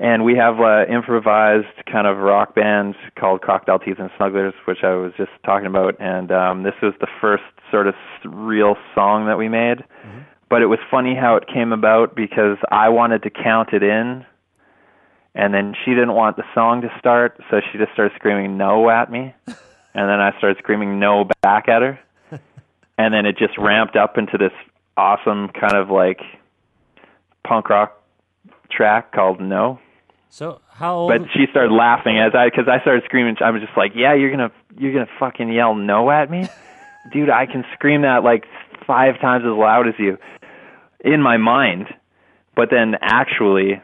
and 0.00 0.24
we 0.24 0.34
have 0.36 0.58
a 0.58 0.86
improvised 0.92 1.66
kind 1.90 2.06
of 2.08 2.18
rock 2.18 2.54
band 2.56 2.96
called 3.16 3.42
Crocodile 3.42 3.78
Teeth 3.78 3.98
and 4.00 4.10
Snugglers, 4.18 4.52
which 4.66 4.78
I 4.82 4.92
was 4.94 5.12
just 5.16 5.30
talking 5.46 5.66
about, 5.68 5.94
and 6.00 6.32
um, 6.32 6.64
this 6.64 6.74
was 6.82 6.94
the 7.00 7.06
first 7.20 7.44
sort 7.70 7.86
of 7.86 7.94
s- 7.94 8.26
real 8.28 8.74
song 8.92 9.26
that 9.26 9.38
we 9.38 9.48
made. 9.48 9.84
But 10.54 10.62
it 10.62 10.66
was 10.66 10.78
funny 10.88 11.16
how 11.16 11.34
it 11.34 11.48
came 11.52 11.72
about 11.72 12.14
because 12.14 12.58
I 12.70 12.88
wanted 12.88 13.24
to 13.24 13.30
count 13.30 13.72
it 13.72 13.82
in, 13.82 14.24
and 15.34 15.52
then 15.52 15.74
she 15.84 15.90
didn't 15.90 16.12
want 16.12 16.36
the 16.36 16.44
song 16.54 16.82
to 16.82 16.96
start, 16.96 17.36
so 17.50 17.60
she 17.60 17.76
just 17.76 17.90
started 17.92 18.14
screaming 18.14 18.56
no 18.56 18.88
at 18.88 19.10
me, 19.10 19.34
and 19.48 20.08
then 20.08 20.20
I 20.20 20.30
started 20.38 20.58
screaming 20.58 21.00
no 21.00 21.28
back 21.42 21.68
at 21.68 21.82
her, 21.82 21.98
and 22.98 23.12
then 23.12 23.26
it 23.26 23.36
just 23.36 23.58
ramped 23.58 23.96
up 23.96 24.16
into 24.16 24.38
this 24.38 24.52
awesome 24.96 25.48
kind 25.48 25.74
of 25.74 25.90
like 25.90 26.20
punk 27.42 27.68
rock 27.68 28.00
track 28.70 29.10
called 29.10 29.40
No. 29.40 29.80
So 30.30 30.60
how 30.68 30.98
old? 30.98 31.08
But 31.08 31.22
she 31.32 31.46
started 31.50 31.74
laughing 31.74 32.20
as 32.20 32.32
I 32.32 32.48
because 32.48 32.68
I 32.68 32.80
started 32.80 33.02
screaming. 33.06 33.34
I 33.40 33.50
was 33.50 33.60
just 33.60 33.76
like, 33.76 33.90
"Yeah, 33.96 34.14
you're 34.14 34.30
gonna 34.30 34.52
you're 34.78 34.92
gonna 34.92 35.10
fucking 35.18 35.52
yell 35.52 35.74
no 35.74 36.12
at 36.12 36.30
me, 36.30 36.48
dude. 37.12 37.28
I 37.28 37.46
can 37.46 37.64
scream 37.74 38.02
that 38.02 38.22
like 38.22 38.44
five 38.86 39.20
times 39.20 39.44
as 39.44 39.50
loud 39.50 39.88
as 39.88 39.94
you 39.98 40.16
in 41.04 41.22
my 41.22 41.36
mind." 41.36 41.86
But 42.56 42.70
then 42.70 42.96
actually, 43.00 43.80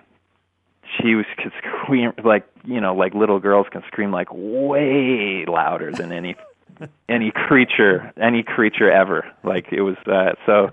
she 0.99 1.15
was 1.15 1.27
could 1.37 1.53
scream 1.59 2.13
like 2.25 2.47
you 2.65 2.81
know 2.81 2.95
like 2.95 3.15
little 3.15 3.39
girls 3.39 3.67
can 3.71 3.83
scream 3.87 4.11
like 4.11 4.29
way 4.33 5.45
louder 5.47 5.93
than 5.93 6.11
any 6.13 6.35
any 7.09 7.31
creature 7.31 8.13
any 8.21 8.43
creature 8.43 8.91
ever. 8.91 9.25
Like 9.45 9.67
it 9.73 9.83
was 9.83 9.97
uh, 10.07 10.33
so. 10.47 10.71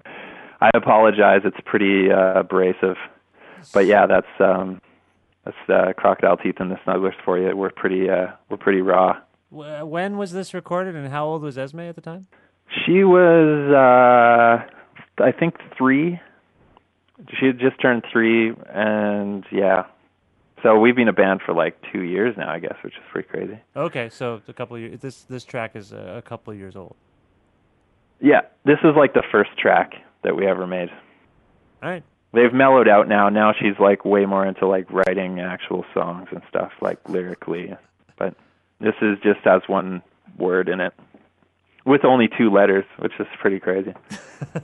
I 0.59 0.71
apologize. 0.73 1.41
It's 1.45 1.59
pretty 1.65 2.11
uh, 2.11 2.39
abrasive, 2.39 2.97
but 3.75 3.85
yeah, 3.85 4.07
that's 4.07 4.25
um, 4.39 4.81
that's 5.45 5.69
uh, 5.69 5.93
crocodile 5.93 6.37
teeth 6.37 6.55
and 6.59 6.71
the 6.71 6.77
snugglers 6.85 7.13
for 7.23 7.37
you. 7.37 7.55
We're 7.55 7.69
pretty 7.69 8.09
uh, 8.09 8.27
we're 8.49 8.57
pretty 8.57 8.81
raw. 8.81 9.17
When 9.49 10.17
was 10.17 10.33
this 10.33 10.53
recorded, 10.53 10.95
and 10.95 11.07
how 11.07 11.25
old 11.25 11.41
was 11.41 11.57
Esme 11.57 11.81
at 11.81 11.95
the 11.95 12.01
time? 12.01 12.27
She 12.85 13.03
was 13.03 13.71
uh, 13.71 15.23
I 15.23 15.31
think 15.31 15.55
three. 15.77 16.19
She 17.39 17.47
had 17.47 17.59
just 17.59 17.81
turned 17.81 18.03
three, 18.11 18.53
and 18.69 19.43
yeah. 19.51 19.85
So 20.63 20.79
we've 20.79 20.95
been 20.95 21.07
a 21.07 21.13
band 21.13 21.41
for 21.45 21.53
like 21.53 21.77
two 21.91 22.01
years 22.01 22.35
now, 22.37 22.49
I 22.49 22.59
guess, 22.59 22.75
which 22.83 22.93
is 22.93 23.03
pretty 23.11 23.27
crazy. 23.27 23.59
Okay, 23.75 24.09
so 24.09 24.41
a 24.47 24.53
couple 24.53 24.75
of 24.75 24.81
years. 24.81 24.99
This 24.99 25.23
this 25.23 25.43
track 25.43 25.75
is 25.75 25.91
a, 25.91 26.17
a 26.17 26.21
couple 26.21 26.51
of 26.51 26.59
years 26.59 26.75
old. 26.75 26.95
Yeah, 28.19 28.41
this 28.65 28.79
is 28.83 28.95
like 28.95 29.13
the 29.13 29.23
first 29.31 29.51
track 29.57 29.93
that 30.23 30.35
we 30.35 30.47
ever 30.47 30.65
made. 30.65 30.89
All 31.81 31.89
right. 31.89 32.03
They've 32.33 32.53
mellowed 32.53 32.87
out 32.87 33.07
now. 33.07 33.29
Now 33.29 33.53
she's 33.53 33.79
like 33.79 34.03
way 34.03 34.25
more 34.25 34.45
into 34.45 34.67
like 34.67 34.91
writing 34.91 35.39
actual 35.39 35.85
songs 35.93 36.27
and 36.31 36.41
stuff, 36.49 36.71
like 36.81 36.99
lyrically. 37.07 37.75
But 38.17 38.35
this 38.79 38.95
is 39.01 39.17
just 39.23 39.39
has 39.43 39.61
one 39.67 40.01
word 40.37 40.69
in 40.69 40.81
it, 40.81 40.93
with 41.87 42.05
only 42.05 42.27
two 42.37 42.51
letters, 42.51 42.85
which 42.99 43.13
is 43.19 43.25
pretty 43.41 43.59
crazy. 43.59 43.93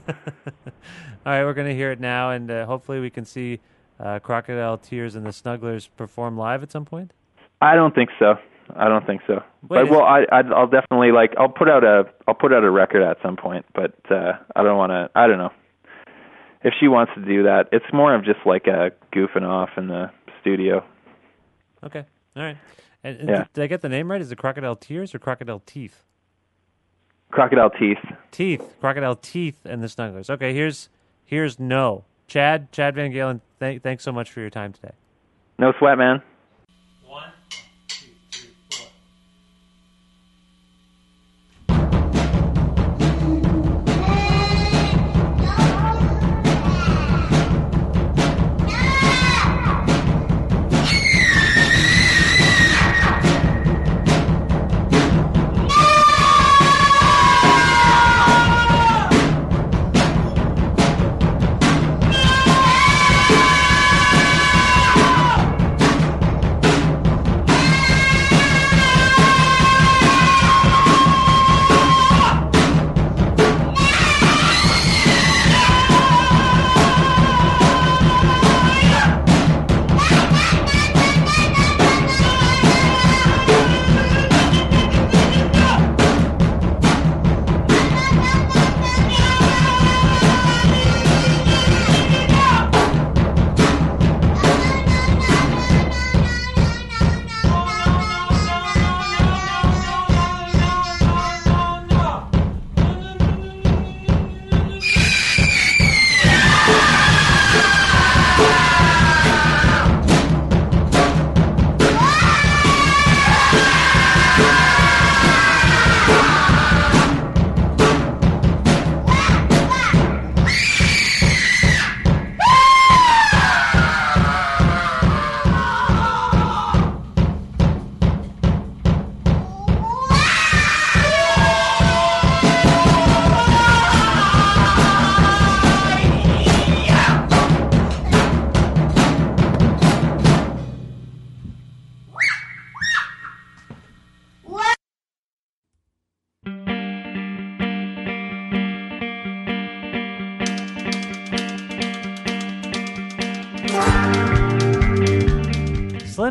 All 1.26 1.32
right, 1.32 1.42
we're 1.44 1.54
going 1.54 1.68
to 1.68 1.74
hear 1.74 1.90
it 1.90 1.98
now, 2.00 2.30
and 2.30 2.50
uh, 2.50 2.66
hopefully 2.66 3.00
we 3.00 3.10
can 3.10 3.24
see 3.24 3.60
uh, 3.98 4.18
Crocodile 4.18 4.76
Tears 4.78 5.14
and 5.14 5.24
the 5.24 5.30
Snugglers 5.30 5.88
perform 5.96 6.36
live 6.36 6.62
at 6.62 6.70
some 6.70 6.84
point. 6.84 7.12
I 7.60 7.74
don't 7.74 7.94
think 7.94 8.10
so. 8.18 8.34
I 8.76 8.88
don't 8.88 9.06
think 9.06 9.22
so. 9.26 9.34
Wait, 9.34 9.42
but 9.68 9.90
well, 9.90 10.02
I 10.02 10.24
I'd, 10.32 10.50
I'll 10.52 10.66
definitely 10.66 11.12
like 11.12 11.34
I'll 11.38 11.48
put 11.50 11.68
out 11.68 11.84
a 11.84 12.04
I'll 12.26 12.34
put 12.34 12.52
out 12.52 12.64
a 12.64 12.70
record 12.70 13.02
at 13.02 13.18
some 13.22 13.36
point. 13.36 13.64
But 13.74 13.94
uh 14.10 14.32
I 14.56 14.62
don't 14.62 14.78
want 14.78 14.90
to. 14.90 15.10
I 15.14 15.26
don't 15.26 15.36
know. 15.36 15.50
If 16.62 16.72
she 16.80 16.88
wants 16.88 17.12
to 17.14 17.22
do 17.22 17.42
that, 17.42 17.68
it's 17.72 17.84
more 17.92 18.14
of 18.14 18.24
just 18.24 18.40
like 18.46 18.66
a 18.66 18.90
goofing 19.14 19.46
off 19.46 19.70
in 19.76 19.88
the 19.88 20.10
studio. 20.40 20.82
Okay. 21.84 22.04
All 22.36 22.42
right. 22.42 22.56
And, 23.02 23.18
and 23.20 23.28
Yeah. 23.28 23.44
did 23.52 23.64
I 23.64 23.66
get 23.66 23.82
the 23.82 23.90
name 23.90 24.10
right? 24.10 24.20
Is 24.20 24.32
it 24.32 24.38
Crocodile 24.38 24.76
Tears 24.76 25.14
or 25.14 25.18
Crocodile 25.18 25.60
Teeth? 25.66 26.04
Crocodile 27.34 27.70
teeth. 27.70 27.98
Teeth. 28.30 28.62
Crocodile 28.80 29.16
Teeth 29.16 29.58
and 29.64 29.82
the 29.82 29.88
Snugglers. 29.88 30.30
Okay, 30.30 30.54
here's 30.54 30.88
here's 31.24 31.58
no. 31.58 32.04
Chad, 32.28 32.70
Chad 32.70 32.94
VanGaalen, 32.94 33.40
thank, 33.58 33.82
thanks 33.82 34.04
so 34.04 34.12
much 34.12 34.30
for 34.30 34.40
your 34.40 34.50
time 34.50 34.72
today. 34.72 34.92
No 35.58 35.72
sweat, 35.78 35.98
man. 35.98 36.22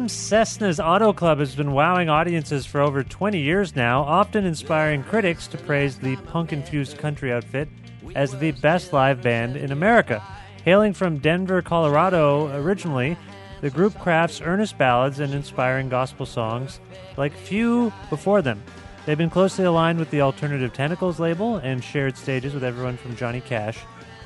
Slim 0.09 0.41
Cessna's 0.41 0.81
Auto 0.81 1.13
Club 1.13 1.39
has 1.39 1.55
been 1.55 1.71
wowing 1.71 2.09
audiences 2.09 2.65
for 2.65 2.81
over 2.81 3.05
20 3.05 3.39
years 3.39 3.73
now, 3.73 4.01
often 4.01 4.43
inspiring 4.43 5.01
critics 5.01 5.47
to 5.47 5.57
praise 5.57 5.97
the 5.97 6.17
punk 6.17 6.51
infused 6.51 6.97
country 6.97 7.31
outfit 7.31 7.69
as 8.13 8.37
the 8.37 8.51
best 8.51 8.91
live 8.91 9.21
band 9.21 9.55
in 9.55 9.71
America. 9.71 10.21
Hailing 10.65 10.93
from 10.93 11.19
Denver, 11.19 11.61
Colorado 11.61 12.53
originally, 12.61 13.15
the 13.61 13.69
group 13.69 13.97
crafts 13.97 14.41
earnest 14.41 14.77
ballads 14.77 15.21
and 15.21 15.33
inspiring 15.33 15.87
gospel 15.87 16.25
songs 16.25 16.81
like 17.15 17.33
few 17.33 17.93
before 18.09 18.41
them. 18.41 18.61
They've 19.05 19.17
been 19.17 19.29
closely 19.29 19.63
aligned 19.63 19.99
with 19.99 20.09
the 20.09 20.19
Alternative 20.19 20.73
Tentacles 20.73 21.19
label 21.19 21.57
and 21.57 21.81
shared 21.81 22.17
stages 22.17 22.53
with 22.53 22.65
everyone 22.65 22.97
from 22.97 23.15
Johnny 23.15 23.39
Cash 23.39 23.79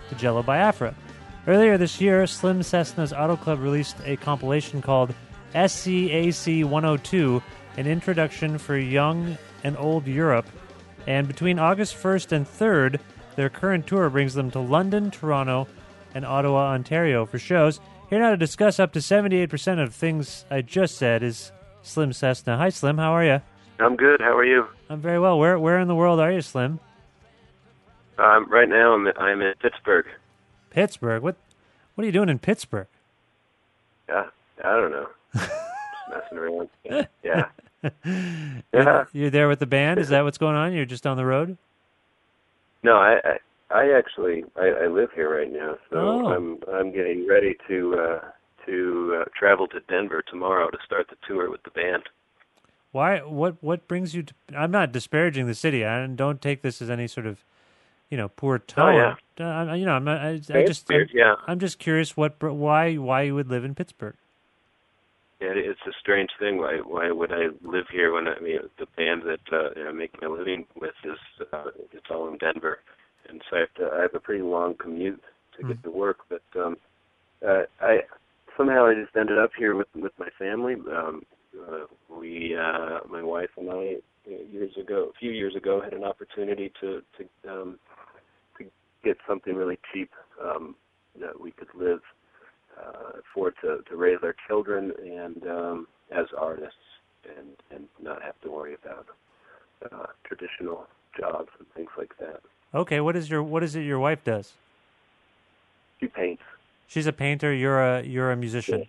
to 0.10 0.16
Jello 0.16 0.42
Biafra. 0.42 0.96
Earlier 1.46 1.78
this 1.78 2.02
year, 2.02 2.26
Slim 2.26 2.62
Cessna's 2.62 3.14
Auto 3.14 3.36
Club 3.36 3.60
released 3.60 3.98
a 4.06 4.18
compilation 4.18 4.82
called 4.82 5.14
SCAC 5.54 6.64
102, 6.64 7.42
an 7.78 7.88
introduction 7.88 8.58
for 8.58 8.78
young 8.78 9.38
and 9.64 9.78
old 9.78 10.08
Europe. 10.08 10.48
And 11.06 11.28
between 11.28 11.60
August 11.60 11.96
1st 11.96 12.32
and 12.32 12.46
3rd, 12.46 13.00
their 13.36 13.50
current 13.50 13.88
tour 13.88 14.10
brings 14.10 14.34
them 14.34 14.52
to 14.52 14.60
London, 14.60 15.12
Toronto, 15.12 15.68
and 16.14 16.26
Ottawa, 16.26 16.72
Ontario 16.74 17.26
for 17.26 17.40
shows. 17.40 17.80
Here 18.10 18.20
now 18.20 18.32
to 18.32 18.38
discuss 18.38 18.80
up 18.80 18.94
to 18.94 19.00
78% 19.00 19.82
of 19.82 19.94
things 19.94 20.46
I 20.50 20.62
just 20.62 20.98
said 20.98 21.24
is 21.24 21.52
Slim 21.82 22.14
Cessna. 22.14 22.58
Hi, 22.58 22.70
Slim. 22.70 22.98
How 22.98 23.12
are 23.12 23.24
you? 23.24 23.42
I'm 23.80 23.96
good. 23.96 24.22
How 24.22 24.36
are 24.36 24.46
you? 24.46 24.68
I'm 24.90 25.00
very 25.00 25.20
well. 25.20 25.38
Where 25.38 25.60
Where 25.60 25.80
in 25.80 25.88
the 25.88 25.96
world 25.96 26.20
are 26.20 26.32
you, 26.32 26.42
Slim? 26.42 26.80
Um, 28.18 28.50
right 28.50 28.68
now, 28.68 28.94
I'm 28.94 29.08
I'm 29.18 29.42
in 29.42 29.54
Pittsburgh. 29.62 30.08
Pittsburgh. 30.72 31.22
What 31.22 31.36
What 31.96 32.04
are 32.04 32.06
you 32.06 32.12
doing 32.12 32.30
in 32.30 32.40
Pittsburgh? 32.40 32.88
Yeah, 34.10 34.26
I 34.64 34.72
don't 34.72 34.92
know. 34.92 35.08
Messing 36.10 36.38
around. 36.38 36.70
Yeah. 36.84 37.06
You're, 37.24 37.92
Yeah. 38.74 39.06
you're 39.14 39.30
there 39.30 39.48
with 39.48 39.60
the 39.60 39.66
band. 39.66 40.00
Is 40.00 40.10
that 40.10 40.24
what's 40.24 40.38
going 40.38 40.56
on? 40.56 40.74
You're 40.74 40.86
just 40.86 41.06
on 41.06 41.18
the 41.18 41.26
road. 41.26 41.58
No, 42.84 42.96
I 42.98 43.20
I, 43.24 43.38
I 43.72 43.98
actually 43.98 44.44
I, 44.56 44.68
I 44.84 44.88
live 44.88 45.10
here 45.14 45.36
right 45.38 45.52
now, 45.52 45.78
so 45.92 45.98
Oh. 45.98 46.28
I'm 46.34 46.58
I'm 46.74 46.92
getting 46.92 47.28
ready 47.28 47.56
to 47.68 47.96
uh, 48.00 48.20
to 48.66 49.20
uh, 49.22 49.26
travel 49.38 49.68
to 49.70 49.80
Denver 49.82 50.24
tomorrow 50.30 50.70
to 50.70 50.78
start 50.86 51.08
the 51.10 51.16
tour 51.28 51.50
with 51.50 51.64
the 51.64 51.72
band. 51.72 52.04
Why? 52.92 53.20
What? 53.20 53.62
What 53.62 53.88
brings 53.88 54.16
you 54.16 54.24
to? 54.24 54.34
I'm 54.56 54.72
not 54.72 54.92
disparaging 54.92 55.46
the 55.48 55.54
city. 55.56 55.86
I 55.86 56.06
don't 56.08 56.42
take 56.42 56.62
this 56.62 56.82
as 56.82 56.90
any 56.90 57.08
sort 57.08 57.26
of, 57.28 57.44
you 58.10 58.18
know, 58.18 58.30
poor 58.30 58.58
tone. 58.60 58.96
Oh, 58.96 58.98
yeah. 58.98 59.46
Uh, 59.46 59.72
I- 59.72 59.76
you 59.76 59.86
know, 59.86 59.92
I'm 59.94 60.04
not, 60.06 60.20
I, 60.20 60.30
I 60.54 60.66
just, 60.66 60.90
I'm, 60.92 61.06
yeah. 61.14 61.36
I'm 61.48 61.60
just 61.60 61.78
curious 61.80 62.16
what, 62.18 62.42
why, 62.42 62.96
why 62.96 63.24
you 63.24 63.36
would 63.36 63.50
live 63.50 63.64
in 63.66 63.76
Pittsburgh. 63.76 64.16
Yeah, 65.40 65.50
it- 65.52 65.58
it's 65.68 65.86
a 65.86 65.94
strange 66.00 66.32
thing. 66.40 66.58
Why 66.58 66.78
why 66.80 67.12
would 67.12 67.32
I 67.32 67.48
live 67.62 67.88
here 67.90 68.12
when 68.14 68.28
I 68.28 68.40
mean 68.40 68.60
the 68.78 68.88
band 68.98 69.24
that 69.24 69.46
uh, 69.52 69.88
I 69.88 69.92
make 69.92 70.20
my 70.22 70.28
living 70.28 70.66
with 70.76 70.96
is 71.04 71.20
uh, 71.54 71.72
it's 71.92 72.10
all 72.10 72.28
in 72.30 72.38
Denver, 72.38 72.80
and 73.30 73.42
so 73.50 73.58
I 73.58 73.60
have 73.62 73.74
to 73.76 73.92
I 73.98 74.02
have 74.02 74.16
a 74.16 74.20
pretty 74.20 74.44
long 74.44 74.76
commute 74.76 75.22
to 75.58 75.64
get 75.64 75.82
to 75.84 75.92
work. 75.92 76.20
But 76.30 76.42
um, 76.56 76.78
uh, 77.48 77.64
I 77.82 78.02
somehow 78.58 78.88
I 78.88 78.96
just 78.96 79.16
ended 79.16 79.38
up 79.38 79.52
here 79.58 79.76
with 79.76 79.88
with 79.96 80.14
my 80.18 80.30
family. 80.40 80.76
Um, 80.92 81.24
uh, 81.70 81.86
we 82.10 82.56
uh, 82.56 83.00
my 83.10 83.22
wife 83.24 83.50
and 83.58 83.70
I 83.70 83.98
uh, 84.28 84.44
years 84.52 84.76
ago, 84.78 85.12
a 85.16 85.20
few 85.20 85.32
years 85.32 85.56
ago, 85.56 85.82
had 85.82 85.94
an 85.94 86.04
opportunity 86.04 86.72
to 86.82 87.04
to 87.18 87.52
um, 87.52 87.80
to 88.58 88.66
get 89.04 89.18
something 89.28 89.56
really 89.56 89.80
cheap 89.94 90.12
um, 90.44 90.76
that 91.20 91.40
we 91.40 91.52
could 91.52 91.70
live 91.76 92.02
uh, 92.80 93.20
afford 93.20 93.56
to, 93.62 93.80
to 93.90 93.96
raise 93.96 94.20
their 94.22 94.36
children 94.48 94.92
and 95.04 95.48
um, 95.48 95.88
as 96.12 96.26
artists 96.38 96.76
and 97.38 97.50
and 97.72 97.88
not 98.02 98.22
have 98.22 98.40
to 98.42 98.50
worry 98.50 98.76
about 98.82 99.06
uh, 99.92 100.06
traditional 100.24 100.88
jobs 101.20 101.50
and 101.60 101.68
things 101.76 101.90
like 101.98 102.18
that. 102.20 102.42
Okay, 102.74 103.00
what 103.00 103.16
is 103.16 103.30
your, 103.30 103.42
what 103.44 103.64
is 103.64 103.76
it 103.76 103.82
your 103.82 104.00
wife 104.00 104.24
does? 104.24 104.54
She 106.00 106.08
paints. 106.08 106.44
She's 106.88 107.08
a 107.08 107.14
painter. 107.14 107.54
You're 107.54 107.82
a, 107.82 108.04
you're 108.04 108.32
a 108.32 108.36
musician. 108.36 108.86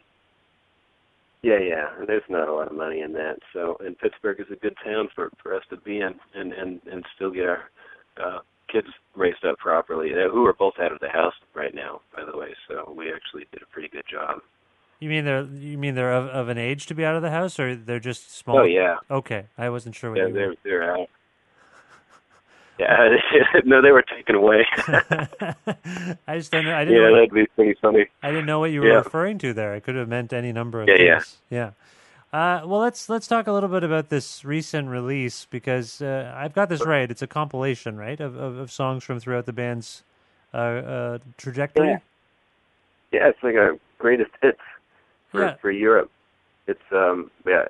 Yeah, 1.42 1.58
yeah. 1.58 1.88
And 1.98 2.06
there's 2.06 2.22
not 2.28 2.48
a 2.48 2.52
lot 2.52 2.68
of 2.68 2.76
money 2.76 3.00
in 3.00 3.12
that. 3.12 3.38
So, 3.52 3.76
and 3.84 3.98
Pittsburgh 3.98 4.40
is 4.40 4.46
a 4.52 4.56
good 4.56 4.76
town 4.84 5.08
for 5.14 5.30
for 5.42 5.54
us 5.54 5.62
to 5.70 5.76
be 5.76 6.00
in, 6.00 6.14
and 6.34 6.52
and 6.52 6.80
and 6.90 7.04
still 7.14 7.30
get 7.30 7.46
our 7.46 7.70
uh, 8.20 8.38
kids 8.70 8.88
raised 9.16 9.44
up 9.44 9.58
properly. 9.58 10.10
Who 10.12 10.46
are 10.46 10.52
both 10.52 10.74
out 10.80 10.92
of 10.92 11.00
the 11.00 11.08
house 11.08 11.34
right 11.54 11.74
now, 11.74 12.00
by 12.14 12.24
the 12.24 12.36
way. 12.36 12.54
So 12.68 12.92
we 12.96 13.12
actually 13.12 13.46
did 13.52 13.62
a 13.62 13.66
pretty 13.66 13.88
good 13.88 14.04
job. 14.10 14.40
You 15.00 15.08
mean 15.08 15.24
they're, 15.24 15.44
you 15.44 15.78
mean 15.78 15.94
they're 15.94 16.12
of, 16.12 16.26
of 16.26 16.48
an 16.48 16.58
age 16.58 16.86
to 16.86 16.94
be 16.94 17.04
out 17.04 17.14
of 17.14 17.22
the 17.22 17.30
house, 17.30 17.58
or 17.60 17.76
they're 17.76 18.00
just 18.00 18.34
small? 18.36 18.58
Oh 18.58 18.64
yeah, 18.64 18.96
Okay, 19.10 19.44
I 19.56 19.68
wasn't 19.70 19.94
sure 19.94 20.10
what 20.10 20.18
yeah. 20.18 20.28
They're 20.32 20.48
were. 20.48 20.54
they're 20.64 20.96
out. 20.96 21.08
Yeah, 22.80 23.16
no, 23.64 23.82
they 23.82 23.90
were 23.90 24.02
taken 24.02 24.34
away. 24.36 24.64
I 26.26 26.36
just 26.38 26.52
don't 26.52 26.64
know. 26.64 26.76
I 26.76 26.84
didn't 26.84 27.00
yeah, 27.02 27.08
know. 27.08 27.14
that'd 27.16 27.30
be 27.32 27.46
pretty 27.56 27.74
funny. 27.82 28.06
I 28.22 28.30
didn't 28.30 28.46
know 28.46 28.60
what 28.60 28.70
you 28.70 28.80
were 28.82 28.88
Yeah. 28.88 28.94
referring 28.98 29.38
to 29.38 29.52
there. 29.52 29.74
It 29.74 29.82
could 29.82 29.96
have 29.96 30.08
meant 30.08 30.32
any 30.32 30.52
number 30.52 30.82
of 30.82 30.88
Yeah, 30.88 30.94
yeah. 31.00 31.14
things. 31.18 31.38
Yeah. 31.50 31.70
Uh, 32.32 32.60
well, 32.66 32.80
let's 32.80 33.08
let's 33.08 33.26
talk 33.26 33.46
a 33.46 33.52
little 33.52 33.70
bit 33.70 33.82
about 33.82 34.10
this 34.10 34.44
recent 34.44 34.88
release 34.88 35.46
because 35.48 36.02
uh, 36.02 36.30
I've 36.36 36.52
got 36.52 36.68
this 36.68 36.84
right. 36.84 37.10
It's 37.10 37.22
a 37.22 37.26
compilation, 37.26 37.96
right, 37.96 38.20
of, 38.20 38.36
of, 38.36 38.58
of 38.58 38.70
songs 38.70 39.02
from 39.02 39.18
throughout 39.18 39.46
the 39.46 39.52
band's 39.54 40.04
uh, 40.52 40.56
uh, 40.56 41.18
trajectory. 41.38 41.88
Yeah. 41.88 41.98
Yeah, 43.10 43.28
it's 43.28 43.42
like 43.42 43.54
a 43.54 43.78
greatest 43.98 44.30
hits 44.42 44.60
for 45.30 45.40
Yeah. 45.42 45.54
for 45.56 45.70
Europe. 45.70 46.10
It's 46.66 46.92
um 46.92 47.30
yeah, 47.46 47.64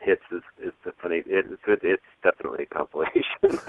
hits 0.00 0.22
is 0.32 0.42
is 0.62 0.72
the 0.84 0.92
funny. 1.02 1.22
It, 1.26 1.46
it's 1.50 1.82
it's 1.82 2.02
definitely 2.22 2.64
a 2.64 2.74
compilation. 2.74 3.60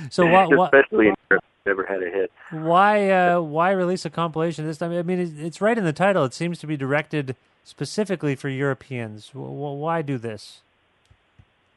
so 0.10 0.24
why 0.26 0.46
why, 0.46 0.64
especially 0.72 1.08
in 1.08 1.14
Europe, 1.30 1.44
never 1.66 1.84
had 1.84 2.02
a 2.02 2.10
hit. 2.10 2.32
why 2.50 3.10
uh, 3.10 3.40
why 3.40 3.70
release 3.70 4.04
a 4.04 4.10
compilation 4.10 4.66
this 4.66 4.78
time? 4.78 4.92
I 4.92 5.02
mean, 5.02 5.18
it's 5.38 5.60
right 5.60 5.76
in 5.76 5.84
the 5.84 5.92
title. 5.92 6.24
It 6.24 6.34
seems 6.34 6.58
to 6.60 6.66
be 6.66 6.76
directed 6.76 7.36
specifically 7.64 8.34
for 8.34 8.48
Europeans. 8.48 9.30
Why 9.34 10.02
do 10.02 10.18
this? 10.18 10.62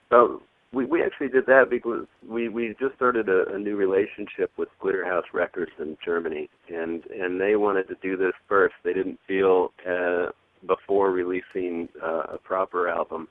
So 0.10 0.42
we 0.72 0.86
we 0.86 1.04
actually 1.04 1.30
did 1.30 1.46
that 1.48 1.70
because 1.70 2.08
we 2.28 2.50
we 2.50 2.76
just 2.80 2.96
started 2.96 3.30
a, 3.30 3.54
a 3.54 3.60
new 3.60 3.76
relationship 3.76 4.52
with 4.58 4.70
Glitterhouse 4.82 5.32
Records 5.34 5.72
in 5.80 5.98
Germany, 6.04 6.50
and 6.70 7.06
and 7.08 7.40
they 7.40 7.56
wanted 7.56 7.88
to 7.90 7.96
do 8.02 8.18
this 8.18 8.34
first. 8.48 8.76
They 8.84 8.94
didn't 8.94 9.20
feel 9.28 9.72
uh, 9.88 10.32
before 10.66 11.12
releasing 11.12 11.90
uh, 12.02 12.34
a 12.34 12.38
proper 12.38 12.88
album, 12.88 13.28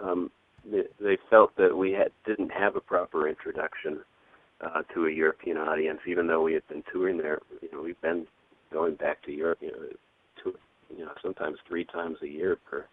um, 0.00 0.30
they, 0.70 0.82
they 1.00 1.18
felt 1.28 1.54
that 1.56 1.76
we 1.76 1.92
had 1.92 2.10
didn't 2.26 2.50
have 2.50 2.76
a 2.76 2.80
proper 2.80 3.28
introduction 3.28 4.00
uh, 4.64 4.82
to 4.94 5.06
a 5.06 5.10
European 5.10 5.56
audience, 5.56 6.00
even 6.06 6.26
though 6.26 6.42
we 6.42 6.54
had 6.54 6.66
been 6.68 6.82
touring 6.92 7.18
there. 7.18 7.40
You 7.62 7.68
know, 7.72 7.82
we've 7.82 8.00
been 8.00 8.26
going 8.72 8.94
back 8.94 9.22
to 9.24 9.32
Europe, 9.32 9.58
you 9.60 9.72
know, 9.72 9.78
to 10.44 10.58
you 10.96 11.04
know 11.04 11.12
sometimes 11.22 11.58
three 11.68 11.84
times 11.84 12.16
a 12.22 12.28
year 12.28 12.58
for 12.68 12.86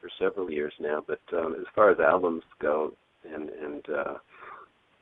for 0.00 0.10
several 0.18 0.50
years 0.50 0.72
now. 0.80 1.02
But 1.06 1.20
um, 1.32 1.56
as 1.58 1.66
far 1.74 1.90
as 1.90 1.98
albums 2.00 2.42
go, 2.60 2.92
and 3.24 3.48
and 3.50 3.84
uh, 3.88 4.14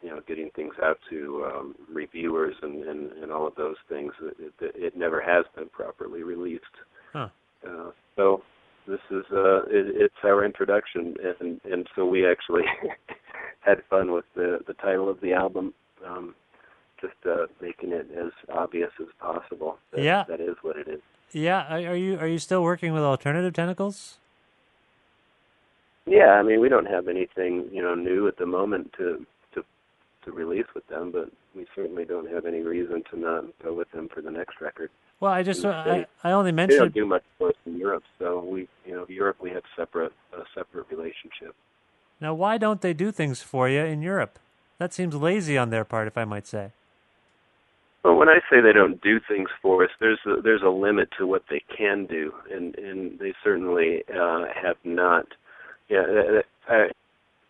you 0.05 0.11
know, 0.11 0.21
getting 0.29 0.51
things 0.55 0.75
out 0.83 0.99
to 1.09 1.47
um, 1.47 1.75
reviewers 1.91 2.55
and, 2.63 2.85
and 2.85 3.13
and 3.13 3.33
all 3.33 3.47
of 3.47 3.55
those 3.55 3.77
things, 3.89 4.13
it, 4.23 4.53
it, 4.61 4.75
it 4.77 4.97
never 4.97 5.21
has 5.21 5.47
been 5.57 5.69
properly 5.71 6.23
released. 6.23 6.65
Huh. 7.13 7.29
Uh, 7.67 7.91
so 8.17 8.43
this 8.87 9.01
is 9.11 9.25
uh, 9.33 9.63
it, 9.63 9.97
it's 9.97 10.15
our 10.23 10.45
introduction, 10.45 11.15
and 11.41 11.59
and 11.65 11.87
so 11.97 12.05
we 12.05 12.27
actually 12.27 12.65
had 13.61 13.79
fun 13.89 14.13
with 14.13 14.27
the 14.35 14.59
the 14.67 14.75
title 14.75 15.09
of 15.09 15.21
the 15.23 15.33
album. 15.33 15.73
Um, 16.07 16.35
just 17.01 17.15
uh, 17.27 17.47
making 17.61 17.93
it 17.93 18.09
as 18.17 18.33
obvious 18.53 18.91
as 19.01 19.09
possible. 19.21 19.79
That, 19.93 20.03
Yeah. 20.03 20.25
that 20.29 20.41
is 20.41 20.57
what 20.63 20.77
it 20.77 20.89
is. 20.89 21.01
Yeah, 21.33 21.83
are 21.85 21.97
you 21.97 22.17
are 22.19 22.29
you 22.29 22.39
still 22.39 22.63
working 22.63 22.93
with 22.93 23.03
Alternative 23.03 23.53
Tentacles? 23.53 24.19
Yeah, 26.07 26.33
I 26.33 26.43
mean, 26.43 26.61
we 26.61 26.69
don't 26.69 26.87
have 26.87 27.09
anything 27.09 27.69
you 27.73 27.83
know 27.83 27.95
new 27.95 28.29
at 28.29 28.37
the 28.37 28.47
moment 28.47 28.93
to 28.99 29.27
to 29.55 29.65
to 30.25 30.33
release 30.33 30.67
with 30.75 30.87
them, 30.87 31.11
but 31.11 31.31
we 31.57 31.67
certainly 31.75 32.05
don't 32.05 32.31
have 32.31 32.47
any 32.47 32.61
reason 32.61 33.03
to 33.11 33.19
not 33.19 33.45
go 33.63 33.73
with 33.75 33.91
them 33.91 34.09
for 34.09 34.21
the 34.21 34.31
next 34.31 34.61
record. 34.61 34.91
Well, 35.19 35.33
I 35.33 35.43
just 35.43 35.65
I. 35.65 36.07
I 36.23 36.31
only 36.31 36.53
They 36.53 36.57
mentioned 36.57 36.79
don't 36.79 36.95
do 36.95 37.07
much 37.07 37.25
for 37.39 37.49
us 37.49 37.57
in 37.67 37.79
Europe, 37.79 38.05
so 38.19 38.39
we 38.39 38.69
you 38.87 38.95
know 38.95 39.07
Europe 39.09 39.39
we 39.41 39.51
have 39.51 39.65
separate 39.77 40.13
a 40.33 40.43
separate 40.55 40.87
relationship. 40.89 41.55
Now, 42.21 42.33
why 42.33 42.59
don't 42.59 42.81
they 42.81 42.93
do 42.95 43.11
things 43.11 43.43
for 43.43 43.69
you 43.69 43.81
in 43.81 44.01
Europe? 44.03 44.39
That 44.79 44.93
seems 44.93 45.15
lazy 45.15 45.57
on 45.57 45.71
their 45.71 45.85
part, 45.85 46.09
if 46.09 46.19
I 46.19 46.25
might 46.25 46.47
say. 46.47 46.73
Well, 48.03 48.17
when 48.17 48.29
I 48.29 48.41
say 48.51 48.61
they 48.61 48.73
don't 48.73 49.01
do 49.01 49.19
things 49.27 49.49
for 49.63 49.83
us, 49.85 49.91
there's 49.99 50.19
a, 50.27 50.43
there's 50.43 50.63
a 50.63 50.69
limit 50.69 51.09
to 51.19 51.27
what 51.27 51.45
they 51.49 51.63
can 51.75 52.05
do, 52.07 52.33
and 52.53 52.75
and 52.77 53.19
they 53.19 53.33
certainly 53.43 54.03
uh, 54.15 54.45
have 54.63 54.77
not. 54.85 55.27
Yeah, 55.89 56.03
that- 56.07 56.45
that- 56.69 56.93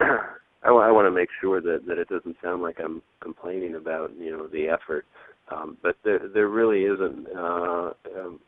I 0.00 0.04
I, 0.64 0.68
I 0.70 0.90
want 0.90 1.06
to 1.06 1.10
make 1.10 1.28
sure 1.40 1.60
that 1.60 1.86
that 1.86 1.98
it 1.98 2.08
doesn't 2.08 2.36
sound 2.42 2.62
like 2.62 2.78
I'm 2.78 3.02
complaining 3.20 3.74
about 3.74 4.12
you 4.18 4.30
know 4.30 4.46
the 4.46 4.68
effort, 4.68 5.04
um, 5.50 5.76
but 5.82 5.96
there 6.04 6.20
there 6.32 6.48
really 6.48 6.84
isn't. 6.84 7.26
Uh, 7.36 7.90
um, 8.16 8.40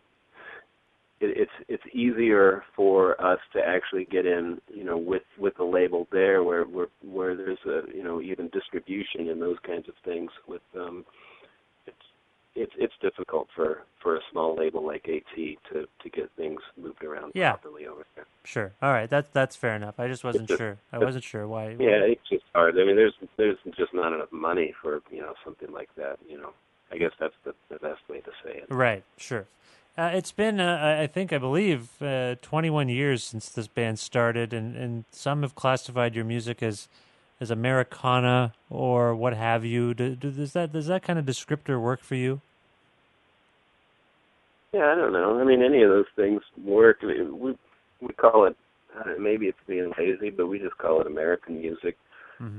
it, 1.20 1.36
it's 1.38 1.50
it's 1.68 1.94
easier 1.94 2.62
for 2.74 3.20
us 3.20 3.38
to 3.54 3.60
actually 3.60 4.04
get 4.04 4.26
in, 4.26 4.60
you 4.72 4.84
know, 4.84 4.98
with 4.98 5.22
with 5.38 5.56
the 5.56 5.64
label 5.64 6.06
there, 6.12 6.42
where 6.42 6.64
where 6.64 6.88
where 7.02 7.34
there's 7.36 7.58
a 7.66 7.82
you 7.94 8.02
know 8.02 8.20
even 8.20 8.48
distribution 8.48 9.28
and 9.28 9.40
those 9.40 9.58
kinds 9.66 9.88
of 9.88 9.94
things. 10.04 10.30
With 10.46 10.62
um, 10.78 11.04
it's 11.86 11.96
it's 12.54 12.72
it's 12.78 12.94
difficult 13.00 13.48
for 13.54 13.82
for 14.02 14.16
a 14.16 14.20
small 14.30 14.56
label 14.56 14.86
like 14.86 15.08
AT 15.08 15.34
to 15.36 15.86
to 16.02 16.08
get 16.10 16.30
things 16.36 16.60
moved 16.76 17.02
around 17.02 17.32
Yeah. 17.34 17.52
properly 17.52 17.86
over 17.86 18.04
there. 18.14 18.26
Sure. 18.44 18.72
All 18.82 18.92
right. 18.92 19.08
That's 19.08 19.28
that's 19.30 19.56
fair 19.56 19.74
enough. 19.74 19.98
I 19.98 20.08
just 20.08 20.22
wasn't 20.22 20.48
just- 20.48 20.58
sure. 20.58 20.78
I 20.92 20.98
wasn't 20.98 21.24
sure 21.24 21.48
why. 21.48 21.70
Yeah, 21.70 22.04
it's 22.04 22.28
just 22.28 22.44
hard. 22.54 22.78
I 22.78 22.84
mean, 22.84 22.96
there's 22.96 23.14
there's 23.36 23.58
just 23.76 23.92
not 23.94 24.12
enough 24.12 24.30
money 24.32 24.74
for 24.82 25.00
you 25.10 25.20
know 25.22 25.34
something 25.44 25.72
like 25.72 25.88
that. 25.96 26.18
You 26.28 26.38
know, 26.38 26.52
I 26.92 26.98
guess 26.98 27.12
that's 27.18 27.34
the 27.44 27.54
the 27.70 27.78
best 27.78 28.00
way 28.08 28.20
to 28.20 28.30
say 28.44 28.58
it. 28.58 28.66
Right. 28.68 29.02
Sure. 29.16 29.46
Uh, 29.98 30.10
it's 30.12 30.32
been, 30.32 30.60
uh, 30.60 30.98
I- 31.02 31.06
think, 31.06 31.32
I 31.32 31.38
believe, 31.38 32.02
uh, 32.02 32.34
21 32.42 32.88
years 32.88 33.24
since 33.24 33.48
this 33.48 33.66
band 33.66 33.98
started, 33.98 34.52
and, 34.52 34.76
and 34.76 35.04
some 35.10 35.42
have 35.42 35.54
classified 35.54 36.14
your 36.14 36.24
music 36.24 36.62
as 36.62 36.88
as 37.38 37.50
Americana 37.50 38.54
or 38.70 39.14
what 39.14 39.34
have 39.34 39.62
you. 39.62 39.92
Do, 39.92 40.16
do, 40.16 40.30
does 40.30 40.54
that 40.54 40.72
does 40.72 40.86
that 40.86 41.02
kind 41.02 41.18
of 41.18 41.26
descriptor 41.26 41.80
work 41.80 42.02
for 42.02 42.14
you? 42.14 42.40
Yeah, 44.72 44.92
I 44.92 44.94
don't 44.94 45.12
know. 45.12 45.38
I 45.38 45.44
mean, 45.44 45.62
any 45.62 45.82
of 45.82 45.90
those 45.90 46.06
things 46.14 46.42
work. 46.62 47.02
We 47.02 47.56
we 48.00 48.12
call 48.14 48.46
it 48.46 48.56
uh, 48.98 49.12
maybe 49.18 49.46
it's 49.46 49.58
being 49.66 49.92
lazy, 49.98 50.30
but 50.30 50.46
we 50.46 50.58
just 50.58 50.78
call 50.78 51.00
it 51.00 51.06
American 51.06 51.60
music. 51.60 51.96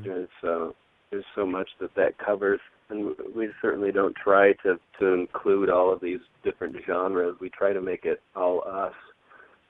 There's 0.04 0.30
uh, 0.44 0.70
there's 1.12 1.26
so 1.36 1.46
much 1.46 1.70
that 1.80 1.94
that 1.96 2.18
covers, 2.18 2.60
and 2.90 3.16
we 3.36 3.50
certainly 3.62 3.92
don't 3.92 4.16
try 4.16 4.54
to 4.64 4.80
to 5.00 5.06
include 5.14 5.70
all 5.70 5.92
of 5.92 6.00
these 6.02 6.20
different 6.44 6.76
genres. 6.86 7.36
We 7.40 7.50
try 7.50 7.74
to 7.74 7.82
make 7.82 8.06
it 8.06 8.22
all 8.36 8.64
us, 8.68 8.94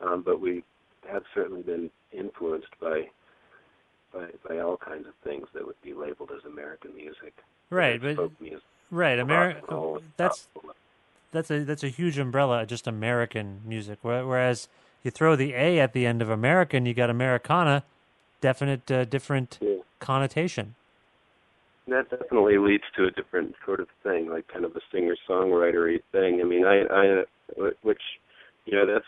um, 0.01 0.21
but 0.23 0.39
we 0.39 0.63
have 1.09 1.23
certainly 1.33 1.61
been 1.63 1.89
influenced 2.11 2.77
by 2.81 3.07
by 4.13 4.27
by 4.47 4.59
all 4.59 4.77
kinds 4.77 5.07
of 5.07 5.13
things 5.23 5.47
that 5.53 5.65
would 5.65 5.81
be 5.83 5.93
labeled 5.93 6.31
as 6.35 6.43
American 6.45 6.95
music. 6.95 7.33
Right, 7.69 8.01
but 8.01 8.15
folk 8.15 8.31
music, 8.39 8.63
right, 8.91 9.15
rock 9.17 9.25
America. 9.25 9.59
and 9.67 9.69
roll, 9.77 9.99
That's 10.15 10.47
that's 11.31 11.51
a 11.51 11.63
that's 11.63 11.83
a 11.83 11.89
huge 11.89 12.17
umbrella, 12.17 12.65
just 12.65 12.87
American 12.87 13.61
music. 13.65 13.99
Whereas 14.01 14.69
you 15.03 15.11
throw 15.11 15.35
the 15.35 15.53
A 15.53 15.79
at 15.79 15.93
the 15.93 16.05
end 16.05 16.21
of 16.21 16.29
American, 16.29 16.85
you 16.85 16.93
got 16.93 17.09
Americana, 17.09 17.83
definite 18.41 18.89
uh, 18.91 19.05
different 19.05 19.57
Yeah. 19.61 19.77
connotation. 19.99 20.75
That 21.93 22.09
definitely 22.09 22.57
leads 22.57 22.83
to 22.95 23.05
a 23.05 23.11
different 23.11 23.55
sort 23.65 23.79
of 23.79 23.87
thing, 24.03 24.29
like 24.29 24.47
kind 24.47 24.65
of 24.65 24.75
a 24.75 24.81
singer-songwritery 24.91 25.99
thing. 26.11 26.39
I 26.41 26.43
mean, 26.43 26.65
I, 26.65 26.83
I, 26.91 27.23
which, 27.81 28.01
you 28.65 28.73
know, 28.73 28.85
that's 28.85 29.05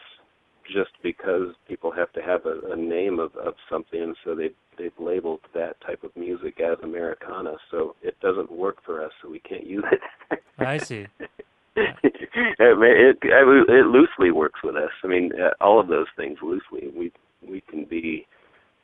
just 0.74 0.92
because 1.04 1.54
people 1.68 1.92
have 1.92 2.12
to 2.14 2.22
have 2.22 2.46
a, 2.46 2.72
a 2.72 2.76
name 2.76 3.20
of, 3.20 3.36
of 3.36 3.56
something, 3.70 4.14
so 4.24 4.36
they 4.36 4.50
they've 4.78 4.92
labeled 5.00 5.42
that 5.54 5.76
type 5.82 6.04
of 6.04 6.16
music 6.16 6.60
as 6.62 6.78
Americana. 6.84 7.56
So 7.70 7.96
it 8.02 8.16
doesn't 8.22 8.52
work 8.52 8.78
for 8.86 9.04
us, 9.04 9.12
so 9.22 9.30
we 9.30 9.40
can't 9.40 9.66
use 9.66 9.84
it. 9.92 10.40
I 10.60 10.78
see. 10.78 11.08
it, 11.76 12.58
it, 12.60 13.18
it 13.22 13.86
loosely 13.86 14.32
works 14.32 14.60
with 14.64 14.76
us. 14.76 14.92
I 15.04 15.08
mean, 15.08 15.32
uh, 15.34 15.52
all 15.64 15.80
of 15.80 15.88
those 15.88 16.08
things 16.16 16.38
loosely. 16.42 16.90
We 16.96 17.12
we 17.48 17.62
can 17.62 17.86
be. 17.86 18.26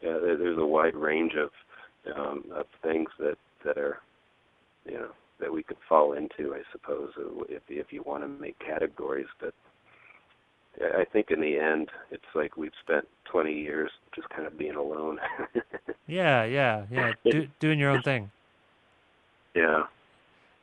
Uh, 0.01 0.19
there's 0.21 0.57
a 0.57 0.65
wide 0.65 0.95
range 0.95 1.33
of 1.35 1.49
um, 2.15 2.43
of 2.53 2.65
things 2.83 3.09
that 3.19 3.37
that 3.65 3.77
are, 3.77 3.99
you 4.85 4.93
know, 4.93 5.09
that 5.39 5.51
we 5.51 5.63
could 5.63 5.77
fall 5.89 6.13
into. 6.13 6.53
I 6.55 6.61
suppose 6.71 7.11
uh, 7.17 7.43
if 7.49 7.63
if 7.69 7.91
you 7.91 8.03
want 8.03 8.23
to 8.23 8.27
make 8.27 8.57
categories, 8.59 9.27
but 9.39 9.53
I 10.81 11.01
I 11.01 11.05
think 11.05 11.31
in 11.31 11.41
the 11.41 11.57
end, 11.57 11.89
it's 12.11 12.23
like 12.33 12.57
we've 12.57 12.71
spent 12.83 13.05
20 13.31 13.51
years 13.53 13.91
just 14.15 14.29
kind 14.29 14.45
of 14.47 14.57
being 14.57 14.75
alone. 14.75 15.19
Yeah, 16.07 16.43
yeah, 16.45 16.85
yeah. 16.91 17.13
Do, 17.23 17.47
doing 17.59 17.79
your 17.79 17.89
own 17.89 18.03
thing. 18.03 18.29
yeah. 19.55 19.85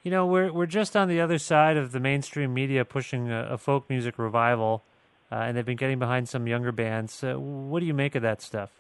You 0.04 0.10
know, 0.12 0.24
we're 0.26 0.52
we're 0.52 0.66
just 0.66 0.96
on 0.96 1.08
the 1.08 1.20
other 1.20 1.38
side 1.38 1.76
of 1.76 1.90
the 1.90 1.98
mainstream 1.98 2.54
media 2.54 2.84
pushing 2.84 3.28
a, 3.30 3.46
a 3.50 3.58
folk 3.58 3.90
music 3.90 4.18
revival, 4.20 4.84
uh, 5.32 5.36
and 5.36 5.56
they've 5.56 5.66
been 5.66 5.76
getting 5.76 5.98
behind 5.98 6.28
some 6.28 6.46
younger 6.46 6.70
bands. 6.70 7.24
Uh, 7.24 7.34
what 7.34 7.80
do 7.80 7.86
you 7.86 7.94
make 7.94 8.14
of 8.14 8.22
that 8.22 8.40
stuff? 8.40 8.70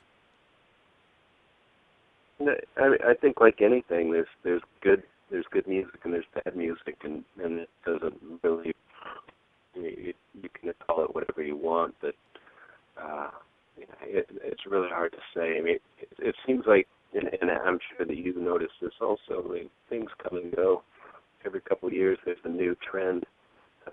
I, 2.76 3.10
I 3.10 3.14
think 3.14 3.40
like 3.40 3.60
anything, 3.60 4.12
there's 4.12 4.28
there's 4.44 4.62
good 4.82 5.02
there's 5.30 5.46
good 5.50 5.66
music 5.66 6.00
and 6.04 6.12
there's 6.12 6.24
bad 6.34 6.56
music, 6.56 6.96
and 7.04 7.24
and 7.42 7.60
it 7.60 7.70
doesn't 7.84 8.20
really 8.42 8.72
you, 9.74 10.12
you 10.34 10.48
can 10.60 10.72
call 10.86 11.04
it 11.04 11.14
whatever 11.14 11.42
you 11.42 11.56
want, 11.56 11.94
but 12.00 12.14
uh, 13.02 13.30
you 13.76 13.86
know, 13.86 13.94
it, 14.02 14.26
it's 14.42 14.66
really 14.66 14.88
hard 14.90 15.12
to 15.12 15.18
say. 15.34 15.58
I 15.58 15.62
mean, 15.62 15.76
it, 16.00 16.08
it 16.18 16.34
seems 16.46 16.64
like, 16.66 16.86
and, 17.14 17.28
and 17.40 17.50
I'm 17.50 17.78
sure 17.96 18.06
that 18.06 18.16
you've 18.16 18.36
noticed 18.36 18.74
this 18.80 18.92
also. 19.00 19.46
Like 19.48 19.68
things 19.88 20.10
come 20.22 20.38
and 20.38 20.54
go. 20.54 20.82
Every 21.44 21.60
couple 21.60 21.88
of 21.88 21.94
years, 21.94 22.18
there's 22.24 22.38
a 22.44 22.48
new 22.48 22.76
trend 22.88 23.24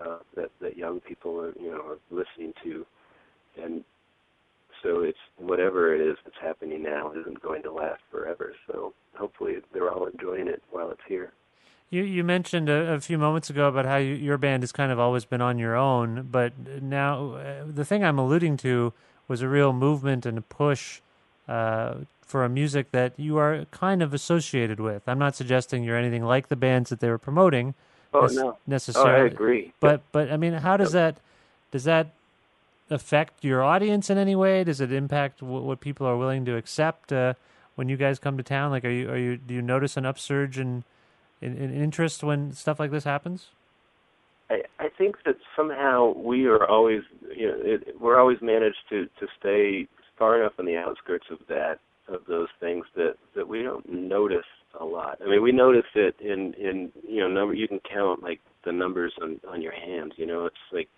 uh, 0.00 0.18
that 0.36 0.50
that 0.60 0.76
young 0.76 1.00
people 1.00 1.40
are 1.40 1.52
you 1.60 1.70
know 1.70 1.80
are 1.80 1.98
listening 2.10 2.52
to, 2.62 2.86
and 3.62 3.84
so 4.82 5.00
it's 5.00 5.18
whatever 5.36 5.94
it 5.94 6.00
is 6.00 6.16
that's 6.24 6.36
happening 6.40 6.82
now 6.82 7.12
isn't 7.12 7.42
going 7.42 7.62
to 7.62 7.72
last 7.72 8.00
forever. 8.10 8.54
So 8.66 8.92
hopefully 9.14 9.56
they're 9.72 9.90
all 9.90 10.06
enjoying 10.06 10.48
it 10.48 10.62
while 10.70 10.90
it's 10.90 11.00
here. 11.06 11.32
You 11.90 12.02
you 12.02 12.22
mentioned 12.22 12.68
a, 12.68 12.94
a 12.94 13.00
few 13.00 13.18
moments 13.18 13.50
ago 13.50 13.68
about 13.68 13.84
how 13.84 13.96
you, 13.96 14.14
your 14.14 14.38
band 14.38 14.62
has 14.62 14.70
kind 14.72 14.92
of 14.92 14.98
always 14.98 15.24
been 15.24 15.40
on 15.40 15.58
your 15.58 15.74
own, 15.76 16.28
but 16.30 16.52
now 16.80 17.34
uh, 17.34 17.64
the 17.66 17.84
thing 17.84 18.04
I'm 18.04 18.18
alluding 18.18 18.56
to 18.58 18.92
was 19.26 19.42
a 19.42 19.48
real 19.48 19.72
movement 19.72 20.24
and 20.24 20.38
a 20.38 20.42
push 20.42 21.00
uh, 21.48 21.94
for 22.20 22.44
a 22.44 22.48
music 22.48 22.92
that 22.92 23.12
you 23.16 23.38
are 23.38 23.64
kind 23.72 24.02
of 24.02 24.14
associated 24.14 24.78
with. 24.78 25.02
I'm 25.08 25.18
not 25.18 25.34
suggesting 25.34 25.82
you're 25.82 25.96
anything 25.96 26.24
like 26.24 26.48
the 26.48 26.56
bands 26.56 26.90
that 26.90 27.00
they 27.00 27.08
were 27.08 27.18
promoting. 27.18 27.74
Oh 28.14 28.26
nec- 28.26 28.32
no, 28.32 28.48
oh 28.50 28.58
necessarily. 28.68 29.22
I 29.22 29.26
agree. 29.26 29.72
But 29.80 30.02
but 30.12 30.30
I 30.30 30.36
mean, 30.36 30.52
how 30.52 30.76
does 30.76 30.92
that 30.92 31.16
does 31.72 31.84
that 31.84 32.12
affect 32.90 33.44
your 33.44 33.62
audience 33.62 34.10
in 34.10 34.18
any 34.18 34.36
way? 34.36 34.64
Does 34.64 34.80
it 34.80 34.92
impact 34.92 35.40
w- 35.40 35.62
what 35.62 35.80
people 35.80 36.06
are 36.06 36.16
willing 36.16 36.44
to 36.46 36.56
accept 36.56 37.12
uh, 37.12 37.34
when 37.74 37.88
you 37.88 37.96
guys 37.96 38.18
come 38.18 38.36
to 38.36 38.42
town? 38.42 38.70
Like, 38.70 38.84
are 38.84 38.90
you 38.90 39.10
are 39.10 39.18
you 39.18 39.36
do 39.36 39.54
you 39.54 39.62
notice 39.62 39.96
an 39.96 40.04
upsurge 40.04 40.58
in, 40.58 40.84
in 41.40 41.56
in 41.56 41.74
interest 41.74 42.22
when 42.22 42.52
stuff 42.52 42.80
like 42.80 42.90
this 42.90 43.04
happens? 43.04 43.48
I, 44.50 44.62
I 44.80 44.88
think 44.88 45.16
that 45.24 45.36
somehow 45.54 46.12
we 46.16 46.46
are 46.46 46.66
always, 46.66 47.02
you 47.34 47.46
know, 47.46 47.56
it, 47.58 48.00
we're 48.00 48.18
always 48.18 48.38
managed 48.42 48.82
to 48.90 49.06
to 49.20 49.26
stay 49.38 49.86
far 50.18 50.40
enough 50.40 50.52
on 50.58 50.66
the 50.66 50.76
outskirts 50.76 51.26
of 51.30 51.38
that 51.48 51.78
of 52.08 52.22
those 52.26 52.48
things 52.58 52.84
that 52.96 53.14
that 53.34 53.48
we 53.48 53.62
don't 53.62 53.88
notice 53.88 54.44
a 54.78 54.84
lot. 54.84 55.18
I 55.24 55.28
mean, 55.28 55.42
we 55.42 55.52
notice 55.52 55.86
it 55.94 56.16
in 56.20 56.54
in 56.54 56.92
you 57.08 57.20
know 57.20 57.28
number. 57.28 57.54
You 57.54 57.68
can 57.68 57.80
count 57.80 58.22
like 58.22 58.40
the 58.64 58.72
numbers 58.72 59.12
on 59.22 59.40
on 59.48 59.62
your 59.62 59.72
hands. 59.72 60.12
You 60.16 60.26
know, 60.26 60.46
it's 60.46 60.56
like 60.72 60.88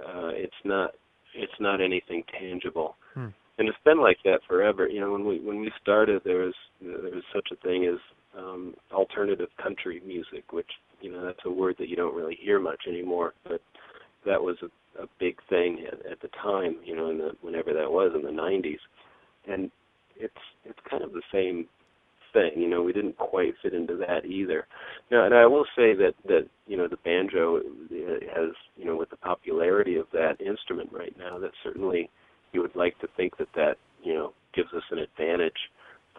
uh, 0.00 0.30
it's 0.34 0.52
not 0.64 0.90
it's 1.34 1.60
not 1.60 1.80
anything 1.80 2.22
tangible. 2.38 2.96
Hmm. 3.14 3.28
And 3.58 3.68
it's 3.68 3.78
been 3.84 4.00
like 4.00 4.18
that 4.24 4.40
forever. 4.46 4.88
You 4.88 5.00
know, 5.00 5.12
when 5.12 5.26
we 5.26 5.40
when 5.40 5.60
we 5.60 5.72
started, 5.80 6.22
there 6.24 6.38
was 6.38 6.54
there 6.80 7.14
was 7.14 7.24
such 7.34 7.48
a 7.52 7.56
thing 7.56 7.86
as 7.86 7.98
um, 8.38 8.74
alternative 8.92 9.48
country 9.62 10.00
music, 10.06 10.52
which 10.52 10.70
you 11.00 11.12
know 11.12 11.24
that's 11.24 11.40
a 11.44 11.50
word 11.50 11.76
that 11.78 11.88
you 11.88 11.96
don't 11.96 12.14
really 12.14 12.38
hear 12.40 12.60
much 12.60 12.82
anymore. 12.86 13.34
But 13.44 13.60
that 14.26 14.40
was 14.40 14.56
a, 14.62 15.02
a 15.02 15.06
big 15.18 15.36
thing 15.48 15.86
at, 15.86 16.06
at 16.10 16.20
the 16.20 16.28
time. 16.42 16.76
You 16.84 16.96
know, 16.96 17.10
in 17.10 17.18
the 17.18 17.30
whenever 17.40 17.72
that 17.72 17.90
was 17.90 18.12
in 18.14 18.22
the 18.22 18.42
'90s, 18.42 18.78
and 19.48 19.70
it's 20.16 20.34
it's 20.64 20.78
kind 20.88 21.02
of 21.02 21.12
the 21.12 21.22
same 21.32 21.66
thing. 22.38 22.60
You 22.60 22.68
know, 22.68 22.82
we 22.82 22.92
didn't 22.92 23.16
quite 23.18 23.54
fit 23.62 23.74
into 23.74 23.96
that 23.96 24.24
either. 24.24 24.66
Now, 25.10 25.24
and 25.24 25.34
I 25.34 25.46
will 25.46 25.64
say 25.76 25.94
that 25.94 26.14
that 26.26 26.46
you 26.66 26.76
know 26.76 26.88
the 26.88 26.98
banjo 26.98 27.58
uh, 27.58 27.60
has 28.34 28.50
you 28.76 28.84
know 28.84 28.96
with 28.96 29.10
the 29.10 29.16
popularity 29.16 29.96
of 29.96 30.06
that 30.12 30.40
instrument 30.40 30.90
right 30.92 31.14
now, 31.18 31.38
that 31.38 31.52
certainly 31.62 32.10
you 32.52 32.60
would 32.62 32.76
like 32.76 32.98
to 33.00 33.08
think 33.16 33.36
that 33.38 33.52
that 33.54 33.76
you 34.02 34.14
know 34.14 34.32
gives 34.54 34.72
us 34.72 34.84
an 34.90 34.98
advantage 34.98 35.70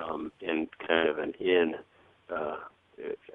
um, 0.04 0.32
and 0.46 0.68
kind 0.88 1.10
of 1.10 1.18
an 1.20 1.34
in. 1.40 1.76
Uh, 2.34 2.58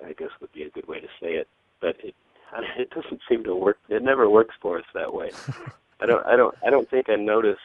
I 0.06 0.12
guess 0.12 0.28
would 0.40 0.52
be 0.52 0.64
a 0.64 0.70
good 0.70 0.86
way 0.86 1.00
to 1.00 1.06
say 1.20 1.34
it, 1.34 1.48
but 1.80 1.96
it 2.04 2.14
it 2.78 2.90
doesn't 2.90 3.20
seem 3.28 3.44
to 3.44 3.54
work. 3.54 3.78
It 3.88 4.02
never 4.02 4.28
works 4.28 4.54
for 4.60 4.78
us 4.78 4.84
that 4.94 5.12
way. 5.12 5.30
I 6.00 6.06
don't. 6.06 6.26
I 6.26 6.36
don't. 6.36 6.54
I 6.66 6.70
don't 6.70 6.88
think 6.88 7.08
I 7.08 7.16
notice. 7.16 7.58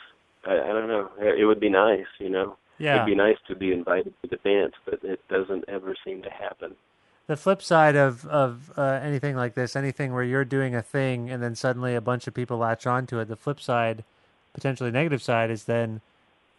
I, 0.48 0.54
I 0.54 0.68
don't 0.68 0.88
know. 0.88 1.10
It 1.20 1.46
would 1.46 1.60
be 1.60 1.70
nice, 1.70 2.08
you 2.20 2.30
know. 2.30 2.58
Yeah. 2.80 2.96
It'd 2.96 3.06
be 3.06 3.16
nice 3.16 3.38
to 3.48 3.56
be 3.56 3.72
invited 3.72 4.14
to 4.22 4.30
the 4.30 4.38
dance, 4.38 4.74
but 4.86 5.04
it 5.04 5.20
doesn't 5.28 5.66
ever 5.68 5.96
seem 6.04 6.22
to 6.24 6.30
happen. 6.30 6.76
The 7.28 7.38
flip 7.38 7.62
side 7.62 7.96
of 7.96 8.26
of 8.26 8.72
uh, 8.78 9.00
anything 9.04 9.36
like 9.36 9.54
this, 9.54 9.76
anything 9.76 10.14
where 10.14 10.24
you're 10.24 10.46
doing 10.46 10.74
a 10.74 10.82
thing 10.82 11.30
and 11.30 11.44
then 11.44 11.56
suddenly 11.56 11.94
a 11.94 12.02
bunch 12.02 12.26
of 12.26 12.34
people 12.34 12.58
latch 12.58 12.88
onto 12.88 13.20
it. 13.20 13.28
The 13.28 13.36
flip 13.36 13.60
side, 13.60 14.04
potentially 14.54 14.90
negative 14.90 15.22
side, 15.22 15.52
is 15.52 15.66
then 15.66 16.02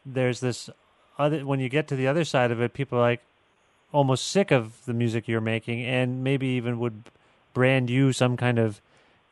there's 0.07 0.41
this 0.41 0.71
other. 1.18 1.45
When 1.45 1.59
you 1.59 1.68
get 1.68 1.89
to 1.89 1.97
the 1.97 2.07
other 2.07 2.25
side 2.25 2.53
of 2.53 2.61
it, 2.61 2.73
people 2.73 2.99
are 2.99 3.03
like 3.03 3.23
almost 3.93 4.29
sick 4.29 4.53
of 4.53 4.85
the 4.87 4.95
music 4.95 5.27
you're 5.27 5.41
making, 5.41 5.85
and 5.85 6.23
maybe 6.23 6.47
even 6.47 6.79
would 6.79 7.03
brand 7.53 7.91
you 7.91 8.12
some 8.12 8.37
kind 8.37 8.59
of 8.61 8.81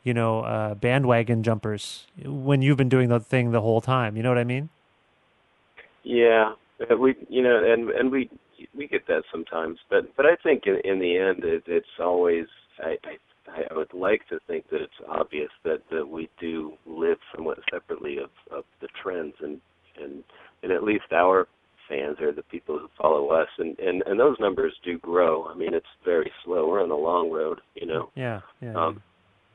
you 0.09 0.15
know, 0.15 0.41
uh, 0.41 0.75
bandwagon 0.75 1.43
jumpers 1.43 2.07
when 2.25 2.63
you've 2.63 2.79
been 2.79 2.89
doing 2.89 3.11
the 3.11 3.21
thing 3.21 3.51
the 3.51 3.61
whole 3.61 3.83
time. 3.83 4.17
You 4.17 4.23
know 4.23 4.31
what 4.31 4.39
I 4.39 4.45
mean? 4.45 4.71
Yeah, 6.03 6.55
we 6.99 7.15
you 7.29 7.43
know, 7.43 7.61
and 7.65 7.91
and 7.91 8.11
we 8.11 8.31
we 8.75 8.87
get 8.87 9.07
that 9.09 9.23
sometimes, 9.33 9.79
but 9.91 10.05
but 10.17 10.27
I 10.27 10.37
think 10.43 10.65
in, 10.67 10.81
in 10.85 10.99
the 10.99 11.17
end, 11.17 11.45
it, 11.45 11.65
it's 11.67 11.87
always 12.01 12.47
I, 12.81 12.97
I 13.05 13.17
I 13.71 13.75
would 13.75 13.93
like 13.93 14.27
to 14.29 14.39
think 14.47 14.69
that 14.71 14.83
it's 14.83 14.93
obvious 15.09 15.51
that 15.65 15.83
that 15.91 16.09
we 16.09 16.29
do 16.41 16.75
live 16.87 17.19
somewhat 17.35 17.59
separately 17.73 18.19
of 18.19 18.31
of 18.51 18.65
the 18.81 18.89
trends, 19.03 19.35
and 19.41 19.61
and 20.03 20.23
and 20.63 20.73
at 20.73 20.85
least 20.85 21.13
our 21.13 21.49
fans 21.89 22.21
are 22.21 22.33
the 22.33 22.43
people 22.43 22.79
who 22.79 22.89
follow 23.01 23.31
us, 23.31 23.49
and 23.59 23.79
and 23.79 24.03
and 24.07 24.21
those 24.21 24.37
numbers 24.39 24.75
do 24.85 24.99
grow. 24.99 25.47
I 25.47 25.55
mean, 25.55 25.75
it's 25.75 25.87
very 26.05 26.31
slow. 26.45 26.69
We're 26.69 26.83
on 26.83 26.91
the 26.91 26.95
long 26.95 27.31
road, 27.31 27.61
you 27.75 27.87
know. 27.87 28.11
Yeah, 28.15 28.41
yeah. 28.61 28.75
Um, 28.75 29.03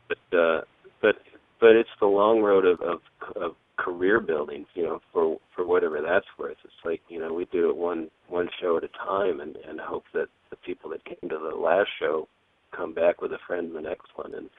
but 0.07 0.38
uh, 0.38 0.61
but 1.01 1.15
but 1.59 1.71
it's 1.71 1.89
the 1.99 2.07
long 2.07 2.41
road 2.41 2.65
of, 2.65 2.82
of 2.82 2.99
of 3.36 3.55
career 3.84 4.20
building, 4.20 4.66
you 4.76 4.84
know, 4.84 5.00
for 5.12 5.38
for 5.56 5.66
whatever 5.66 6.02
that's 6.02 6.26
worth. 6.38 6.58
It's 6.64 6.74
like 6.86 7.02
you 7.10 7.20
know 7.20 7.34
we 7.34 7.46
do 7.46 7.70
it 7.70 7.76
one 7.76 8.10
one 8.28 8.50
show 8.62 8.78
at 8.78 8.84
a 8.84 8.90
time, 8.90 9.42
and 9.42 9.56
and 9.68 9.80
hope 9.80 10.06
that 10.14 10.28
the 10.50 10.56
people 10.58 10.90
that 10.92 11.06
came 11.06 11.30
to 11.30 11.38
the 11.38 11.56
last 11.56 11.90
show 12.00 12.28
come 12.76 12.94
back 12.94 13.22
with 13.22 13.32
a 13.34 13.40
friend 13.46 13.68
in 13.68 13.74
the 13.74 13.82
next 13.82 14.08
one, 14.16 14.34
and 14.34 14.50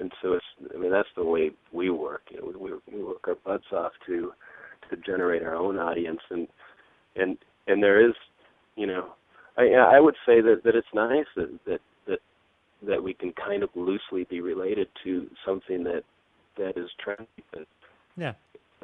and 0.00 0.12
so 0.20 0.32
it's 0.32 0.44
I 0.74 0.78
mean 0.78 0.90
that's 0.90 1.08
the 1.16 1.24
way 1.24 1.50
we 1.72 1.90
work. 1.90 2.22
You 2.30 2.38
know, 2.38 2.58
we 2.58 2.96
we 2.96 3.04
work 3.04 3.26
our 3.28 3.36
butts 3.36 3.72
off 3.72 3.92
to 4.06 4.32
to 4.90 4.96
generate 4.96 5.42
our 5.42 5.54
own 5.54 5.78
audience, 5.78 6.20
and 6.30 6.48
and 7.16 7.38
and 7.66 7.82
there 7.82 8.06
is, 8.06 8.14
you 8.76 8.86
know, 8.86 9.12
I 9.56 9.68
I 9.74 10.00
would 10.00 10.16
say 10.26 10.40
that 10.40 10.62
that 10.64 10.74
it's 10.74 10.94
nice 10.94 11.26
that 11.36 11.58
that 11.66 11.80
that 12.06 12.18
that 12.86 13.02
we 13.02 13.14
can 13.14 13.32
kind 13.32 13.62
of 13.62 13.70
loosely 13.74 14.24
be 14.28 14.40
related 14.40 14.88
to 15.04 15.28
something 15.46 15.84
that 15.84 16.02
that 16.56 16.76
is 16.76 16.88
trendy, 17.04 17.26
yeah 18.16 18.34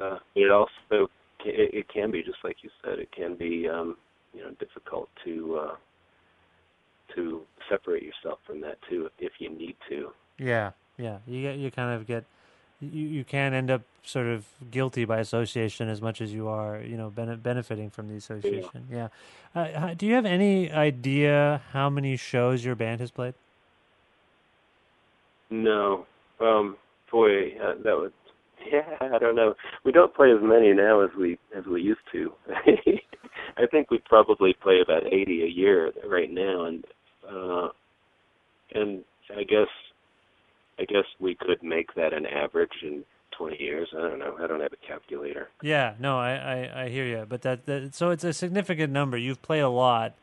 uh, 0.01 0.19
it 0.35 0.51
also 0.51 1.09
it, 1.45 1.73
it 1.73 1.87
can 1.93 2.11
be 2.11 2.23
just 2.23 2.37
like 2.43 2.57
you 2.61 2.69
said. 2.83 2.99
It 2.99 3.11
can 3.11 3.35
be 3.35 3.67
um, 3.67 3.97
you 4.33 4.41
know 4.41 4.51
difficult 4.59 5.09
to 5.25 5.59
uh, 5.61 5.75
to 7.15 7.41
separate 7.69 8.03
yourself 8.03 8.39
from 8.45 8.61
that 8.61 8.77
too 8.89 9.09
if, 9.19 9.33
you 9.39 9.49
need 9.49 9.75
to. 9.89 10.09
Yeah, 10.37 10.71
yeah. 10.97 11.17
You 11.27 11.41
get 11.41 11.57
you 11.57 11.71
kind 11.71 11.95
of 11.95 12.07
get 12.07 12.25
you 12.81 12.89
you 12.89 13.23
can 13.23 13.53
end 13.53 13.71
up 13.71 13.81
sort 14.03 14.27
of 14.27 14.45
guilty 14.71 15.05
by 15.05 15.19
association 15.19 15.89
as 15.89 16.01
much 16.01 16.21
as 16.21 16.33
you 16.33 16.47
are 16.47 16.81
you 16.81 16.97
know 16.97 17.09
bene- 17.09 17.37
benefiting 17.37 17.89
from 17.89 18.07
the 18.07 18.15
association. 18.15 18.87
Yeah. 18.91 19.09
yeah. 19.55 19.89
Uh, 19.89 19.93
do 19.93 20.05
you 20.05 20.13
have 20.13 20.25
any 20.25 20.71
idea 20.71 21.61
how 21.71 21.89
many 21.89 22.15
shows 22.15 22.63
your 22.63 22.75
band 22.75 23.01
has 23.01 23.11
played? 23.11 23.33
No. 25.49 26.05
Um, 26.39 26.77
boy, 27.11 27.57
uh, 27.59 27.73
that 27.83 27.97
would 27.97 28.13
yeah, 28.71 28.97
I 29.01 29.17
don't 29.17 29.35
know. 29.35 29.55
We 29.83 29.91
don't 29.91 30.13
play 30.13 30.31
as 30.31 30.41
many 30.41 30.73
now 30.73 31.01
as 31.01 31.09
we 31.17 31.37
as 31.55 31.65
we 31.65 31.81
used 31.81 31.99
to. 32.11 32.31
I 33.57 33.65
think 33.71 33.91
we 33.91 33.99
probably 34.05 34.55
play 34.61 34.79
about 34.81 35.05
80 35.05 35.43
a 35.43 35.47
year 35.47 35.91
right 36.07 36.31
now, 36.31 36.65
and 36.65 36.85
uh, 37.29 37.67
and 38.73 39.03
I 39.35 39.43
guess 39.43 39.67
I 40.79 40.85
guess 40.85 41.05
we 41.19 41.35
could 41.35 41.61
make 41.63 41.93
that 41.95 42.13
an 42.13 42.25
average 42.25 42.71
in 42.83 43.03
20 43.37 43.57
years. 43.59 43.87
I 43.97 44.01
don't 44.01 44.19
know. 44.19 44.35
I 44.41 44.47
don't 44.47 44.61
have 44.61 44.73
a 44.73 44.87
calculator. 44.87 45.49
Yeah, 45.61 45.93
no, 45.99 46.19
I 46.19 46.31
I, 46.31 46.83
I 46.83 46.89
hear 46.89 47.05
you, 47.05 47.25
but 47.27 47.41
that, 47.43 47.65
that 47.65 47.95
so 47.95 48.09
it's 48.11 48.23
a 48.23 48.33
significant 48.33 48.91
number. 48.93 49.17
You've 49.17 49.41
played 49.41 49.61
a 49.61 49.69
lot, 49.69 50.13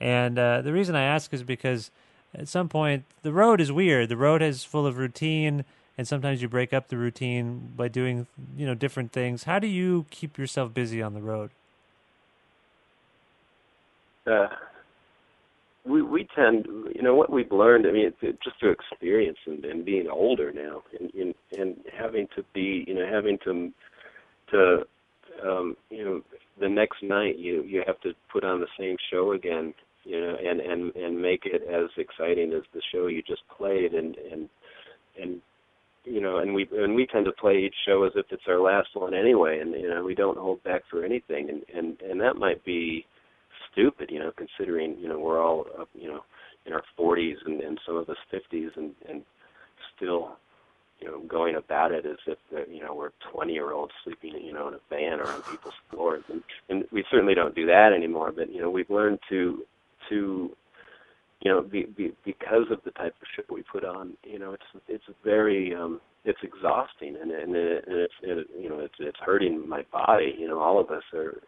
and 0.00 0.38
uh, 0.38 0.62
the 0.62 0.72
reason 0.72 0.94
I 0.94 1.02
ask 1.02 1.32
is 1.32 1.42
because 1.42 1.90
at 2.34 2.48
some 2.48 2.68
point 2.68 3.04
the 3.22 3.32
road 3.32 3.60
is 3.60 3.72
weird. 3.72 4.08
The 4.08 4.16
road 4.16 4.42
is 4.42 4.64
full 4.64 4.86
of 4.86 4.98
routine 4.98 5.64
and 6.00 6.08
sometimes 6.08 6.40
you 6.40 6.48
break 6.48 6.72
up 6.72 6.88
the 6.88 6.96
routine 6.96 7.74
by 7.76 7.86
doing 7.86 8.26
you 8.56 8.64
know 8.64 8.74
different 8.74 9.12
things. 9.12 9.44
How 9.44 9.58
do 9.58 9.66
you 9.66 10.06
keep 10.08 10.38
yourself 10.38 10.72
busy 10.72 11.02
on 11.02 11.12
the 11.12 11.20
road? 11.20 11.50
Uh, 14.26 14.46
we 15.84 16.00
we 16.00 16.26
tend 16.34 16.64
you 16.94 17.02
know 17.02 17.14
what 17.14 17.28
we've 17.30 17.52
learned 17.52 17.86
i 17.86 17.92
mean 17.92 18.12
it, 18.22 18.38
just 18.42 18.58
through 18.58 18.70
experience 18.70 19.36
and, 19.46 19.64
and 19.64 19.84
being 19.84 20.08
older 20.08 20.52
now 20.52 20.82
and, 20.98 21.12
and 21.14 21.34
and 21.58 21.76
having 21.98 22.28
to 22.36 22.42
be 22.54 22.84
you 22.86 22.94
know 22.94 23.06
having 23.10 23.38
to 23.44 23.70
to 24.50 24.86
um 25.46 25.76
you 25.90 26.04
know 26.04 26.22
the 26.60 26.68
next 26.68 27.02
night 27.02 27.38
you 27.38 27.62
you 27.64 27.82
have 27.86 28.00
to 28.00 28.12
put 28.32 28.44
on 28.44 28.60
the 28.60 28.68
same 28.78 28.96
show 29.10 29.32
again 29.32 29.74
you 30.04 30.20
know 30.20 30.34
and 30.36 30.60
and 30.60 30.94
and 30.96 31.20
make 31.20 31.44
it 31.44 31.62
as 31.62 31.90
exciting 31.96 32.52
as 32.52 32.62
the 32.72 32.82
show 32.92 33.06
you 33.06 33.22
just 33.22 33.42
played 33.48 33.92
and 33.94 34.16
and 34.30 34.48
and 35.20 35.40
you 36.10 36.20
know, 36.20 36.38
and 36.38 36.54
we 36.54 36.68
and 36.72 36.94
we 36.94 37.06
tend 37.06 37.24
to 37.26 37.32
play 37.32 37.58
each 37.58 37.74
show 37.86 38.04
as 38.04 38.12
if 38.16 38.26
it's 38.30 38.42
our 38.48 38.60
last 38.60 38.88
one 38.94 39.14
anyway, 39.14 39.60
and 39.60 39.72
you 39.72 39.88
know, 39.88 40.04
we 40.04 40.14
don't 40.14 40.38
hold 40.38 40.62
back 40.64 40.82
for 40.90 41.04
anything, 41.04 41.48
and 41.50 41.62
and 41.74 42.00
and 42.02 42.20
that 42.20 42.36
might 42.36 42.64
be 42.64 43.06
stupid, 43.72 44.10
you 44.10 44.18
know, 44.18 44.32
considering 44.36 44.96
you 44.98 45.08
know 45.08 45.18
we're 45.18 45.42
all 45.42 45.66
up, 45.78 45.88
you 45.94 46.08
know 46.08 46.22
in 46.66 46.72
our 46.72 46.82
40s 46.98 47.36
and 47.46 47.60
and 47.60 47.78
some 47.86 47.96
of 47.96 48.08
us 48.08 48.16
50s, 48.32 48.76
and 48.76 48.92
and 49.08 49.22
still 49.96 50.36
you 51.00 51.08
know 51.08 51.20
going 51.28 51.56
about 51.56 51.92
it 51.92 52.04
as 52.06 52.18
if 52.26 52.38
you 52.70 52.80
know 52.82 52.94
we're 52.94 53.10
20 53.32 53.52
year 53.52 53.72
olds 53.72 53.92
sleeping 54.04 54.34
you 54.42 54.52
know 54.52 54.68
in 54.68 54.74
a 54.74 54.80
van 54.90 55.20
or 55.20 55.26
on 55.26 55.42
people's 55.42 55.74
floors, 55.90 56.24
and 56.28 56.42
and 56.68 56.84
we 56.92 57.04
certainly 57.10 57.34
don't 57.34 57.54
do 57.54 57.66
that 57.66 57.92
anymore. 57.92 58.32
But 58.32 58.52
you 58.52 58.60
know, 58.60 58.70
we've 58.70 58.90
learned 58.90 59.18
to 59.28 59.64
to 60.08 60.50
you 61.40 61.50
know, 61.50 61.62
be, 61.62 61.84
be, 61.96 62.12
because 62.24 62.66
of 62.70 62.80
the 62.84 62.90
type 62.92 63.14
of 63.20 63.28
show 63.34 63.42
we 63.54 63.62
put 63.62 63.84
on, 63.84 64.14
you 64.24 64.38
know, 64.38 64.52
it's 64.52 64.82
it's 64.88 65.04
very 65.24 65.74
um, 65.74 66.00
it's 66.24 66.38
exhausting 66.42 67.16
and 67.20 67.30
and, 67.30 67.56
it, 67.56 67.84
and 67.86 67.96
it's 67.96 68.14
it, 68.22 68.46
you 68.58 68.68
know 68.68 68.80
it's 68.80 68.94
it's 68.98 69.18
hurting 69.24 69.66
my 69.68 69.84
body. 69.92 70.34
You 70.38 70.48
know, 70.48 70.60
all 70.60 70.78
of 70.78 70.90
us 70.90 71.02
are, 71.14 71.40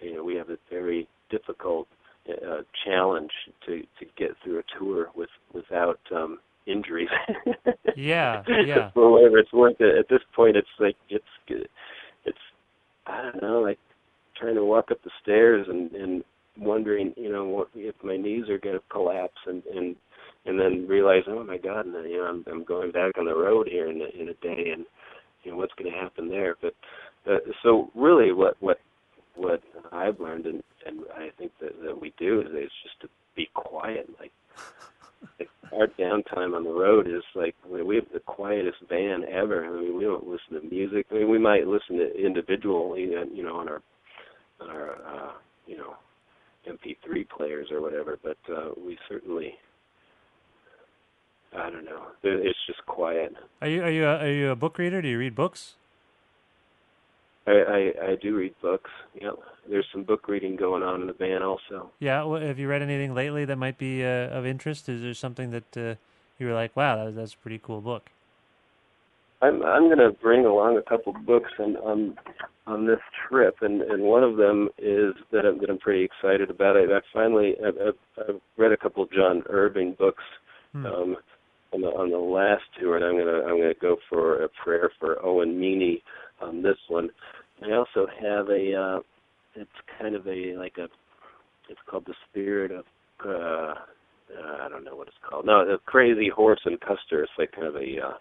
you 0.00 0.14
know, 0.14 0.24
we 0.24 0.34
have 0.34 0.50
a 0.50 0.58
very 0.70 1.08
difficult 1.30 1.88
uh, 2.28 2.62
challenge 2.84 3.30
to 3.66 3.80
to 3.80 4.06
get 4.18 4.30
through 4.44 4.58
a 4.58 4.78
tour 4.78 5.10
with 5.14 5.30
without 5.54 6.00
um, 6.14 6.38
injuries. 6.66 7.08
yeah, 7.96 8.42
yeah. 8.46 8.90
For 8.92 9.10
whatever 9.10 9.38
it's 9.38 9.52
worth, 9.52 9.80
it 9.80 9.98
at 9.98 10.08
this 10.10 10.22
point, 10.36 10.56
it's 10.56 10.68
like 10.78 10.96
it's 11.08 11.24
it's 12.26 12.38
I 13.06 13.22
don't 13.22 13.42
know, 13.42 13.60
like 13.60 13.78
trying 14.36 14.56
to 14.56 14.64
walk 14.64 14.90
up 14.90 15.02
the 15.02 15.10
stairs 15.22 15.66
and 15.68 15.90
and 15.92 16.24
wondering, 16.58 17.14
you 17.16 17.30
know, 17.30 17.44
what, 17.44 17.68
if 17.74 17.94
my 18.02 18.16
knees 18.16 18.48
are 18.48 18.58
going 18.58 18.76
to 18.76 18.82
collapse, 18.90 19.38
and 19.46 19.62
and 19.66 19.96
and 20.44 20.58
then 20.58 20.86
realize, 20.88 21.22
oh 21.28 21.44
my 21.44 21.58
God, 21.58 21.86
and, 21.86 22.10
you 22.10 22.18
know, 22.18 22.24
I'm 22.24 22.44
I'm 22.50 22.64
going 22.64 22.92
back 22.92 23.18
on 23.18 23.26
the 23.26 23.34
road 23.34 23.68
here 23.70 23.90
in 23.90 24.00
a, 24.00 24.20
in 24.20 24.28
a 24.28 24.34
day, 24.34 24.70
and 24.72 24.84
you 25.42 25.52
know 25.52 25.56
what's 25.56 25.74
going 25.78 25.90
to 25.90 25.98
happen 25.98 26.28
there. 26.28 26.56
But 26.60 26.74
uh, 27.30 27.38
so 27.62 27.90
really, 27.94 28.32
what 28.32 28.56
what 28.60 28.78
what 29.34 29.62
I've 29.92 30.20
learned, 30.20 30.46
and 30.46 30.62
and 30.86 31.00
I 31.16 31.28
think 31.38 31.52
that 31.60 31.80
that 31.84 32.00
we 32.00 32.12
do 32.18 32.40
is 32.40 32.48
it's 32.50 32.72
just 32.82 33.00
to 33.02 33.08
be 33.36 33.48
quiet, 33.54 34.08
like. 34.20 34.32
like 35.38 35.48
our 35.72 35.86
downtime 35.86 36.54
on 36.56 36.64
the 36.64 36.70
road 36.70 37.06
is 37.06 37.22
like 37.36 37.54
we 37.70 37.94
have 37.94 38.04
the 38.12 38.20
quietest 38.20 38.86
band 38.88 39.24
ever. 39.24 39.64
I 39.64 39.80
mean, 39.80 39.96
we 39.96 40.02
don't 40.02 40.26
listen 40.26 40.60
to 40.60 40.68
music. 40.68 41.06
I 41.12 41.14
mean, 41.14 41.30
we 41.30 41.38
might 41.38 41.68
listen 41.68 41.96
to 41.98 42.12
individually, 42.12 43.02
you 43.32 43.44
know, 43.44 43.56
on 43.56 43.68
our 43.68 43.82
on 44.60 44.70
our 44.70 44.90
uh, 44.96 45.32
you 45.66 45.76
know 45.76 45.94
MP3 46.66 47.28
players 47.28 47.68
or 47.70 47.80
whatever, 47.80 48.18
but 48.22 48.38
uh, 48.48 48.70
we 48.76 48.98
certainly 49.08 49.54
I 51.54 51.70
don't 51.70 51.84
know. 51.84 52.06
It's 52.22 52.58
just 52.66 52.84
quiet. 52.86 53.34
Are 53.60 53.68
you 53.68 53.82
are 53.82 53.90
you 53.90 54.04
a, 54.04 54.16
are 54.18 54.32
you 54.32 54.50
a 54.50 54.56
book 54.56 54.78
reader? 54.78 55.02
Do 55.02 55.08
you 55.08 55.18
read 55.18 55.34
books? 55.34 55.74
I, 57.46 57.50
I 57.50 58.12
I 58.12 58.16
do 58.22 58.36
read 58.36 58.54
books. 58.62 58.90
Yep. 59.20 59.34
There's 59.68 59.86
some 59.92 60.04
book 60.04 60.28
reading 60.28 60.56
going 60.56 60.82
on 60.82 61.02
in 61.02 61.06
the 61.06 61.12
band 61.12 61.44
also. 61.44 61.90
Yeah. 61.98 62.22
Well, 62.24 62.40
have 62.40 62.58
you 62.58 62.68
read 62.68 62.82
anything 62.82 63.14
lately 63.14 63.44
that 63.44 63.56
might 63.56 63.76
be 63.76 64.02
uh, 64.02 64.28
of 64.28 64.46
interest? 64.46 64.88
Is 64.88 65.02
there 65.02 65.14
something 65.14 65.50
that 65.50 65.76
uh, 65.76 65.94
you 66.38 66.46
were 66.46 66.54
like, 66.54 66.74
wow, 66.74 67.04
that, 67.04 67.14
that's 67.14 67.34
a 67.34 67.38
pretty 67.38 67.60
cool 67.62 67.80
book? 67.80 68.10
I'm 69.42 69.62
I'm 69.62 69.86
going 69.86 69.98
to 69.98 70.16
bring 70.22 70.46
along 70.46 70.78
a 70.78 70.88
couple 70.88 71.12
books 71.26 71.50
and 71.58 71.76
um 71.78 72.14
on 72.66 72.86
this 72.86 73.00
trip, 73.28 73.56
and 73.60 73.82
and 73.82 74.02
one 74.02 74.22
of 74.22 74.36
them 74.36 74.68
is 74.78 75.14
that 75.32 75.44
I'm 75.44 75.58
that 75.60 75.68
I'm 75.68 75.78
pretty 75.78 76.04
excited 76.04 76.48
about. 76.48 76.76
I, 76.76 76.84
I 76.84 77.00
finally 77.12 77.54
I've, 77.64 77.74
I've, 77.74 78.28
I've 78.28 78.40
read 78.56 78.72
a 78.72 78.76
couple 78.76 79.04
John 79.06 79.42
Irving 79.50 79.96
books 79.98 80.22
hmm. 80.72 80.86
um 80.86 81.16
on 81.72 81.80
the 81.80 81.88
on 81.88 82.10
the 82.10 82.18
last 82.18 82.62
tour, 82.80 82.96
and 82.96 83.04
I'm 83.04 83.16
gonna 83.18 83.42
I'm 83.44 83.60
gonna 83.60 83.74
go 83.80 83.96
for 84.08 84.44
a 84.44 84.48
prayer 84.64 84.90
for 85.00 85.24
Owen 85.24 85.58
Meany 85.58 86.02
on 86.40 86.62
this 86.62 86.78
one. 86.88 87.10
I 87.64 87.72
also 87.72 88.06
have 88.20 88.48
a 88.48 88.74
uh 88.74 89.00
it's 89.54 89.70
kind 90.00 90.14
of 90.14 90.26
a 90.26 90.54
like 90.56 90.76
a 90.78 90.84
it's 91.68 91.80
called 91.88 92.04
the 92.06 92.14
Spirit 92.30 92.70
of 92.70 92.84
uh, 93.26 93.28
uh 93.28 93.74
I 94.62 94.68
don't 94.68 94.84
know 94.84 94.94
what 94.94 95.08
it's 95.08 95.16
called. 95.28 95.46
No, 95.46 95.64
the 95.64 95.78
Crazy 95.84 96.28
Horse 96.28 96.60
and 96.64 96.80
Custer. 96.80 97.24
It's 97.24 97.32
like 97.38 97.50
kind 97.52 97.66
of 97.66 97.74
a 97.74 98.06
uh 98.06 98.14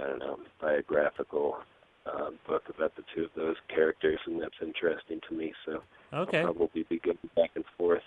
I 0.00 0.06
don't 0.08 0.18
know 0.18 0.38
biographical 0.60 1.58
uh, 2.06 2.30
book 2.46 2.62
about 2.74 2.94
the 2.96 3.02
two 3.14 3.24
of 3.24 3.30
those 3.36 3.56
characters, 3.68 4.18
and 4.26 4.40
that's 4.40 4.54
interesting 4.60 5.20
to 5.28 5.34
me. 5.34 5.52
So 5.66 5.82
okay, 6.12 6.40
I'll 6.40 6.54
probably 6.54 6.84
be 6.88 6.98
going 6.98 7.18
back 7.36 7.50
and 7.54 7.64
forth. 7.76 8.02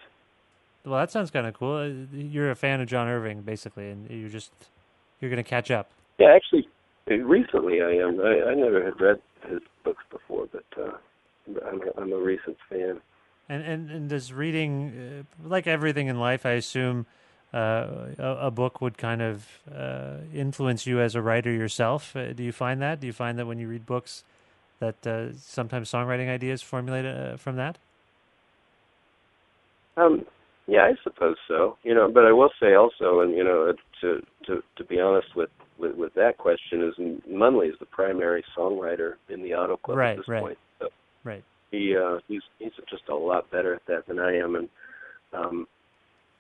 Well, 0.86 1.00
that 1.00 1.12
sounds 1.12 1.32
kind 1.32 1.48
of 1.48 1.54
cool. 1.54 1.78
Uh, 1.78 2.16
you're 2.16 2.52
a 2.52 2.56
fan 2.56 2.82
of 2.82 2.88
John 2.88 3.08
Irving, 3.08 3.42
basically, 3.42 3.90
and 3.90 4.10
you're 4.10 4.30
just 4.30 4.52
you're 5.22 5.30
going 5.30 5.44
to 5.44 5.50
catch 5.50 5.72
up. 5.72 5.92
Yeah, 6.20 6.36
actually, 6.36 6.68
recently 7.08 7.82
I 7.82 7.92
am. 7.92 8.20
I, 8.20 8.52
I 8.52 8.54
never 8.54 8.84
had 8.84 9.00
read 9.00 9.22
his 9.50 9.62
books 9.84 10.04
before, 10.12 10.48
but 10.52 10.66
uh, 10.78 10.92
I'm, 11.66 11.82
a, 11.82 12.02
I'm 12.02 12.12
a 12.12 12.18
recent 12.18 12.58
fan. 12.70 13.00
And 13.50 13.64
and 13.64 13.90
and 13.90 14.10
does 14.10 14.34
reading, 14.34 15.26
uh, 15.44 15.48
like 15.48 15.68
everything 15.68 16.08
in 16.08 16.20
life, 16.20 16.46
I 16.46 16.52
assume, 16.52 17.06
uh, 17.54 17.88
a, 18.18 18.38
a, 18.48 18.52
book 18.52 18.82
would 18.82 18.98
kind 18.98 19.22
of 19.22 19.48
uh, 19.74 20.18
influence 20.34 20.88
you 20.88 21.00
as 21.00 21.14
a 21.14 21.22
writer 21.22 21.52
yourself. 21.52 22.16
Uh, 22.16 22.34
do 22.34 22.44
you 22.44 22.52
find 22.52 22.82
that? 22.82 23.00
Do 23.00 23.08
you 23.08 23.14
find 23.14 23.38
that 23.38 23.46
when 23.46 23.60
you 23.60 23.68
read 23.68 23.86
books, 23.86 24.24
that 24.80 25.06
uh, 25.06 25.34
sometimes 25.34 25.92
songwriting 25.92 26.30
ideas 26.30 26.62
formulate 26.62 27.06
uh, 27.06 27.38
from 27.38 27.56
that? 27.58 27.78
Um, 29.96 30.26
yeah, 30.68 30.82
I 30.82 30.96
suppose 31.04 31.36
so. 31.48 31.78
You 31.84 31.94
know, 31.94 32.10
but 32.12 32.26
I 32.26 32.32
will 32.32 32.52
say 32.60 32.74
also, 32.74 33.20
and 33.20 33.36
you 33.36 33.44
know, 33.44 33.74
to 34.02 34.26
to 34.48 34.64
to 34.78 34.84
be 34.84 35.00
honest 35.00 35.36
with 35.36 35.50
with, 35.78 35.96
with 35.96 36.14
that 36.16 36.38
question, 36.38 36.84
is 36.84 36.94
Munly 37.30 37.68
is 37.68 37.76
the 37.80 37.86
primary 37.86 38.44
songwriter 38.58 39.16
in 39.30 39.44
the 39.44 39.54
Auto 39.54 39.78
Club 39.78 39.98
right, 39.98 40.12
at 40.12 40.18
this 40.18 40.28
right. 40.28 40.42
point. 40.42 40.58
So 40.80 40.90
right. 41.24 41.44
He 41.72 41.96
uh, 41.96 42.20
he's 42.28 42.42
he's 42.60 42.72
just 42.90 43.10
a 43.10 43.16
lot 43.16 43.52
better 43.52 43.76
at 43.76 43.86
that 43.88 44.08
than 44.08 44.20
I 44.20 44.38
am, 44.38 44.56
and 44.56 44.70
um, 45.34 45.68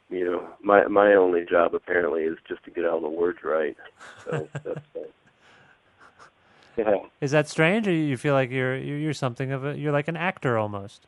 you 0.10 0.26
know, 0.26 0.48
my 0.62 0.88
my 0.88 1.14
only 1.14 1.46
job 1.46 1.74
apparently 1.74 2.24
is 2.24 2.38
just 2.48 2.64
to 2.66 2.72
get 2.72 2.86
all 2.86 3.02
the 3.02 3.10
words 3.10 3.40
right. 3.44 3.78
So 4.26 4.48
that's. 4.64 4.80
Uh, 4.96 5.00
yeah. 6.78 6.96
Is 7.22 7.32
that 7.32 7.48
strange, 7.48 7.88
or 7.88 7.92
you 7.92 8.18
feel 8.18 8.34
like 8.34 8.50
you're 8.50 8.78
you're 8.78 9.14
something 9.14 9.52
of 9.52 9.66
a 9.66 9.78
you're 9.78 9.92
like 9.92 10.08
an 10.08 10.18
actor 10.18 10.58
almost? 10.58 11.06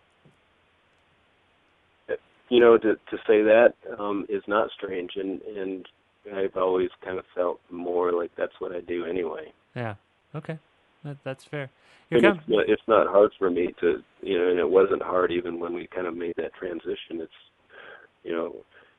You 2.49 2.59
know, 2.59 2.77
to 2.77 2.93
to 2.95 3.17
say 3.25 3.41
that 3.41 3.73
um, 3.97 4.25
is 4.29 4.43
not 4.47 4.69
strange, 4.71 5.13
and 5.15 5.41
and 5.41 5.87
I've 6.33 6.55
always 6.55 6.89
kind 7.03 7.17
of 7.17 7.25
felt 7.33 7.59
more 7.71 8.11
like 8.11 8.31
that's 8.37 8.53
what 8.59 8.71
I 8.71 8.81
do 8.81 9.05
anyway. 9.05 9.51
Yeah. 9.75 9.95
Okay. 10.33 10.59
That, 11.03 11.17
that's 11.23 11.43
fair. 11.43 11.69
It's, 12.11 12.23
not, 12.23 12.39
it's 12.47 12.81
not 12.87 13.07
hard 13.07 13.31
for 13.37 13.49
me 13.49 13.73
to, 13.81 14.03
you 14.21 14.37
know, 14.37 14.49
and 14.49 14.59
it 14.59 14.69
wasn't 14.69 15.01
hard 15.01 15.31
even 15.31 15.59
when 15.59 15.73
we 15.73 15.87
kind 15.87 16.05
of 16.05 16.15
made 16.15 16.35
that 16.37 16.53
transition. 16.53 17.19
It's, 17.19 17.31
you 18.23 18.31
know, 18.31 18.55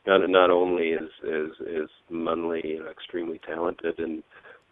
not 0.07 0.29
not 0.31 0.51
only 0.51 0.89
is 0.89 1.11
is 1.25 1.51
is 1.67 1.91
Munly 2.11 2.63
you 2.65 2.81
know, 2.81 2.91
extremely 2.91 3.41
talented 3.47 3.99
and 3.99 4.23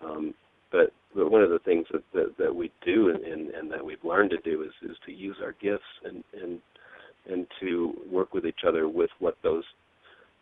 um 0.04 0.34
but 0.72 0.92
but 1.14 1.30
one 1.30 1.42
of 1.42 1.50
the 1.50 1.60
things 1.60 1.86
that 1.92 2.02
that, 2.14 2.34
that 2.38 2.54
we 2.54 2.70
do 2.84 3.10
and, 3.10 3.50
and 3.50 3.70
that 3.70 3.84
we've 3.84 4.04
learned 4.04 4.30
to 4.30 4.38
do 4.38 4.62
is 4.62 4.72
is 4.90 4.96
to 5.06 5.12
use 5.12 5.36
our 5.42 5.54
gifts 5.60 5.84
and 6.04 6.24
and 6.42 6.60
and 7.30 7.46
to 7.60 7.94
work 8.10 8.34
with 8.34 8.46
each 8.46 8.60
other 8.66 8.88
with 8.88 9.10
what 9.18 9.36
those 9.42 9.64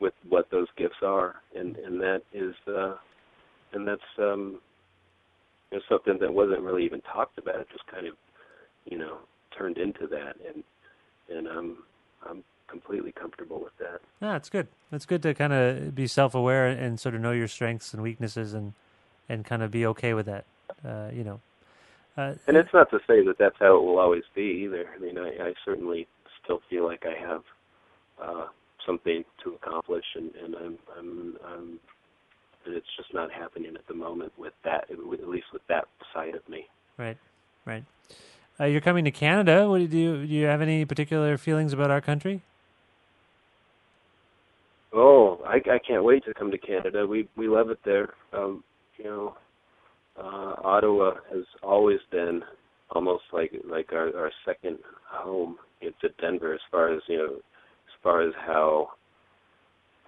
with 0.01 0.15
what 0.29 0.51
those 0.51 0.69
gifts 0.77 1.03
are. 1.03 1.37
And 1.57 1.77
and 1.77 2.01
that 2.01 2.23
is 2.33 2.55
uh 2.69 2.97
and 3.73 3.87
that's 3.87 4.01
um 4.19 4.61
you 5.71 5.79
know, 5.79 5.85
something 5.89 6.19
that 6.21 6.33
wasn't 6.33 6.63
really 6.63 6.85
even 6.85 7.01
talked 7.03 7.39
about. 7.39 7.61
It 7.61 7.69
just 7.73 7.87
kind 7.87 8.07
of 8.07 8.15
you 8.87 8.99
know 8.99 9.19
turned 9.57 9.79
into 9.79 10.07
that. 10.09 10.35
And 10.47 10.65
and 11.31 11.49
um 11.49 11.79
I'm 12.29 12.45
completely 12.73 13.13
comfortable 13.13 13.61
with 13.63 13.77
that. 13.79 14.01
Yeah, 14.21 14.37
it's 14.37 14.49
good. 14.49 14.67
It's 14.91 15.07
good 15.07 15.23
to 15.23 15.35
kind 15.35 15.53
of 15.53 15.95
be 15.95 16.07
self-aware 16.07 16.67
and 16.67 16.99
sort 16.99 17.15
of 17.15 17.21
know 17.21 17.33
your 17.33 17.49
strengths 17.49 17.95
and 17.95 18.03
weaknesses, 18.03 18.55
and 18.55 18.73
and 19.29 19.45
kind 19.45 19.63
of 19.63 19.71
be 19.71 19.87
okay 19.93 20.15
with 20.15 20.27
that. 20.27 20.45
Uh, 20.85 21.11
you 21.13 21.23
know. 21.23 21.41
Uh, 22.17 22.35
and 22.47 22.57
it's 22.57 22.75
not 22.75 22.91
to 22.91 22.99
say 23.07 23.25
that 23.25 23.39
that's 23.39 23.57
how 23.59 23.77
it 23.77 23.83
will 23.83 23.99
always 23.99 24.25
be 24.35 24.65
either. 24.65 24.85
I 24.95 24.99
mean, 24.99 25.17
I, 25.17 25.49
I 25.49 25.55
certainly 25.65 26.07
still 26.43 26.61
feel 26.69 26.85
like 26.85 27.05
I 27.07 27.19
have 27.29 27.43
uh, 28.21 28.47
something 28.87 29.25
to 29.43 29.55
accomplish, 29.55 30.05
and, 30.15 30.31
and 30.35 30.55
I'm, 30.57 30.79
I'm, 30.99 31.37
I'm, 31.47 31.81
and 32.67 32.75
it's 32.75 32.87
just 32.97 33.15
not 33.15 33.33
happening 33.33 33.75
at 33.77 33.87
the 33.87 33.95
moment 33.95 34.33
with 34.37 34.53
that, 34.65 34.91
at 34.91 34.99
least 35.29 35.47
with 35.53 35.67
that 35.69 35.87
side 36.13 36.35
of 36.35 36.47
me. 36.49 36.67
Right, 36.99 37.17
right. 37.65 37.85
Uh, 38.61 38.67
you're 38.67 38.83
coming 38.83 39.05
to 39.07 39.11
Canada. 39.11 39.69
What 39.69 39.79
do 39.79 39.83
you 39.85 39.89
do? 39.89 40.21
You 40.21 40.45
have 40.47 40.61
any 40.61 40.85
particular 40.85 41.39
feelings 41.39 41.73
about 41.73 41.91
our 41.91 42.03
country? 42.03 42.43
Oh, 44.95 45.41
I, 45.47 45.57
I 45.57 45.79
can't 45.87 46.05
wait 46.05 46.25
to 46.25 46.35
come 46.35 46.51
to 46.51 46.59
Canada. 46.59 47.07
We 47.07 47.29
we 47.37 47.49
love 47.49 47.71
it 47.71 47.79
there. 47.85 48.15
Um, 48.33 48.63
you 48.99 49.05
know, 49.05 49.35
uh, 50.19 50.55
Ottawa 50.63 51.15
has 51.33 51.45
always 51.63 52.01
been 52.11 52.43
almost 52.91 53.25
like 53.33 53.53
like 53.69 53.93
our 53.93 54.15
our 54.17 54.31
second 54.45 54.79
home 55.07 55.57
to 55.81 56.09
Denver 56.21 56.55
as 56.55 56.61
far 56.71 56.93
as 56.95 57.01
you 57.09 57.19
know, 57.19 57.35
as 57.35 57.95
far 58.03 58.23
as 58.23 58.35
how 58.47 58.89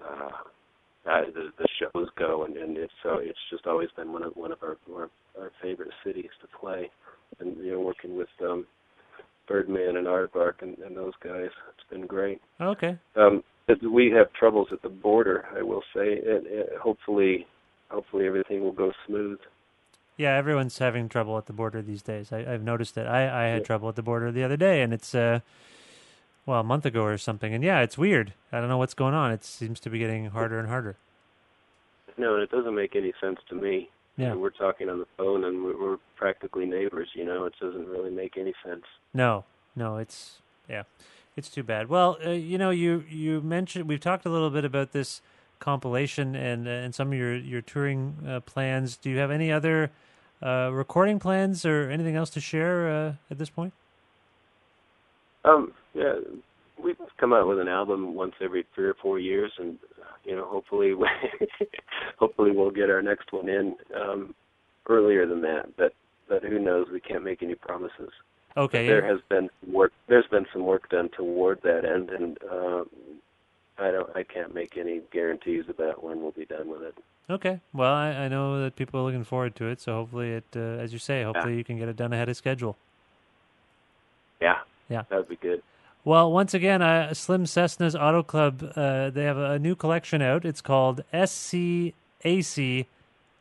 uh, 0.05 1.11
uh, 1.11 1.21
the, 1.35 1.49
the 1.59 1.69
shows 1.79 2.09
go, 2.19 2.45
and, 2.45 2.57
and 2.57 2.77
it's 2.77 2.93
so 3.03 3.19
it's 3.19 3.39
just 3.51 3.67
always 3.67 3.89
been 3.97 4.13
one 4.13 4.23
of 4.23 4.33
one 4.35 4.53
of 4.53 4.59
our 4.63 4.77
our, 4.95 5.11
our 5.41 5.51
favorite 5.63 5.91
cities 6.05 6.31
to 6.41 6.59
play, 6.59 6.91
and 7.41 7.57
you 7.59 7.73
know, 7.73 7.81
working 7.81 8.17
with 8.17 8.29
um, 8.43 8.67
Birdman 9.49 9.97
and 9.97 10.07
Aardvark 10.07 10.63
and, 10.63 10.79
and 10.79 10.97
those 10.97 11.13
guys, 11.23 11.51
it's 11.69 11.91
been 11.91 12.07
great. 12.07 12.41
Okay. 12.61 12.99
Um, 13.17 13.43
we 13.83 14.11
have 14.11 14.33
troubles 14.33 14.69
at 14.73 14.83
the 14.83 14.89
border, 14.89 15.47
I 15.57 15.63
will 15.63 15.83
say. 15.95 16.21
and 16.27 16.47
hopefully, 16.81 17.47
hopefully 17.91 18.27
everything 18.27 18.63
will 18.63 18.73
go 18.73 18.93
smooth. 19.07 19.39
Yeah, 20.17 20.37
everyone's 20.37 20.79
having 20.79 21.09
trouble 21.09 21.37
at 21.39 21.47
the 21.47 21.53
border 21.53 21.83
these 21.83 22.03
days. 22.03 22.33
I, 22.33 22.43
have 22.43 22.63
noticed 22.63 22.97
it. 22.97 23.07
I, 23.07 23.47
I 23.47 23.49
had 23.49 23.63
yeah. 23.63 23.67
trouble 23.67 23.89
at 23.89 23.97
the 23.97 24.03
border 24.03 24.31
the 24.31 24.45
other 24.45 24.57
day, 24.57 24.83
and 24.83 24.93
it's 24.93 25.15
uh, 25.15 25.41
well, 26.47 26.61
a 26.61 26.65
month 26.65 26.87
ago 26.87 27.03
or 27.03 27.19
something. 27.19 27.53
And 27.53 27.65
yeah, 27.65 27.81
it's 27.81 27.99
weird. 27.99 28.33
I 28.53 28.61
don't 28.61 28.69
know 28.69 28.79
what's 28.79 28.95
going 28.95 29.15
on. 29.15 29.33
It 29.33 29.45
seems 29.45 29.81
to 29.81 29.91
be 29.91 29.99
getting 29.99 30.27
harder 30.27 30.59
and 30.59 30.69
harder. 30.69 30.97
No, 32.17 32.35
and 32.35 32.43
it 32.45 32.51
doesn't 32.51 32.75
make 32.75 32.95
any 32.95 33.13
sense 33.21 33.41
to 33.49 33.57
me. 33.57 33.91
Yeah, 34.17 34.33
and 34.33 34.41
we're 34.41 34.51
talking 34.51 34.89
on 34.89 35.01
the 35.01 35.07
phone, 35.17 35.43
and 35.45 35.65
we're, 35.65 35.81
we're 35.81 35.97
practically 36.15 36.67
neighbors. 36.67 37.09
You 37.15 37.25
know, 37.25 37.47
it 37.47 37.55
doesn't 37.61 37.89
really 37.89 38.11
make 38.11 38.37
any 38.37 38.55
sense. 38.65 38.85
No, 39.13 39.45
no, 39.75 39.97
it's 39.97 40.39
yeah. 40.69 40.85
It's 41.37 41.49
too 41.49 41.63
bad. 41.63 41.89
Well, 41.89 42.17
uh, 42.25 42.31
you 42.31 42.59
know, 42.59 42.71
you 42.71 43.05
you 43.09 43.41
mentioned 43.41 43.89
we've 43.89 44.01
talked 44.01 44.25
a 44.25 44.31
little 44.31 44.51
bit 44.51 44.65
about 44.65 44.93
this 44.93 45.21
compilation 45.59 46.35
and 46.37 46.69
uh, 46.69 46.71
and 46.71 46.95
some 46.95 47.09
of 47.09 47.19
your 47.19 47.35
your 47.37 47.61
touring 47.61 48.17
uh, 48.27 48.41
plans. 48.41 48.97
Do 48.97 49.11
you 49.11 49.19
have 49.19 49.31
any 49.31 49.51
other 49.51 49.91
uh, 50.43 50.71
recording 50.73 51.19
plans 51.19 51.65
or 51.65 51.91
anything 51.91 52.15
else 52.17 52.31
to 52.31 52.41
share 52.41 52.89
uh, 52.89 53.13
at 53.31 53.39
this 53.39 53.51
point? 53.51 53.73
Um, 55.45 55.73
yeah, 55.93 56.15
we 56.83 56.95
come 57.19 57.33
out 57.33 57.49
with 57.49 57.59
an 57.59 57.69
album 57.69 58.15
once 58.15 58.35
every 58.41 58.65
three 58.75 58.87
or 58.87 58.95
four 58.95 59.19
years, 59.19 59.53
and 59.59 59.79
you 60.25 60.37
know, 60.37 60.47
hopefully, 60.47 60.95
hopefully 62.19 62.51
we'll 62.51 62.71
get 62.71 62.91
our 62.91 63.03
next 63.03 63.33
one 63.33 63.49
in 63.49 63.75
um, 63.95 64.35
earlier 64.89 65.27
than 65.27 65.43
that. 65.43 65.77
But 65.77 65.95
but 66.29 66.43
who 66.43 66.59
knows? 66.59 66.87
We 66.93 67.01
can't 67.01 67.25
make 67.25 67.43
any 67.43 67.55
promises. 67.55 68.11
Okay. 68.57 68.87
But 68.87 68.93
there 68.93 69.07
has 69.07 69.21
been 69.29 69.51
work. 69.67 69.93
There's 70.07 70.27
been 70.27 70.47
some 70.53 70.65
work 70.65 70.89
done 70.89 71.11
toward 71.17 71.61
that 71.63 71.85
end, 71.85 72.11
and 72.11 72.39
uh, 72.51 72.85
I 73.79 73.91
don't. 73.91 74.11
I 74.15 74.23
can't 74.23 74.55
make 74.55 74.77
any 74.77 75.01
guarantees 75.13 75.65
about 75.69 76.05
when 76.05 76.23
we'll 76.23 76.33
be 76.33 76.47
done 76.47 76.69
with 76.69 76.83
it. 76.83 76.95
Okay. 77.29 77.61
Well, 77.73 77.93
I, 77.93 78.11
I 78.11 78.29
know 78.29 78.63
that 78.63 78.77
people 78.77 79.01
are 79.01 79.03
looking 79.03 79.25
forward 79.25 79.57
to 79.57 79.67
it, 79.67 79.81
so 79.81 79.95
hopefully 79.95 80.33
it, 80.33 80.45
uh, 80.55 80.61
as 80.61 80.93
you 80.93 80.99
say, 80.99 81.23
hopefully 81.23 81.55
yeah. 81.55 81.59
you 81.59 81.65
can 81.65 81.79
get 81.79 81.89
it 81.89 81.97
done 81.97 82.13
ahead 82.13 82.29
of 82.29 82.37
schedule. 82.37 82.77
Yeah. 84.41 84.59
Yeah. 84.89 85.05
That 85.09 85.17
would 85.17 85.29
be 85.29 85.37
good. 85.37 85.63
Well, 86.05 86.31
once 86.31 86.53
again, 86.53 86.83
uh, 86.83 87.15
Slim 87.15 87.45
Cessna's 87.45 87.97
Auto 87.97 88.23
Club, 88.23 88.73
uh, 88.77 89.09
they 89.09 89.25
have 89.25 89.39
a 89.39 89.59
new 89.59 89.75
collection 89.75 90.21
out. 90.21 90.45
It's 90.45 90.61
called 90.61 91.03
SCAC 91.15 91.95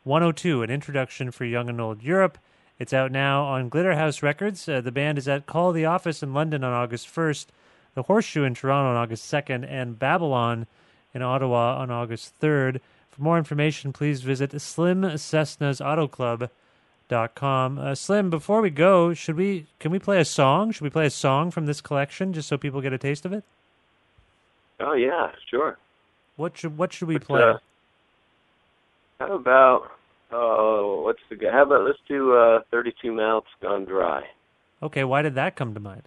102, 0.04 0.62
an 0.62 0.70
introduction 0.70 1.30
for 1.30 1.44
young 1.44 1.68
and 1.68 1.78
old 1.78 2.02
Europe. 2.02 2.38
It's 2.78 2.92
out 2.92 3.12
now 3.12 3.44
on 3.44 3.70
Glitterhouse 3.70 4.22
Records. 4.22 4.68
Uh, 4.68 4.80
the 4.80 4.90
band 4.90 5.18
is 5.18 5.28
at 5.28 5.46
Call 5.46 5.72
the 5.72 5.84
Office 5.84 6.22
in 6.22 6.34
London 6.34 6.64
on 6.64 6.72
August 6.72 7.06
1st, 7.06 7.46
the 7.94 8.02
Horseshoe 8.02 8.42
in 8.44 8.54
Toronto 8.54 8.90
on 8.90 8.96
August 8.96 9.30
2nd, 9.32 9.64
and 9.70 9.98
Babylon 9.98 10.66
in 11.14 11.22
Ottawa 11.22 11.78
on 11.78 11.90
August 11.90 12.32
3rd. 12.40 12.80
For 13.10 13.22
more 13.22 13.38
information, 13.38 13.92
please 13.92 14.22
visit 14.22 14.60
Slim 14.60 15.02
Cessna's 15.02 15.80
Auto 15.80 16.08
Club. 16.08 16.50
Dot 17.06 17.34
com. 17.34 17.78
Uh, 17.78 17.94
Slim, 17.94 18.30
before 18.30 18.62
we 18.62 18.70
go, 18.70 19.12
should 19.12 19.36
we 19.36 19.66
can 19.78 19.90
we 19.90 19.98
play 19.98 20.18
a 20.18 20.24
song? 20.24 20.72
Should 20.72 20.84
we 20.84 20.88
play 20.88 21.04
a 21.04 21.10
song 21.10 21.50
from 21.50 21.66
this 21.66 21.82
collection 21.82 22.32
just 22.32 22.48
so 22.48 22.56
people 22.56 22.80
get 22.80 22.94
a 22.94 22.98
taste 22.98 23.26
of 23.26 23.32
it? 23.34 23.44
Oh 24.80 24.94
yeah, 24.94 25.30
sure. 25.50 25.76
What 26.36 26.56
should 26.56 26.78
what 26.78 26.94
should 26.94 27.08
we 27.08 27.18
play? 27.18 27.42
Uh, 27.42 27.58
how 29.20 29.34
about 29.34 29.92
Oh, 30.32 31.02
what's 31.04 31.20
the 31.30 31.36
good? 31.36 31.52
How 31.52 31.62
about 31.62 31.86
let's 31.86 31.98
do 32.08 32.34
uh, 32.34 32.60
32 32.70 33.12
Mouths 33.12 33.46
Gone 33.62 33.84
Dry. 33.84 34.22
Okay, 34.82 35.04
why 35.04 35.22
did 35.22 35.34
that 35.36 35.56
come 35.56 35.74
to 35.74 35.80
mind? 35.80 36.02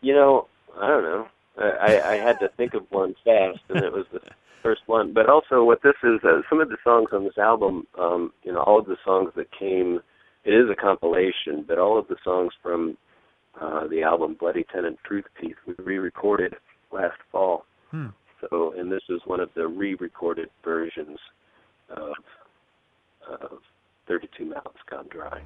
You 0.00 0.14
know, 0.14 0.48
I 0.78 0.88
don't 0.88 1.02
know. 1.02 1.26
I, 1.56 2.00
I 2.00 2.14
had 2.16 2.40
to 2.40 2.48
think 2.56 2.74
of 2.74 2.82
one 2.90 3.14
fast, 3.24 3.60
and 3.68 3.84
it 3.84 3.92
was 3.92 4.06
the 4.12 4.20
first 4.62 4.82
one. 4.86 5.12
But 5.14 5.28
also, 5.28 5.62
what 5.62 5.82
this 5.82 5.94
is, 6.02 6.20
uh, 6.24 6.40
some 6.50 6.60
of 6.60 6.68
the 6.68 6.76
songs 6.82 7.08
on 7.12 7.24
this 7.24 7.38
album, 7.38 7.86
um, 7.98 8.32
you 8.42 8.52
know, 8.52 8.60
all 8.60 8.80
of 8.80 8.86
the 8.86 8.96
songs 9.04 9.30
that 9.36 9.46
came, 9.56 10.00
it 10.44 10.50
is 10.50 10.68
a 10.70 10.74
compilation, 10.74 11.64
but 11.66 11.78
all 11.78 11.98
of 11.98 12.08
the 12.08 12.16
songs 12.24 12.52
from 12.62 12.96
uh, 13.60 13.86
the 13.86 14.02
album 14.02 14.36
Bloody 14.38 14.64
Tenant 14.72 14.98
Truth 15.06 15.26
Teeth 15.40 15.56
we 15.66 15.74
re-recorded 15.78 16.54
last 16.92 17.18
fall. 17.30 17.64
Hmm. 17.90 18.08
So, 18.40 18.74
and 18.76 18.90
this 18.90 19.02
is 19.08 19.20
one 19.24 19.40
of 19.40 19.48
the 19.54 19.66
re-recorded 19.66 20.50
versions 20.64 21.18
of, 21.90 22.14
of 23.40 23.58
32 24.08 24.44
mouths 24.46 24.78
gone 24.90 25.06
dry. 25.10 25.40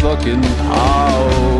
fucking 0.00 0.42
out. 0.44 1.59